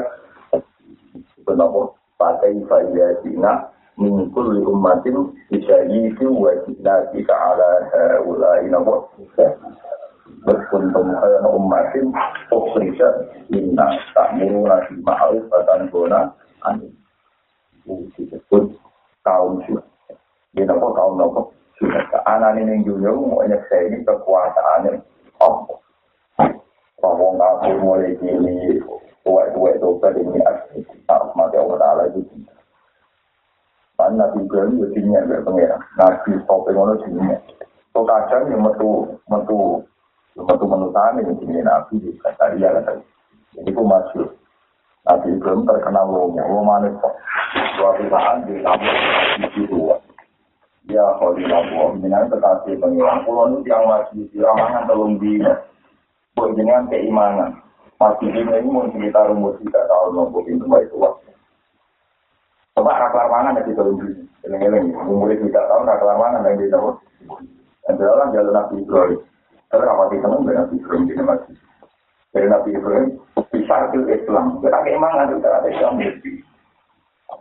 Kenapa? 1.44 1.82
Pakai 2.16 2.56
fa'iyatina 2.70 3.68
mingkul 4.00 4.56
li 4.56 4.62
ummatin 4.64 5.34
bisyaitu 5.52 6.30
wa 6.30 6.56
jidnatika 6.64 7.36
ala 7.36 7.72
ulai 8.24 8.70
nabo. 8.70 9.12
Kaya 9.36 9.52
ummatin 11.52 12.16
ukhrisa 12.54 13.10
inna 13.52 13.92
ta'muruna 14.16 14.88
di 14.88 15.04
ma'arif 15.04 15.44
batan 15.52 15.92
gona 15.92 16.22
anin. 16.22 16.44
Disebut 18.54 18.78
kaum 19.26 19.62
sudah. 19.66 19.86
Dia 20.54 20.70
nopo 20.70 20.94
kaum 20.94 21.18
nopo 21.18 21.42
sudah. 21.82 22.06
Anak 22.30 22.62
ini 22.62 22.86
juga 22.86 23.10
mau 23.10 23.42
nyeksa 23.42 23.90
ini 23.90 24.06
kekuasaannya 24.06 25.02
apa? 25.42 25.74
Bahwa 27.02 27.28
ngaku 27.36 27.70
mulai 27.82 28.14
kini 28.22 28.80
tuai-tuai 29.26 29.82
dosa 29.82 30.08
ini 30.14 30.40
asli. 30.46 30.86
Tak 31.10 31.34
mati 31.34 31.58
Allah 31.58 31.78
Ta'ala 31.82 32.04
itu. 32.14 32.22
Kan 33.98 34.20
Nabi 34.20 34.44
Ibrahim 34.46 34.84
itu 34.84 34.88
dinya 35.00 35.22
dari 35.26 35.44
pengira. 35.44 35.78
Nabi 35.98 36.38
Sopi 36.46 36.72
ngono 36.74 36.94
dinya. 37.02 37.38
So 37.94 38.06
kadang 38.06 38.50
yang 38.50 38.66
metu 38.66 39.06
metu 39.30 39.86
metu 40.34 40.66
menutan 40.66 41.22
ini 41.22 41.34
dinya 41.42 41.62
Nabi 41.72 42.02
di 42.02 42.10
Kataria 42.22 42.84
kan. 42.84 42.98
Jadi 43.54 43.70
itu 43.70 43.82
masuk. 43.86 44.30
Nabi 45.04 45.36
Ibrahim 45.36 45.68
terkenal 45.68 46.08
wongnya, 46.08 46.48
wong 46.48 46.64
manis 46.64 46.96
kok. 47.04 47.12
Suatu 47.76 48.04
saat 48.08 48.48
di 48.48 48.56
kamu 48.64 48.92
di 49.52 49.64
dua. 49.68 50.00
Ya, 50.88 51.04
kalau 51.20 51.36
di 51.36 51.44
kamu, 51.44 52.00
dengan 52.00 52.32
kekasih 52.32 52.80
pengilang. 52.80 53.28
Pulau 53.28 53.52
ini 53.52 53.68
yang 53.68 53.84
masih 53.84 54.24
di 54.32 54.40
ramangan 54.40 54.88
telung 54.88 55.20
di 55.20 55.44
Buat 56.34 56.56
dengan 56.56 56.88
keimanan. 56.88 57.52
Masih 58.00 58.32
ini 58.32 58.48
ini 58.48 58.68
mau 58.68 58.90
cerita 58.90 59.28
rumus 59.30 59.60
tiga 59.62 59.86
tahun 59.86 60.18
nopo 60.18 60.42
pintu 60.42 60.66
baik 60.66 60.90
tua. 60.90 61.14
Coba 62.74 62.98
raklar 62.98 63.28
mana 63.30 63.54
nanti 63.54 63.76
telung 63.76 64.02
di. 64.02 64.24
Eleng-eleng, 64.44 64.92
umur 65.08 65.30
tiga 65.36 65.62
tahun 65.68 65.88
raklar 65.88 66.18
mana 66.18 66.48
yang 66.48 66.58
di 66.58 66.68
tahun. 66.74 66.96
Dan 67.86 67.94
dalam 68.00 68.32
jalan 68.34 68.54
Nabi 68.56 68.76
Ibrahim. 68.82 69.22
Tapi 69.68 69.84
rapati 69.84 70.18
tenang 70.24 70.42
dengan 70.48 70.66
Nabi 70.66 70.76
Ibrahim 70.80 71.04
di 71.06 71.14
masjid. 71.22 71.58
Dari 72.34 72.48
Nabi 72.50 72.70
Ibrahim, 72.74 73.08
bisa 73.64 73.88
ke 73.96 74.04
Islam. 74.12 74.60
Kita 74.60 74.78
keimangan 74.84 75.32
itu 75.32 75.48
ada 75.48 75.68
Islam. 75.72 75.96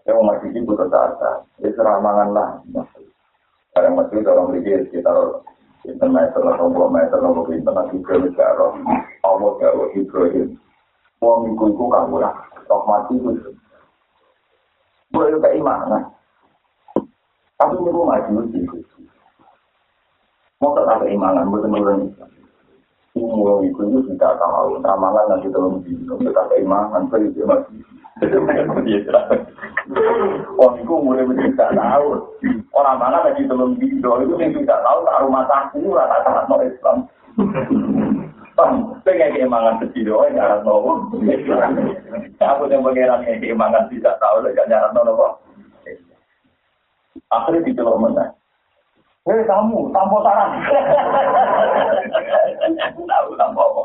Ya, 0.06 0.12
umat 0.14 0.38
ini 0.46 0.62
butuh 0.62 0.86
data. 0.86 1.42
Ini 1.58 1.74
seramangan 1.74 2.30
lah. 2.30 2.48
Kadang 3.74 3.98
masih 3.98 4.22
dalam 4.22 4.54
lagi 4.54 4.86
sekitar 4.86 5.42
Inten 5.82 6.14
meter, 6.14 6.38
atau 6.46 6.70
dua 6.70 6.86
meter, 6.86 7.18
atau 7.18 7.42
inten 7.50 7.74
Nabi 7.74 7.98
Ibrahim 7.98 8.30
sekarang. 8.30 8.86
Allah 9.26 9.50
jauh 9.58 9.90
Ibrahim. 9.98 10.54
Wong 11.18 11.50
iku 11.50 11.74
iku 11.74 11.90
kamu 11.90 12.22
lah. 12.22 12.38
Roh 12.70 12.86
mati 12.86 13.18
itu. 13.18 13.50
Boleh 15.10 15.42
keimangan. 15.42 16.06
Tapi 17.58 17.74
ini 17.82 17.90
rumah 17.90 18.22
itu. 18.22 18.62
Mau 20.62 20.70
tak 20.78 21.02
keimangan, 21.02 21.50
betul-betul 21.50 22.14
umur 23.22 23.62
itu 23.62 23.78
itu 23.86 23.98
tidak 24.14 24.34
tahu 24.42 24.82
ramalan 24.82 25.24
nanti 25.30 25.46
dalam 25.54 25.78
dino 25.86 26.18
kita 26.18 26.42
keimanan 26.50 27.06
saya 27.08 27.30
itu 27.30 27.46
masih 27.46 27.70
orang 30.58 30.74
itu 30.82 30.94
itu 31.30 31.42
tidak 31.54 31.70
tahu 31.78 32.06
orang 32.74 32.96
mana 32.98 33.18
lagi 33.22 33.46
dalam 33.46 33.78
dino 33.78 34.12
itu 34.22 34.34
yang 34.38 34.50
tidak 34.58 34.82
tahu 34.82 34.98
tak 35.06 35.20
rumah 35.22 35.44
sakit 35.46 35.86
rata 35.86 36.16
rata 36.26 36.40
no 36.50 36.56
Islam. 36.66 36.96
Pengen 39.02 39.32
keimangan 39.34 39.80
kecil 39.86 40.12
doang 40.12 40.34
nyarat 40.34 40.60
no 40.66 41.06
aku 42.42 42.62
yang 42.68 42.82
pengeran 42.84 43.22
keimangan 43.24 43.88
tidak 43.90 44.18
tahu 44.18 44.44
gak 44.50 44.68
nyarat 44.68 44.90
no 44.92 45.00
apa? 45.06 45.28
Akhirnya 47.32 47.64
dicelok 47.64 47.96
menang 47.96 48.41
Hei 49.22 49.38
kamu, 49.46 49.94
tanpa 49.94 50.18
saran. 50.26 50.50
Tahu 53.06 53.30
tanpa 53.38 53.62
apa. 53.62 53.82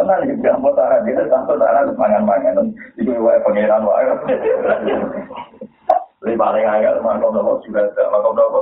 Tenang 0.00 0.20
juga 0.24 0.48
tanpa 0.56 0.70
saran, 0.72 1.04
dia 1.04 1.28
tanpa 1.28 1.52
saran 1.60 1.92
mangan-mangan. 1.92 2.72
Itu 2.96 3.12
wae 3.20 3.36
pangeran 3.44 3.84
wae. 3.84 4.16
Lebih 6.24 6.40
paling 6.40 6.64
agak 6.64 7.04
makom 7.04 7.36
nopo 7.36 7.60
sudah 7.68 7.84
ada 7.84 8.08
makom 8.08 8.32
nopo. 8.40 8.60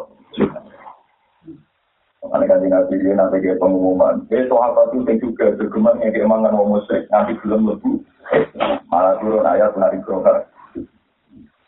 Makanya 2.27 2.59
kan 2.59 2.67
nabi 2.67 2.99
dia 2.99 3.15
nanti 3.15 3.39
dia 3.39 3.55
pengumuman. 3.63 4.27
Dia 4.27 4.51
soal 4.51 4.75
satu 4.75 5.07
yang 5.07 5.23
juga 5.23 5.55
bergumam 5.55 6.03
yang 6.03 6.11
dia 6.11 6.27
mangan 6.27 6.59
musik 6.59 7.07
nanti 7.15 7.39
belum 7.39 7.71
lebih. 7.71 8.03
Malah 8.91 9.15
turun 9.23 9.47
ayat 9.47 9.79
nari 9.79 10.03
kroka. 10.03 10.43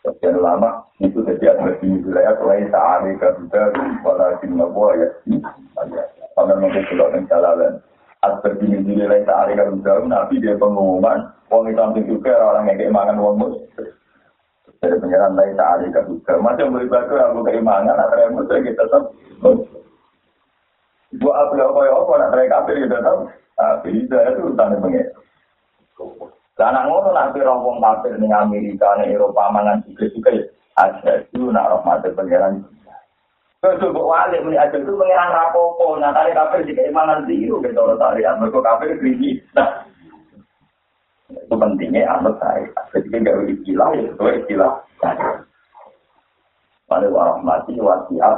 Sekian 0.01 0.41
lama 0.41 0.81
itu 0.97 1.21
setiap 1.29 1.61
di 1.77 2.01
wilayah 2.01 2.33
selain 2.41 2.73
sehari 2.73 3.13
kerja 3.21 3.61
pada 4.01 4.33
Singapura 4.41 4.97
ya. 4.97 5.09
Karena 6.33 6.53
mungkin 6.57 6.83
sudah 6.89 7.07
mencalalan. 7.13 7.77
Aspek 8.25 8.57
di 8.57 8.81
wilayah 8.81 9.21
sehari 9.21 9.53
kerja 9.53 9.93
nabi 10.09 10.41
dia 10.41 10.57
pengumuman. 10.57 11.29
Wong 11.53 11.69
Islam 11.69 11.93
juga 12.01 12.33
orang 12.33 12.73
yang 12.73 12.81
keimangan 12.81 13.21
wong 13.21 13.35
mus. 13.45 13.55
Dari 14.81 14.97
pengiran 14.97 15.37
lain 15.37 15.53
sehari 15.53 15.93
kerja. 15.93 16.33
Macam 16.41 16.73
beribadah 16.73 17.21
aku 17.29 17.45
keimangan. 17.45 18.01
Ada 18.01 18.25
yang 18.25 18.41
muslim 18.41 18.65
kita 18.65 18.81
tetap. 18.89 19.13
Buat 21.21 21.35
apa 21.45 21.53
apa 21.61 21.79
ya 21.85 21.93
apa 21.93 22.11
nak 22.17 22.31
mereka 22.33 22.53
kafir 22.65 22.75
kita 22.89 22.97
tetap. 22.97 23.17
Tapi 23.53 23.89
itu 24.01 24.45
tanda 24.57 24.81
pengiran. 24.81 25.13
Karena 26.61 26.85
ngono 26.85 27.09
nanti 27.09 27.41
rombong 27.41 27.81
kafir 27.81 28.21
ning 28.21 28.29
Amerika 28.29 28.93
ning 29.01 29.17
Eropa 29.17 29.49
mangan 29.49 29.81
juga 29.89 30.05
juga 30.13 30.29
ada 30.77 31.25
itu 31.25 31.49
nak 31.49 31.73
rahmat 31.73 32.05
pangeran. 32.13 32.61
Kalau 33.65 33.89
buat 33.89 34.05
wali 34.05 34.37
muni 34.45 34.61
aja 34.61 34.77
itu 34.77 34.93
pangeran 34.93 35.33
rapopo, 35.33 35.97
nah 35.97 36.13
tadi 36.13 36.37
kafir 36.37 36.61
jika 36.69 36.85
mangan 36.93 37.25
ziru 37.25 37.65
gitu 37.65 37.81
orang 37.81 37.97
tadi, 37.97 38.21
mereka 38.25 38.59
kafir 38.61 38.93
krisis. 39.01 39.41
Nah, 39.57 39.89
Itu 41.31 41.55
pentingnya 41.57 42.05
anut 42.11 42.37
saya. 42.37 42.69
Jadi 42.93 43.09
nggak 43.09 43.41
istilah 43.49 43.89
ya 43.97 44.03
sesuai 44.13 44.37
istilah 44.45 44.73
saya. 45.01 45.41
Pada 46.85 47.07
warahmati 47.09 47.73
wasiat 47.81 48.37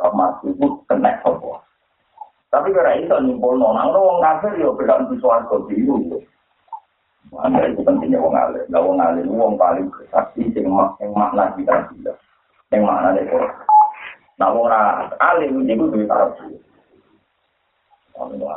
rahmat 0.00 0.32
itu 0.48 0.66
kena 0.88 1.20
sopo. 1.20 1.60
Tapi 2.48 2.72
kira 2.72 2.96
itu 2.96 3.12
nyimpul 3.12 3.60
nona, 3.60 3.92
orang 3.92 4.24
kafir 4.24 4.56
ya 4.56 4.72
untuk 4.72 5.20
suarga 5.20 5.56
biru. 5.68 6.24
Anda 7.30 7.70
itu 7.70 7.86
pentingnya 7.86 8.18
wong 8.18 8.34
alim. 8.34 8.64
Nah 8.72 8.80
wong 8.82 8.98
alim 8.98 9.30
wong 9.30 9.54
paling 9.54 9.86
bersaksi 9.92 10.50
yang 10.56 11.12
makna 11.14 11.54
kita 11.54 11.86
tidak. 11.94 12.16
Yang 12.74 12.82
makna 12.82 13.08
itu. 13.20 13.38
Nah 14.40 14.48
wong 14.50 14.66
alim 15.20 15.52
itu 15.68 15.84
duit 15.88 16.10
taraf. 16.10 16.34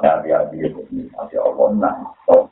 Hati-hati 0.04 0.60
itu 0.60 0.82
masih 1.16 1.40
Allah 1.40 1.68
nah. 1.80 1.96
So, 2.28 2.52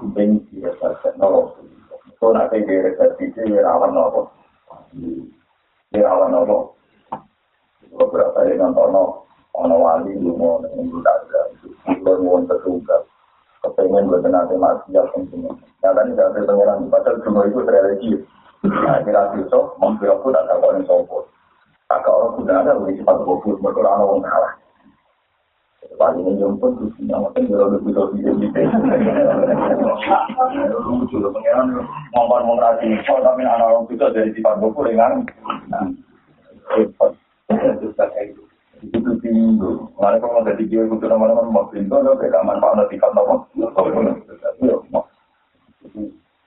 penting 0.00 0.40
dia 0.48 0.72
teknologi. 0.80 1.68
So 2.16 2.32
nanti 2.32 2.64
dia 2.64 2.88
resepsi 2.88 3.34
itu 3.34 3.60
rawan 3.60 3.98
apa? 3.98 4.22
Rawan 5.92 6.38
apa? 6.38 6.56
Beberapa 7.90 8.38
yang 8.46 8.70
nonton 8.70 9.18
ono 9.50 9.76
wali 9.76 10.14
lu 10.16 10.38
mau 10.38 10.62
nunggu 10.62 11.02
ada. 11.02 11.50
Lu 12.00 12.22
mau 12.22 12.38
tertugas. 12.46 13.09
Kepengen 13.60 14.08
buat 14.08 14.24
nanti 14.24 14.56
maksiat 14.56 15.06
tentunya. 15.12 15.52
Nyata 15.84 16.00
ini 16.08 16.12
dari 16.16 16.42
pengiran 16.44 16.88
padahal 16.88 17.20
cuma 17.24 17.44
itu 17.44 17.60
religi. 17.64 18.12
Nah, 18.60 19.00
kira 19.04 19.32
besok 19.32 19.76
mungkin 19.80 20.12
aku 20.12 20.28
tak 20.32 20.44
tahu 20.48 20.72
yang 20.76 20.84
sopo. 20.84 21.24
Kakak 21.88 22.12
orang 22.12 22.32
sudah 22.38 22.56
ada 22.60 22.72
lebih 22.76 23.00
cepat 23.00 23.16
fokus 23.24 23.56
berkurang 23.60 24.04
orang 24.04 24.24
kalah. 24.24 24.54
Paling 25.96 26.24
ini 26.24 26.40
jemput 26.40 26.72
tuh 26.80 26.88
yang 27.04 27.20
mungkin 27.24 27.48
kalau 27.52 27.76
lebih 27.76 27.92
bisa 27.92 28.02
video 28.16 28.32
gitu. 28.40 28.60
Lucu 30.80 31.16
loh 31.20 31.32
pengiran 31.32 31.76
ngomong 32.16 32.40
ngomong 32.40 32.58
rasi. 32.60 32.88
Oh 33.08 33.20
tapi 33.20 33.44
anak 33.44 33.68
orang 33.68 33.84
itu 33.88 34.00
dari 34.00 34.32
sifat 34.32 34.56
fokus 34.60 34.88
dengan. 34.88 35.24
Repot. 36.72 37.12
Itu 37.52 37.92
kayak 37.96 38.32
gitu. 38.32 38.49
Itu 38.80 39.12
tinggu. 39.20 39.92
Mana 40.00 40.16
kalau 40.16 40.40
ada 40.40 40.56
di 40.56 40.64
kiri 40.64 40.88
kutu 40.88 41.04
nama-nama 41.04 41.44
mau 41.44 41.68
pintu, 41.68 41.92
ada 41.92 42.16
beda 42.16 42.40
manfaat 42.40 42.80
nanti 42.80 42.96
kan 42.96 43.12
nama. 43.12 43.44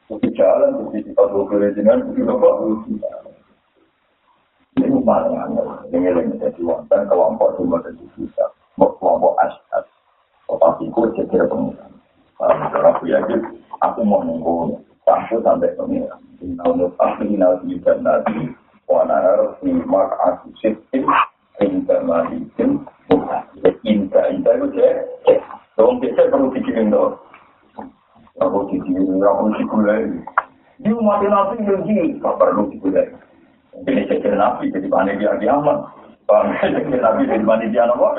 Itu 0.09 0.27
jalan, 0.33 0.93
itu 0.93 1.09
sifat 1.09 1.27
bukuri 1.29 1.73
dengan 1.77 2.09
itu 2.13 2.25
apa? 2.25 2.49
Ini 4.81 4.99
mana 5.05 5.45
yang 5.93 6.05
ini 6.05 6.37
jadi 6.41 6.61
wonten 6.65 7.05
kelompok 7.05 7.57
cuma 7.61 7.77
dari 7.85 8.05
kita, 8.17 8.45
kelompok 8.77 9.37
asyad. 9.45 9.85
Pasti 10.49 10.89
kok 10.89 11.13
jadi 11.17 11.45
pengiran. 11.49 11.91
Kalau 12.37 12.89
aku 12.93 13.09
yakin, 13.09 13.41
aku 13.81 13.99
mau 14.05 14.21
nunggu 14.21 14.77
sampai 15.05 15.41
sampai 15.41 15.73
pengiran. 15.77 16.21
Tahun 16.43 16.75
depan, 16.81 17.23
ini 17.23 17.39
nanti 17.39 17.73
juga 17.73 17.93
nanti. 18.01 18.53
Wana 18.83 19.15
harus 19.15 19.55
nyimak 19.63 20.11
aku 20.19 20.51
sistem 20.59 21.07
Inta 21.61 22.01
malikin 22.01 22.81
Inta, 23.85 24.21
inta 24.33 24.49
itu 24.57 24.67
cek 24.73 24.95
Dong 25.77 26.01
biasa 26.01 26.33
perlu 26.33 26.49
dikirim 26.49 26.89
dong 26.89 27.13
Aku 28.41 28.65
dikirim, 28.73 29.21
aku 29.21 29.53
dikulai 29.61 30.09
Dia 30.81 30.97
mati 30.97 31.29
nabi 31.29 31.61
yang 31.61 31.85
Gak 32.17 32.37
perlu 32.41 32.73
dikulai 32.73 33.05
Ini 33.85 34.09
cekir 34.09 34.33
nabi 34.33 34.73
jadi 34.73 34.89
panitia 34.89 35.37
kiamat 35.37 35.77
Cekir 36.57 36.97
nabi 36.97 37.29
jadi 37.29 37.45
panitia 37.45 37.85
apa? 37.93 38.09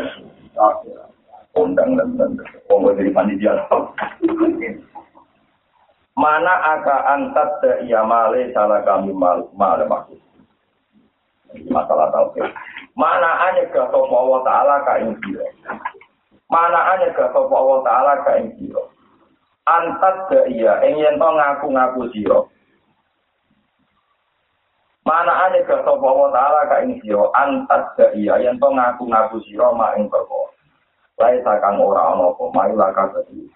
Undang 1.58 1.98
dan 1.98 2.14
dan 2.14 2.30
Pokoknya 2.70 3.02
jadi 3.02 3.10
panitia 3.10 3.52
Mana 6.14 6.54
aka 6.78 7.10
antat 7.10 7.58
iya 7.82 8.06
male 8.06 8.54
salah 8.54 8.86
kami 8.86 9.10
mal 9.10 9.50
male 9.58 9.82
maksud 9.90 10.22
masalah 11.70 12.10
tauhid. 12.10 12.50
Mana 12.94 13.50
ke 13.88 13.92
sapa 13.92 14.14
Allah 14.16 14.40
taala 14.44 14.74
ka 14.84 14.92
ing 15.04 15.12
sira. 15.20 15.46
Mana 16.48 16.80
ane 16.96 17.08
ke 17.12 17.24
sapa 17.32 17.54
Allah 17.54 17.78
taala 17.84 18.12
ka 18.24 18.32
ing 18.40 18.48
sira. 18.56 18.82
Antat 19.64 20.16
ke 20.28 20.38
iya 20.52 20.80
ing 20.88 21.00
yen 21.00 21.16
to 21.20 21.28
ngaku-ngaku 21.28 22.02
sira. 22.12 22.40
Mana 25.04 25.32
ane 25.48 25.60
ke 25.68 25.76
sapa 25.84 26.04
Allah 26.04 26.28
taala 26.32 26.60
ka 26.68 26.76
ing 26.84 26.96
sira. 27.04 27.24
Antat 27.36 27.82
ke 28.00 28.06
iya 28.16 28.40
yen 28.40 28.56
to 28.56 28.68
ngaku-ngaku 28.72 29.36
sira 29.44 29.68
mak 29.76 29.96
ing 30.00 30.08
perkara. 30.08 30.48
Lae 31.20 31.38
sakang 31.46 31.78
ora 31.78 32.10
ana 32.16 32.34
apa 32.34 32.44
mai 32.50 32.72
laka 32.74 33.06
dadi. 33.14 33.46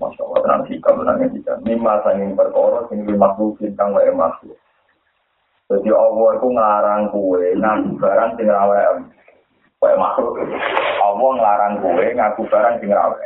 Masya 0.00 0.24
Allah, 0.24 0.40
tenang 0.42 0.62
sikap, 0.66 0.94
tenang 0.98 1.20
etika. 1.20 1.52
Mima 1.62 2.00
sanging 2.02 2.32
perkara, 2.34 2.88
sing 2.90 3.04
makhluk, 3.06 3.60
kang 3.76 3.92
wae 3.94 4.08
makhluk. 4.10 4.56
Jadi 5.72 5.88
Allah 5.88 6.28
itu 6.36 6.48
ngarang 6.52 7.02
kue, 7.08 7.56
ngaku 7.56 7.96
barang 7.96 8.30
sing 8.36 8.44
rawe. 8.44 8.76
Kayak 9.80 9.96
makhluk. 9.96 10.36
Allah 11.00 11.30
ngarang 11.40 11.74
kue, 11.80 12.06
ngaku 12.12 12.40
barang 12.52 12.76
sing 12.84 12.92
rawe. 12.92 13.24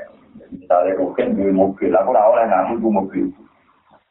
Misalnya 0.54 0.94
Rukin 0.94 1.34
di 1.34 1.50
mobil, 1.50 1.90
aku 1.90 2.14
ora 2.14 2.22
oleh 2.30 2.44
ngaku 2.46 2.72
itu 2.78 2.88
mobil. 2.88 3.26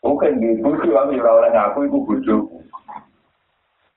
Rukin 0.03 0.43
di 0.43 0.59
buju, 0.59 0.89
aku 0.99 1.15
ora 1.15 1.31
oleh 1.31 1.49
ngaku 1.55 1.79
itu 1.87 1.97
buju. 2.03 2.37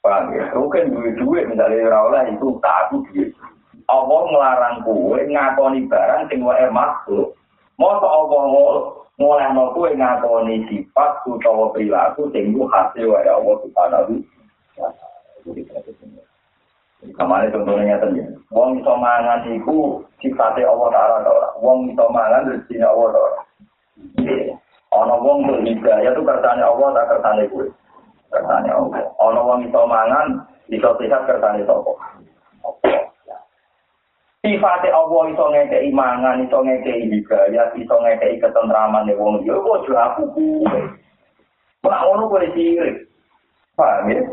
Ya? 0.07 0.47
Rukin 0.55 0.95
duit 0.95 1.45
misalnya 1.51 1.91
ora 1.91 1.99
oleh 2.07 2.23
itu 2.31 2.47
tak 2.63 2.87
aku 2.87 3.03
duit. 3.11 3.35
Allah 3.91 4.21
ngelarang 4.31 4.77
kue, 4.87 5.19
ngakoni 5.27 5.91
barang 5.91 6.31
sing 6.31 6.47
wae 6.47 6.63
makhluk. 6.71 7.35
Masa 7.75 8.07
Allah 8.07 8.43
mulai 8.47 8.98
no 9.19 9.75
kue 9.75 9.91
ngakoni 9.99 10.63
sifat 10.71 11.27
utawa 11.27 11.75
perilaku 11.75 12.31
sing 12.31 12.55
ku 12.55 12.71
hasil 12.71 13.11
wae 13.11 13.27
Allah 13.27 13.55
subhanahu 13.67 14.15
Kamane 17.15 17.47
contohnya 17.55 17.95
ngeten 17.95 18.19
ya. 18.19 18.27
Wong 18.51 18.83
iso 18.83 18.91
mangan 18.99 19.47
iku 19.55 20.03
sifate 20.19 20.67
Allah 20.67 20.89
taala 20.91 21.17
ta 21.23 21.31
ora. 21.31 21.49
Wong 21.63 21.95
iso 21.95 22.05
mangan 22.11 22.51
rezeki 22.51 22.83
Allah 22.83 23.07
ta 23.15 23.19
ora. 23.23 23.41
Ana 24.89 25.15
wong 25.23 25.47
tuh 25.47 25.59
hidayah 25.63 26.11
tuh 26.11 26.27
kersane 26.27 26.59
Allah 26.59 26.87
tak 26.99 27.07
kersane 27.15 27.43
kuwe. 27.55 27.67
Kersane 28.35 28.71
Allah. 28.71 28.99
Ana 29.23 29.41
wong 29.47 29.59
iso 29.71 29.81
mangan 29.87 30.43
iso 30.75 30.91
sehat 30.99 31.23
kersane 31.31 31.63
sapa. 31.63 31.93
Sifatnya 34.49 34.97
Allah 34.97 35.29
iso 35.29 35.45
ngekei 35.53 35.93
mangan, 35.93 36.41
iso 36.41 36.65
ngekei 36.65 37.05
hidayah, 37.05 37.69
iso 37.77 37.97
ngekei 38.01 38.41
ketentraman 38.41 39.05
nih 39.05 39.13
wong 39.21 39.45
yo 39.45 39.61
kok 39.61 39.85
jo 39.85 39.93
aku 39.93 40.25
kuwe. 40.33 40.89
Ora 41.85 42.09
ono 42.09 42.33
kowe 42.33 42.49
sirik. 42.57 43.13
Paham 43.77 44.09
ya? 44.09 44.25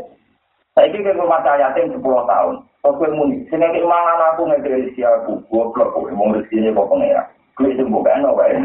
Saya 0.72 0.88
kira 0.88 1.12
rumah 1.12 1.44
saya 1.44 1.68
yatim 1.68 1.92
10 1.92 2.00
tahun. 2.00 2.56
Kau 2.80 2.96
muni, 3.12 3.44
sini 3.52 3.68
ke 3.68 3.84
mangan 3.84 4.32
aku 4.32 4.48
ngekei 4.48 4.88
isi 4.88 5.04
aku, 5.04 5.36
goblok 5.52 5.92
kowe 5.92 6.08
wong 6.08 6.32
rezeki 6.32 6.72
kok 6.72 6.88
pengira. 6.88 7.28
Kowe 7.52 7.68
sing 7.76 7.92
bukan 7.92 8.24
wae. 8.32 8.56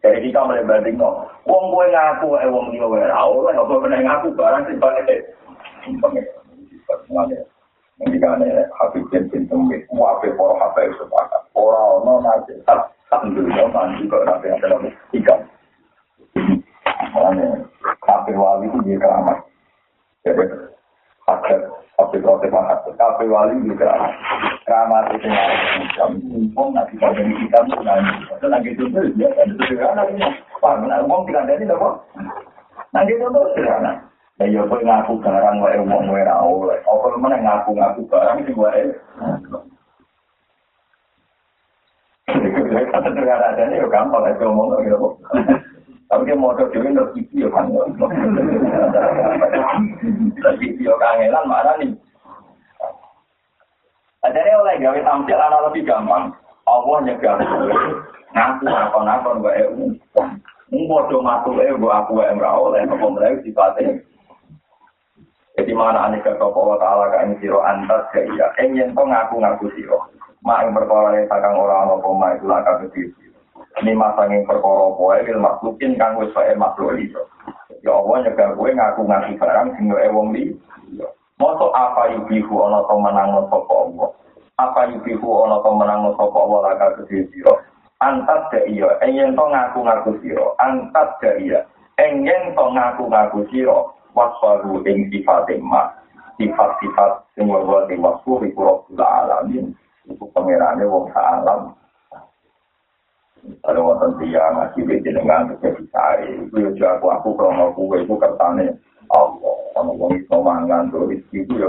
Jadi 0.00 0.32
kita 0.32 0.40
mulai 0.40 0.64
banding 0.64 0.96
no. 0.96 1.28
Wong 1.44 1.68
kowe 1.68 1.84
ngaku 1.84 2.40
eh 2.40 2.48
wong 2.48 2.72
liya 2.72 2.88
wae 2.88 3.04
ora 3.12 3.20
oleh 3.28 3.60
apa 3.60 3.74
meneh 3.76 4.00
ngaku 4.08 4.32
barang 4.40 4.64
sing 4.64 4.80
pakai. 4.80 5.20
Pengira. 6.00 7.44
Ngendikane 8.22 8.70
Habib 8.78 9.10
bin 9.10 9.26
bin 9.34 9.50
Tembe, 9.50 9.82
wape 9.90 10.30
para 10.38 10.54
habaib 10.62 10.94
sepakat. 10.94 11.42
Ora 11.58 11.98
ono 11.98 12.22
nate 12.22 12.54
tak 12.62 12.94
dunya 13.34 13.66
mandi 13.66 14.06
kok 14.06 14.22
nabi 14.22 14.46
ada 14.46 14.78
ikan. 15.10 15.40
Makanya 17.18 17.66
kafe 17.98 18.30
wali 18.38 18.70
itu 18.70 18.78
dia 18.86 19.02
keramat. 19.02 19.42
Jadi 20.22 20.54
hakat 21.26 21.66
kafe 21.98 22.16
kafe 22.22 22.46
mahat 22.54 22.86
kafe 22.94 23.26
wali 23.26 23.58
dia 23.66 23.74
keramat. 23.74 24.14
Keramat 24.70 25.04
itu 25.18 25.26
macam 25.26 26.10
mumpung 26.22 26.78
nanti 26.78 26.94
pada 27.02 27.26
ikan 27.26 27.64
nanti. 27.74 28.14
Itu 28.38 28.46
lagi 28.46 28.70
itu 28.70 28.84
dia 29.18 29.34
kan 29.34 29.50
itu 29.50 29.66
sederhana 29.66 30.06
ini. 30.06 30.22
Pak, 30.62 30.78
nah, 30.86 31.02
ada 31.02 31.52
ini 31.58 31.66
apa? 31.74 31.90
Nanti 32.94 33.18
itu 33.18 33.26
sederhana. 33.58 34.11
Ya 34.40 34.48
ya 34.48 34.64
kowe 34.64 34.80
ngaku 34.80 35.20
barang 35.20 35.60
wae 35.60 35.76
wong 35.84 36.08
wae 36.08 36.24
ra 36.24 36.40
oleh. 36.40 36.80
Apa 36.88 37.20
meneh 37.20 37.40
ngaku-ngaku 37.44 38.00
barang 38.08 38.38
sing 38.48 38.56
wae. 38.56 38.84
Kata 42.92 43.08
negara 43.12 43.52
ada 43.52 43.68
ini 43.68 43.84
gampang 43.92 44.24
aja 44.24 44.44
ngomong 44.48 44.80
gitu. 44.88 45.08
Tapi 46.08 46.28
dia 46.28 46.36
mau 46.36 46.56
coba 46.56 46.76
nggak 46.76 47.12
video 47.12 47.48
kan? 47.52 47.68
Video 50.60 50.92
kangenan 50.96 51.44
mana 51.44 51.72
nih? 51.76 51.92
Jadi 54.22 54.50
oleh 54.56 54.74
gawe 54.80 55.00
tampil 55.04 55.36
anak 55.36 55.64
lebih 55.68 55.84
gampang. 55.84 56.32
Allah 56.64 56.98
nyegah 57.04 57.36
ngaku 58.32 58.96
apa-apa 58.96 59.30
wae. 59.44 59.64
Mungkin 60.72 60.88
bodoh 60.88 61.20
matu 61.20 61.52
eh, 61.60 61.68
gua 61.76 62.00
aku 62.00 62.24
yang 62.24 62.40
rawol, 62.40 62.72
apa 62.72 62.96
mereka 62.96 63.44
sifatnya. 63.44 64.00
Jadi 65.52 65.72
mana 65.76 66.08
ane 66.08 66.24
ke 66.24 66.32
Allah 66.32 66.76
Ta'ala 66.80 67.04
ka 67.12 67.28
ini 67.28 67.36
siro 67.44 67.60
antar 67.60 68.08
ke 68.08 68.24
iya. 68.24 68.48
Ingin 68.56 68.96
to 68.96 69.04
ngaku-ngaku 69.04 69.68
siro. 69.76 70.08
Ma 70.42 70.64
yang 70.64 70.72
berkala 70.72 71.14
yang 71.14 71.28
takang 71.28 71.54
orang 71.54 71.92
apa 71.92 72.08
ma 72.12 72.32
itu 72.32 72.48
laka 72.48 72.80
ke 72.82 72.86
siro. 72.96 73.22
Ini 73.80 73.96
masangin 73.96 74.44
perkara 74.44 74.92
poe 74.92 75.16
wil 75.16 75.40
makhlukin 75.40 75.96
kang 75.96 76.20
wis 76.20 76.28
wae 76.36 76.52
makhluk 76.52 76.92
liya. 76.92 77.22
Ya 77.80 77.96
Allah 77.96 78.28
nyegah 78.28 78.52
kowe 78.52 78.68
ngaku-ngaku 78.68 79.32
barang 79.40 79.68
sing 79.80 79.88
wae 79.88 80.08
wong 80.12 80.36
li. 80.36 80.52
Moto 81.40 81.72
apa 81.72 82.12
yubihu 82.12 82.68
ana 82.68 82.84
to 82.84 82.94
menang 83.00 83.32
sapa 83.48 83.72
Allah. 83.72 84.08
Apa 84.60 84.80
yubihu 84.92 85.48
ana 85.48 85.56
to 85.64 85.70
menang 85.72 86.12
sapa 86.14 86.36
Allah 86.36 86.60
laka 86.68 86.86
kedhe 87.00 87.24
sira. 87.32 87.54
Antat 88.04 88.50
da 88.52 88.60
iya, 88.68 88.98
enyen 89.00 89.32
to 89.32 89.44
ngaku-ngaku 89.48 90.20
sira. 90.20 90.46
Antat 90.60 91.16
da 91.18 91.32
iya, 91.40 91.64
enyen 91.96 92.52
to 92.52 92.64
ngaku-ngaku 92.76 93.48
sira. 93.48 93.78
Waswaru 94.12 94.84
ing 94.88 95.08
sifat 95.12 95.48
ma. 95.60 95.92
Sifat-sifat 96.40 97.36
sing 97.36 97.48
wae 97.48 97.88
di 97.88 97.96
wasfu 98.00 98.40
iku 98.44 98.60
Rabbul 98.64 99.00
alamin. 99.00 99.76
Iku 100.08 100.28
pangerane 100.32 100.84
wong 100.88 101.12
alam. 101.12 101.76
Kalau 103.66 103.90
wonten 103.90 104.22
dia 104.22 104.54
ngaji 104.54 104.86
di 104.86 105.02
jenengan 105.02 105.50
jadi 105.58 105.82
saya, 105.90 106.30
itu 106.30 106.78
ya 106.78 106.94
aku 106.94 107.10
aku 107.10 107.34
kalau 107.34 107.74
aku 107.74 107.90
itu 107.98 108.14
kertane 108.14 108.70
Allah. 109.10 109.56
Kalau 109.74 109.98
wong 109.98 110.14
itu 110.14 110.36
mangan 110.38 110.94
rezeki 110.94 111.42
itu 111.42 111.54
ya. 111.58 111.68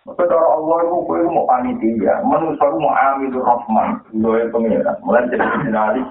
Tapi 0.00 0.26
cara 0.26 0.46
Allah 0.56 0.78
itu 0.84 0.96
kue 1.04 1.22
mau 1.28 1.44
panitia, 1.44 2.24
manusia 2.24 2.66
itu 2.66 2.78
mau 2.80 2.92
ambil 2.96 3.36
rahman, 3.44 3.88
doa 4.16 4.42
pengiran. 4.48 4.96
Mulai 5.04 5.28
jadi 5.28 5.46
jurnalis, 5.60 6.08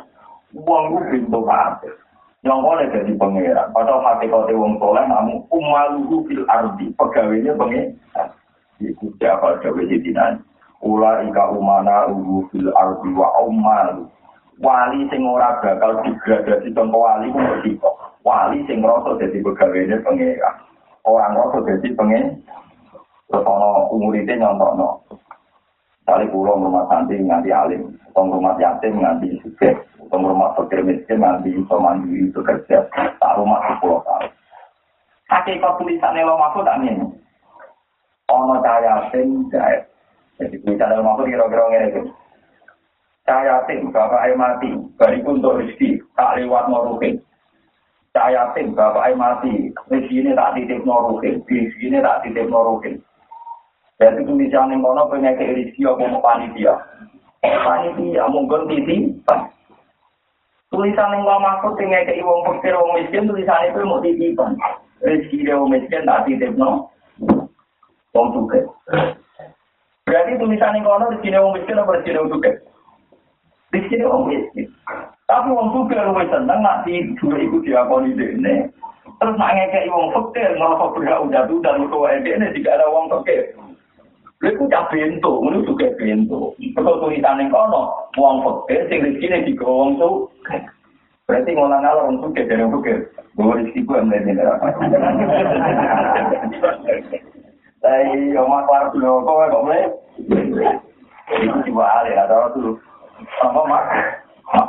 uang 0.53 0.83
itu 0.93 0.99
pintu 1.09 1.39
kabeh. 1.41 1.93
Yang 2.39 2.59
boleh 2.63 2.85
jadi 2.87 3.11
pengiran. 3.19 3.67
Padahal 3.75 3.99
hati 3.99 4.31
kau 4.31 4.47
wong 4.47 4.79
soleh, 4.79 5.03
namun 5.03 5.43
umaluhu 5.51 6.23
fil 6.23 6.47
ardi, 6.47 6.87
pegawainya 6.95 7.51
pengiran. 7.59 8.27
Itu 8.79 9.11
siapa 9.19 9.59
coba 9.59 9.81
jadi 9.83 10.09
nanti. 10.15 10.43
Ula 10.79 11.27
ika 11.27 11.51
umana 11.51 12.07
uhu 12.07 12.47
fil 12.47 12.71
ardi 12.71 13.11
wa 13.11 13.27
ummal. 13.43 14.07
Wali 14.59 15.07
sing 15.11 15.27
ora 15.27 15.59
bakal 15.59 15.99
digradasi 16.03 16.71
contoh 16.71 16.99
wali 17.03 17.31
ku 17.31 17.39
mesti 17.39 17.75
Wali 18.23 18.63
sing 18.67 18.79
ngrasa 18.83 19.19
dadi 19.19 19.43
pegawene 19.43 19.99
pangeran. 20.03 20.55
Orang 21.03 21.35
ngrasa 21.35 21.59
dadi 21.67 21.91
pengen 21.95 22.39
terus 23.27 23.43
ana 23.43 23.87
umurite 23.91 24.31
nyontokno. 24.35 25.03
Kali 26.07 26.25
pulau 26.31 26.55
rumah 26.57 26.87
santri 26.87 27.19
nganti 27.19 27.51
alim, 27.51 27.99
atau 28.10 28.26
rumah 28.26 28.57
yatim 28.57 28.97
nganti 28.97 29.38
sukses, 29.45 29.78
atau 30.01 30.18
rumah 30.18 30.57
fakir 30.57 30.82
miskin 30.82 31.22
nganti 31.22 31.53
iso 31.53 31.76
mandiri 31.78 32.26
itu 32.26 32.41
kerja, 32.41 32.89
tak 32.89 33.36
rumah 33.38 33.62
sepuluh 33.70 34.01
tahun. 34.01 34.34
Hakikat 35.30 35.74
tulisannya 35.78 36.26
lo 36.26 36.41
maksud 36.41 36.66
ini. 36.82 37.05
Ono 38.34 38.62
cahaya 38.66 39.10
yatim 39.10 39.45
jahit, 39.53 39.86
Jadi 40.41 40.55
bicara 40.64 40.97
mampu 41.03 41.28
kira-kira 41.28 41.68
ngene 41.70 41.88
iki. 41.91 42.01
Saya 43.28 43.62
tim 43.70 43.93
bapak 43.93 44.26
air 44.26 44.34
mati, 44.34 44.74
bariku 44.97 45.38
untuk 45.38 45.62
rezeki, 45.62 46.01
tak 46.18 46.41
lewat 46.41 46.66
noruhin. 46.66 47.22
Saya 48.10 48.49
tim 48.57 48.74
bapak 48.74 49.05
air 49.05 49.20
mati, 49.20 49.70
rezeki 49.91 50.26
ini 50.26 50.32
tak 50.34 50.57
titip 50.57 50.82
noruhin, 50.82 51.45
rezeki 51.45 51.86
ini 51.93 52.01
tak 52.01 52.26
titip 52.26 52.49
noruhin. 52.49 52.97
Jadi 53.99 54.24
tulisan 54.24 54.72
yang 54.72 54.80
kono 54.80 55.12
ke 55.12 55.20
rezeki 55.20 55.84
apa 55.84 56.24
panitia. 56.24 56.74
Panitia 57.39 58.27
mungkin 58.27 58.67
titipan. 58.67 59.47
Tulisan 60.69 61.13
yang 61.17 61.25
gak 61.25 61.41
maksud 61.41 61.71
pengen 61.79 62.05
ke 62.05 62.13
iwang 62.21 62.45
pikir 62.45 62.77
wong 62.77 62.93
miskin, 62.93 63.25
tulisan 63.25 63.65
itu 63.65 63.79
mau 63.87 64.03
titipan. 64.03 64.53
Rezeki 65.01 65.47
dia 65.47 65.57
wong 65.57 65.71
miskin 65.71 66.05
tak 66.05 66.27
titip 66.27 66.51
no. 66.59 66.91
Wong 68.11 68.27
suka. 68.35 68.59
Berarti 70.03 70.41
tulisan 70.41 70.75
yang 70.77 70.85
kono 70.85 71.13
di 71.13 71.17
sini 71.21 71.37
orang 71.37 71.55
miskin 71.57 71.79
apa 71.79 72.01
di 72.01 72.03
sini 72.05 72.17
orang 72.17 72.33
suka? 72.33 72.51
Di 73.69 73.79
sini 73.87 74.03
orang 74.03 74.25
miskin. 74.27 74.67
Tapi 75.29 75.47
orang 75.53 75.69
suka 75.71 75.97
lu 76.09 76.13
seneng 76.25 76.59
nanti 76.65 76.93
juga 77.21 77.37
ikut 77.37 77.61
diakoni 77.61 78.17
ini. 78.17 78.53
Terus 79.19 79.35
nak 79.35 79.51
ngekei 79.51 79.91
wong 79.91 80.15
fakir 80.15 80.55
ngerasa 80.55 80.85
berhak 80.95 81.19
udah 81.27 81.43
tuh 81.43 81.59
dan 81.59 81.83
untuk 81.83 82.07
ini 82.07 82.55
jika 82.55 82.79
ada 82.79 82.87
wong 82.87 83.11
fakir. 83.11 83.51
Iku 84.39 84.71
cah 84.71 84.87
bento, 84.87 85.43
ngono 85.43 85.67
juga 85.67 85.91
bento. 85.99 86.55
Kalau 86.71 87.03
tulisan 87.03 87.43
yang 87.43 87.51
kono, 87.51 88.07
wong 88.15 88.39
fakir 88.39 88.87
sing 88.87 89.03
rezeki 89.03 89.51
di 89.51 89.53
wong 89.59 89.99
tuh. 89.99 90.31
Berarti 91.27 91.51
ngolah 91.51 91.83
ngalor 91.83 92.07
wong 92.07 92.17
suka 92.23 92.47
dari 92.47 92.63
wong 92.63 92.79
fakir. 92.79 93.11
Gue 93.35 93.59
rezeki 93.59 93.83
gue 93.83 93.99
melihat 93.99 94.63
Tapi 97.83 98.35
omah 98.35 98.63
kelar 98.63 98.85
dulu 98.95 99.27
kok 99.27 99.47
kok 99.51 99.63
mulai. 99.67 99.91
Itu 101.35 101.59
coba 101.71 101.83
ale 101.99 102.11
ada 102.15 102.51
dulu. 102.55 102.79
Apa 103.43 103.61
mak? 103.67 103.83
Mak. 104.55 104.67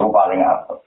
paling 0.00 0.40
apa? 0.40 0.85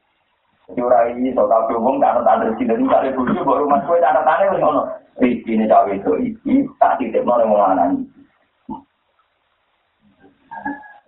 Orang 0.77 1.17
ini 1.17 1.33
so 1.33 1.49
tapi 1.49 1.73
umum 1.73 1.97
tak 1.97 2.21
ada 2.21 2.21
tanda 2.21 2.53
sini 2.53 2.69
dan 2.69 2.85
tak 2.85 3.09
ada 3.09 3.41
baru 3.41 3.65
mas 3.65 3.81
kue 3.89 3.97
tanda 3.97 4.21
tanda 4.21 4.53
wis 4.53 4.61
ono. 4.61 4.81
Rizki 5.17 5.57
ini 5.57 5.65
cawe 5.65 5.89
itu 5.89 6.13
tak 6.77 7.01
titip 7.01 7.25
nol 7.25 7.41
yang 7.41 7.49
mengalami. 7.49 8.05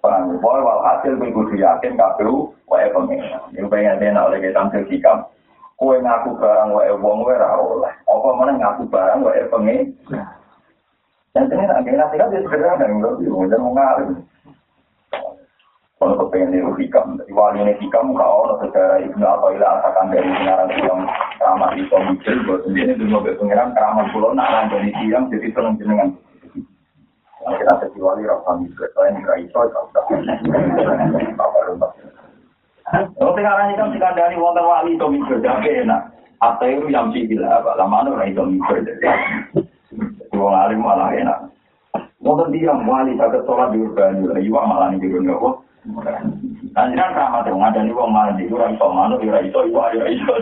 Paham, 0.01 0.41
boleh 0.41 0.65
wal 0.65 0.81
hasil 0.81 1.13
gue 1.13 1.29
kudu 1.29 1.61
yakin 1.61 1.93
KPU, 1.93 2.49
wae 2.65 2.89
pengen. 2.89 3.21
Yang 3.53 3.69
pengen 3.69 4.01
dia 4.01 4.09
nak 4.09 4.33
lagi 4.33 4.49
tampil 4.49 4.81
sikap. 4.89 5.29
Kue 5.77 6.01
ngaku 6.01 6.41
barang 6.41 6.73
wae 6.73 6.89
wong 6.97 7.21
wae 7.21 7.37
ra 7.37 7.53
oleh. 7.53 7.93
Apa 8.09 8.27
mana 8.33 8.57
ngaku 8.57 8.89
barang 8.89 9.21
wae 9.21 9.45
pengen. 9.53 9.93
Dan 11.37 11.47
ini 11.53 11.63
nak 11.69 11.85
kira 11.85 12.09
kira 12.09 12.25
dia 12.33 12.41
sederhana 12.43 12.89
yang 12.89 12.99
lebih 12.99 13.29
mudah 13.29 13.61
mengalir. 13.61 14.09
Kalau 16.01 16.17
kepengen 16.17 16.49
niru 16.49 16.73
hikam, 16.81 17.13
dari 17.21 17.29
wali 17.29 17.61
ini 17.61 17.77
hikam, 17.77 18.17
kalau 18.17 18.49
ada 18.49 18.65
sejarah 18.65 19.05
ibnu 19.05 19.21
atau 19.21 19.53
ilah 19.53 19.69
asakan 19.77 20.09
dari 20.09 20.33
pengarang 20.33 20.73
yang 20.73 21.05
keramat 21.37 21.77
di 21.77 21.85
komikil, 21.93 22.41
buat 22.49 22.65
sendiri 22.65 22.97
dulu 22.97 23.21
mobil 23.21 23.37
pengiran 23.37 23.69
keramat 23.77 24.09
pulau, 24.09 24.33
lanjut 24.33 24.81
di 24.81 24.89
siang, 24.97 25.29
jadi 25.29 25.53
seneng 25.53 25.77
jenengan. 25.77 26.09
Kalau 27.37 27.53
kita 27.53 27.73
jadi 27.85 27.99
wali, 28.01 28.25
rasa 28.25 28.51
mikir, 28.57 28.89
soalnya 28.97 29.21
ngira 29.21 29.35
iso, 29.45 29.61
apa 31.37 31.59
rumah. 31.69 31.93
Kalau 32.89 33.37
pengarang 33.37 33.69
hikam, 33.69 33.93
jika 33.93 34.17
dari 34.17 34.41
wonten 34.41 34.65
wali 34.65 34.97
itu 34.97 35.05
mikir, 35.05 35.37
jadi 35.37 35.85
enak. 35.85 36.01
Atau 36.41 36.65
itu 36.65 36.89
yang 36.89 37.13
sih 37.13 37.29
gila, 37.29 37.61
lama 37.77 38.25
itu 38.25 38.41
itu 38.41 38.43
mikir. 38.57 38.77
Wong 40.33 40.53
alim 40.57 40.81
malah 40.81 41.13
enak. 41.13 41.45
Wonten 42.25 42.57
dia 42.57 42.73
wali 42.73 43.13
saged 43.21 43.45
sholat 43.45 43.69
di 43.69 43.85
urban, 43.85 44.25
iwak 44.41 44.65
malah 44.65 44.89
nih 44.89 44.97
di 44.97 45.13
kok. 45.29 45.61
Anjiran 45.81 47.11
sama 47.17 47.41
tuh 47.41 47.57
ngadani 47.57 47.89
wong 47.89 48.13
mandi, 48.13 48.45
ora 48.53 48.69
iso 48.69 48.85
manuk, 48.93 49.25
ora 49.25 49.41
iso 49.41 49.65
iku 49.65 49.79
ayo 49.89 50.05
iso. 50.13 50.33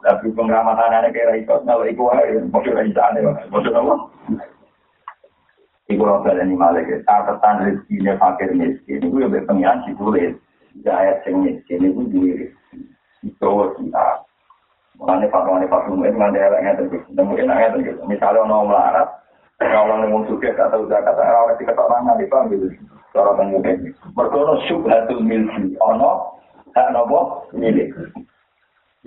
Tapi 0.00 0.32
pengramatan 0.32 0.96
ana 0.96 1.12
kira 1.12 1.36
iso 1.36 1.60
kalau 1.68 1.84
iku 1.84 2.08
ae, 2.16 2.40
mesti 2.40 2.72
ora 2.72 2.82
iso 2.88 3.00
ane, 3.04 3.20
mesti 3.28 3.70
apa? 3.76 3.94
Iku 5.92 6.00
ora 6.00 6.24
baleni 6.24 6.56
malek, 6.56 7.04
catatan 7.04 7.60
rezekine 7.60 8.16
fakir 8.16 8.50
miskin, 8.56 9.04
iku 9.04 9.20
yo 9.20 9.28
pengiran 9.28 9.84
ditulis. 9.84 10.32
Jaya 10.80 11.20
sing 11.22 11.44
miskin 11.44 11.92
iku 11.92 12.08
duwe 12.08 12.48
Itu 13.20 13.52
kita. 13.76 14.06
Mulane 14.96 15.28
fatwane 15.28 15.68
fatwa 15.68 16.08
itu 16.08 16.16
nggak 16.16 16.40
ada 16.40 16.56
yang 16.64 16.76
terus, 16.80 17.04
nemu 17.12 17.36
enaknya 17.36 17.76
terus. 17.76 18.00
Misalnya 18.08 18.48
orang 18.48 18.72
melarat, 18.72 19.08
kalau 19.60 20.00
nemu 20.00 20.24
suka 20.24 20.56
atau 20.56 20.88
udah 20.88 21.04
kata 21.04 21.20
orang 21.20 21.60
diketok 21.60 21.84
tangan 21.84 22.16
di 22.16 22.24
gitu. 22.24 22.95
Cara 23.16 23.32
mengumumkan. 23.40 23.96
Mereka 24.12 24.60
syubhatul 24.68 25.24
milki, 25.24 25.72
ono 25.80 26.36
hak 26.76 26.92
nopo 26.92 27.48
milik. 27.56 27.96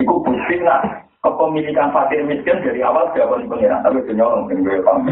Iku 0.02 0.18
bukti 0.26 0.58
nak 0.60 1.06
kepemilikan 1.22 1.94
fakir 1.94 2.26
miskin 2.26 2.58
dari 2.64 2.82
awal 2.82 3.12
jawaban 3.14 3.46
pengiran, 3.46 3.84
tapi 3.86 4.02
penyolong 4.02 4.50
yang 4.50 4.66
gue 4.66 4.82
paham. 4.82 5.06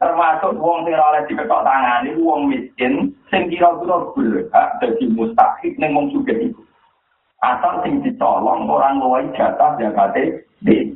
Termasuk 0.00 0.56
uang 0.56 0.88
sing 0.88 0.96
oleh 0.96 1.22
diketok 1.28 1.60
tangan 1.60 2.08
itu 2.08 2.24
uang 2.24 2.48
miskin, 2.48 3.12
sing 3.28 3.52
kira-kira 3.52 4.00
berhak 4.16 4.68
jadi 4.80 5.04
mustahik 5.12 5.76
neng 5.76 5.92
wong 5.92 6.08
sugih 6.08 6.48
itu. 6.48 6.62
Asal 7.44 7.84
sing 7.84 8.00
dicolong 8.04 8.68
orang 8.68 9.00
luwai 9.00 9.28
jatah 9.36 9.76
jakate 9.76 10.44
di. 10.64 10.92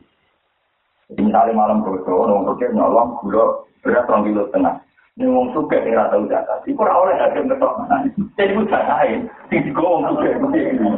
Jadi 1.13 1.21
misalnya 1.21 1.53
malam 1.53 1.85
orang 1.85 2.01
bodoh 2.49 2.73
nyolong 2.73 3.09
gula 3.21 3.45
berat 3.85 4.09
orang 4.09 4.25
kilo 4.25 4.43
setengah. 4.49 4.75
Ini 5.15 5.31
wong 5.31 5.55
suka 5.55 5.79
ora 5.79 6.11
tau 6.11 6.27
zakat. 6.27 6.67
Iku 6.67 6.83
ora 6.83 7.07
oleh 7.07 7.15
hakim 7.15 7.47
ketok. 7.47 7.87
Jadi 8.35 8.51
iku 8.51 8.67
jatahe. 8.67 9.23
Sing 9.47 9.63
digo 9.63 9.87
wong 9.87 10.11
suka. 10.11 10.27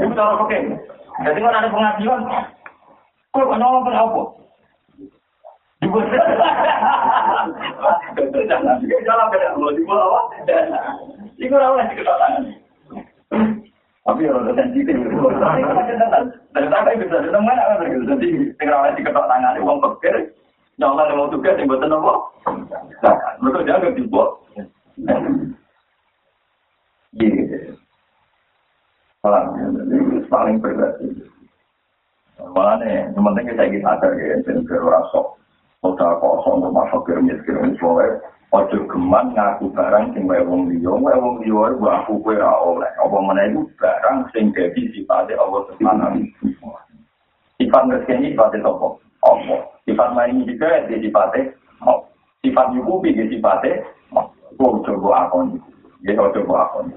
Iku 0.00 0.12
cara 0.16 0.40
oke. 0.40 0.58
Jadi 1.20 1.38
kalau 1.40 1.52
ada 1.52 1.68
pengajian, 1.68 2.20
kok 3.32 3.44
kok 3.44 3.60
nolong 3.60 3.84
pada 3.84 4.08
apa? 4.08 4.22
Ibu 5.84 5.98
itu 8.16 8.38
jangan 8.48 8.80
juga 8.80 8.96
jalan 9.04 9.28
beda 9.28 9.48
lo 9.60 9.68
di 9.76 9.84
bawah. 9.84 10.24
Iku 11.36 11.52
ora 11.52 11.76
oleh 11.76 11.84
tangan. 11.92 12.42
Tapi 14.00 14.32
orang 14.32 14.56
sensitif. 14.56 14.96
Dan 16.56 16.64
sampai 16.72 16.96
bisa 17.04 17.20
datang 17.20 17.44
mana 17.44 17.68
kan 17.68 17.84
begitu. 17.84 18.08
Jadi 18.16 18.28
tinggal 18.56 18.80
oleh 18.80 18.96
diketok 18.96 19.28
tangan, 19.28 19.60
uang 19.60 19.84
pikir. 19.84 20.32
Nah, 20.76 20.92
orang 20.92 21.08
yang 21.08 21.18
mau 21.24 21.32
tugas 21.32 21.56
yang 21.56 21.72
buatan 21.72 21.96
apa? 21.96 22.14
Zakat. 23.00 23.34
Mereka 23.40 23.64
jangan 23.64 23.84
ganti 23.88 24.02
bot. 24.12 24.30
Iya. 27.16 27.72
Malah, 29.24 29.42
paling 30.28 30.60
berat. 30.60 31.00
Malah 32.36 32.74
nih, 32.84 33.08
yang 33.08 33.24
penting 33.24 33.44
kita 33.48 33.62
ingin 33.64 33.82
sadar 33.88 34.12
ya, 34.20 34.36
dan 34.44 34.68
berasa. 34.68 35.20
Kota 35.80 36.08
kosong, 36.20 36.60
rumah 36.60 36.84
sakit, 36.92 37.24
miskin, 37.24 37.72
miskin, 37.72 38.20
Ojo 38.54 38.78
geman 38.86 39.34
ngaku 39.34 39.74
barang 39.74 40.14
sing 40.14 40.24
wae 40.30 40.38
wong 40.46 40.70
liya, 40.70 40.94
wae 40.94 41.18
wong 41.18 41.42
liya 41.42 41.76
aku 41.98 42.22
kowe 42.22 42.30
ora 42.30 42.54
oleh. 42.62 42.90
Apa 43.02 43.18
meneh 43.18 43.58
barang 43.74 44.30
sing 44.30 44.54
dadi 44.54 44.86
sipate 44.94 45.34
Allah 45.34 45.66
Subhanahu 45.74 46.22
wa 46.62 46.78
Sifat 47.56 47.82
rezeki 47.88 48.36
sifate 48.36 48.56
sapa? 48.60 48.88
Allah. 49.24 49.60
Sifat 49.88 50.10
lain 50.12 50.44
juga 50.44 50.84
di 50.88 51.00
sifate 51.00 51.40
Allah. 51.80 52.04
Sifat 52.44 52.66
nyukupi 52.76 53.16
di 53.16 53.24
sifate 53.32 53.80
Allah. 54.12 54.26
Kok 54.56 54.84
coba 54.84 55.28
akon. 55.28 55.56
Ya 56.04 56.12
coba 56.16 56.54
akon. 56.68 56.92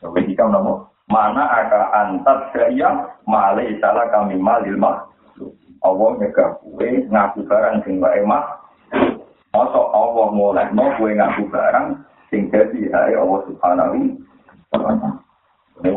Coba 0.00 0.18
kita 0.24 0.44
nomo 0.48 0.88
mana 1.06 1.46
aka 1.46 1.80
antat 2.02 2.50
gaya 2.50 3.06
malai 3.30 3.78
salah 3.78 4.10
kami 4.10 4.34
malil 4.42 4.74
mah 4.74 5.06
Allah 5.86 6.18
nyegah 6.18 6.58
kue 6.66 7.06
ngaku 7.06 7.46
barang 7.46 7.78
sing 7.86 8.02
wae 8.02 8.26
mah 8.26 8.42
Masa 9.54 9.80
Allah 9.94 10.26
mulai 10.34 10.66
no 10.74 10.90
kue 10.98 11.14
ngaku 11.14 11.46
barang 11.48 12.02
sing 12.28 12.50
jadi 12.50 12.90
hari 12.90 13.14
Allah 13.14 13.40
subhanahu 13.46 13.98
wa 14.74 14.78
ta'ala. 14.82 15.10
Ini 15.80 15.90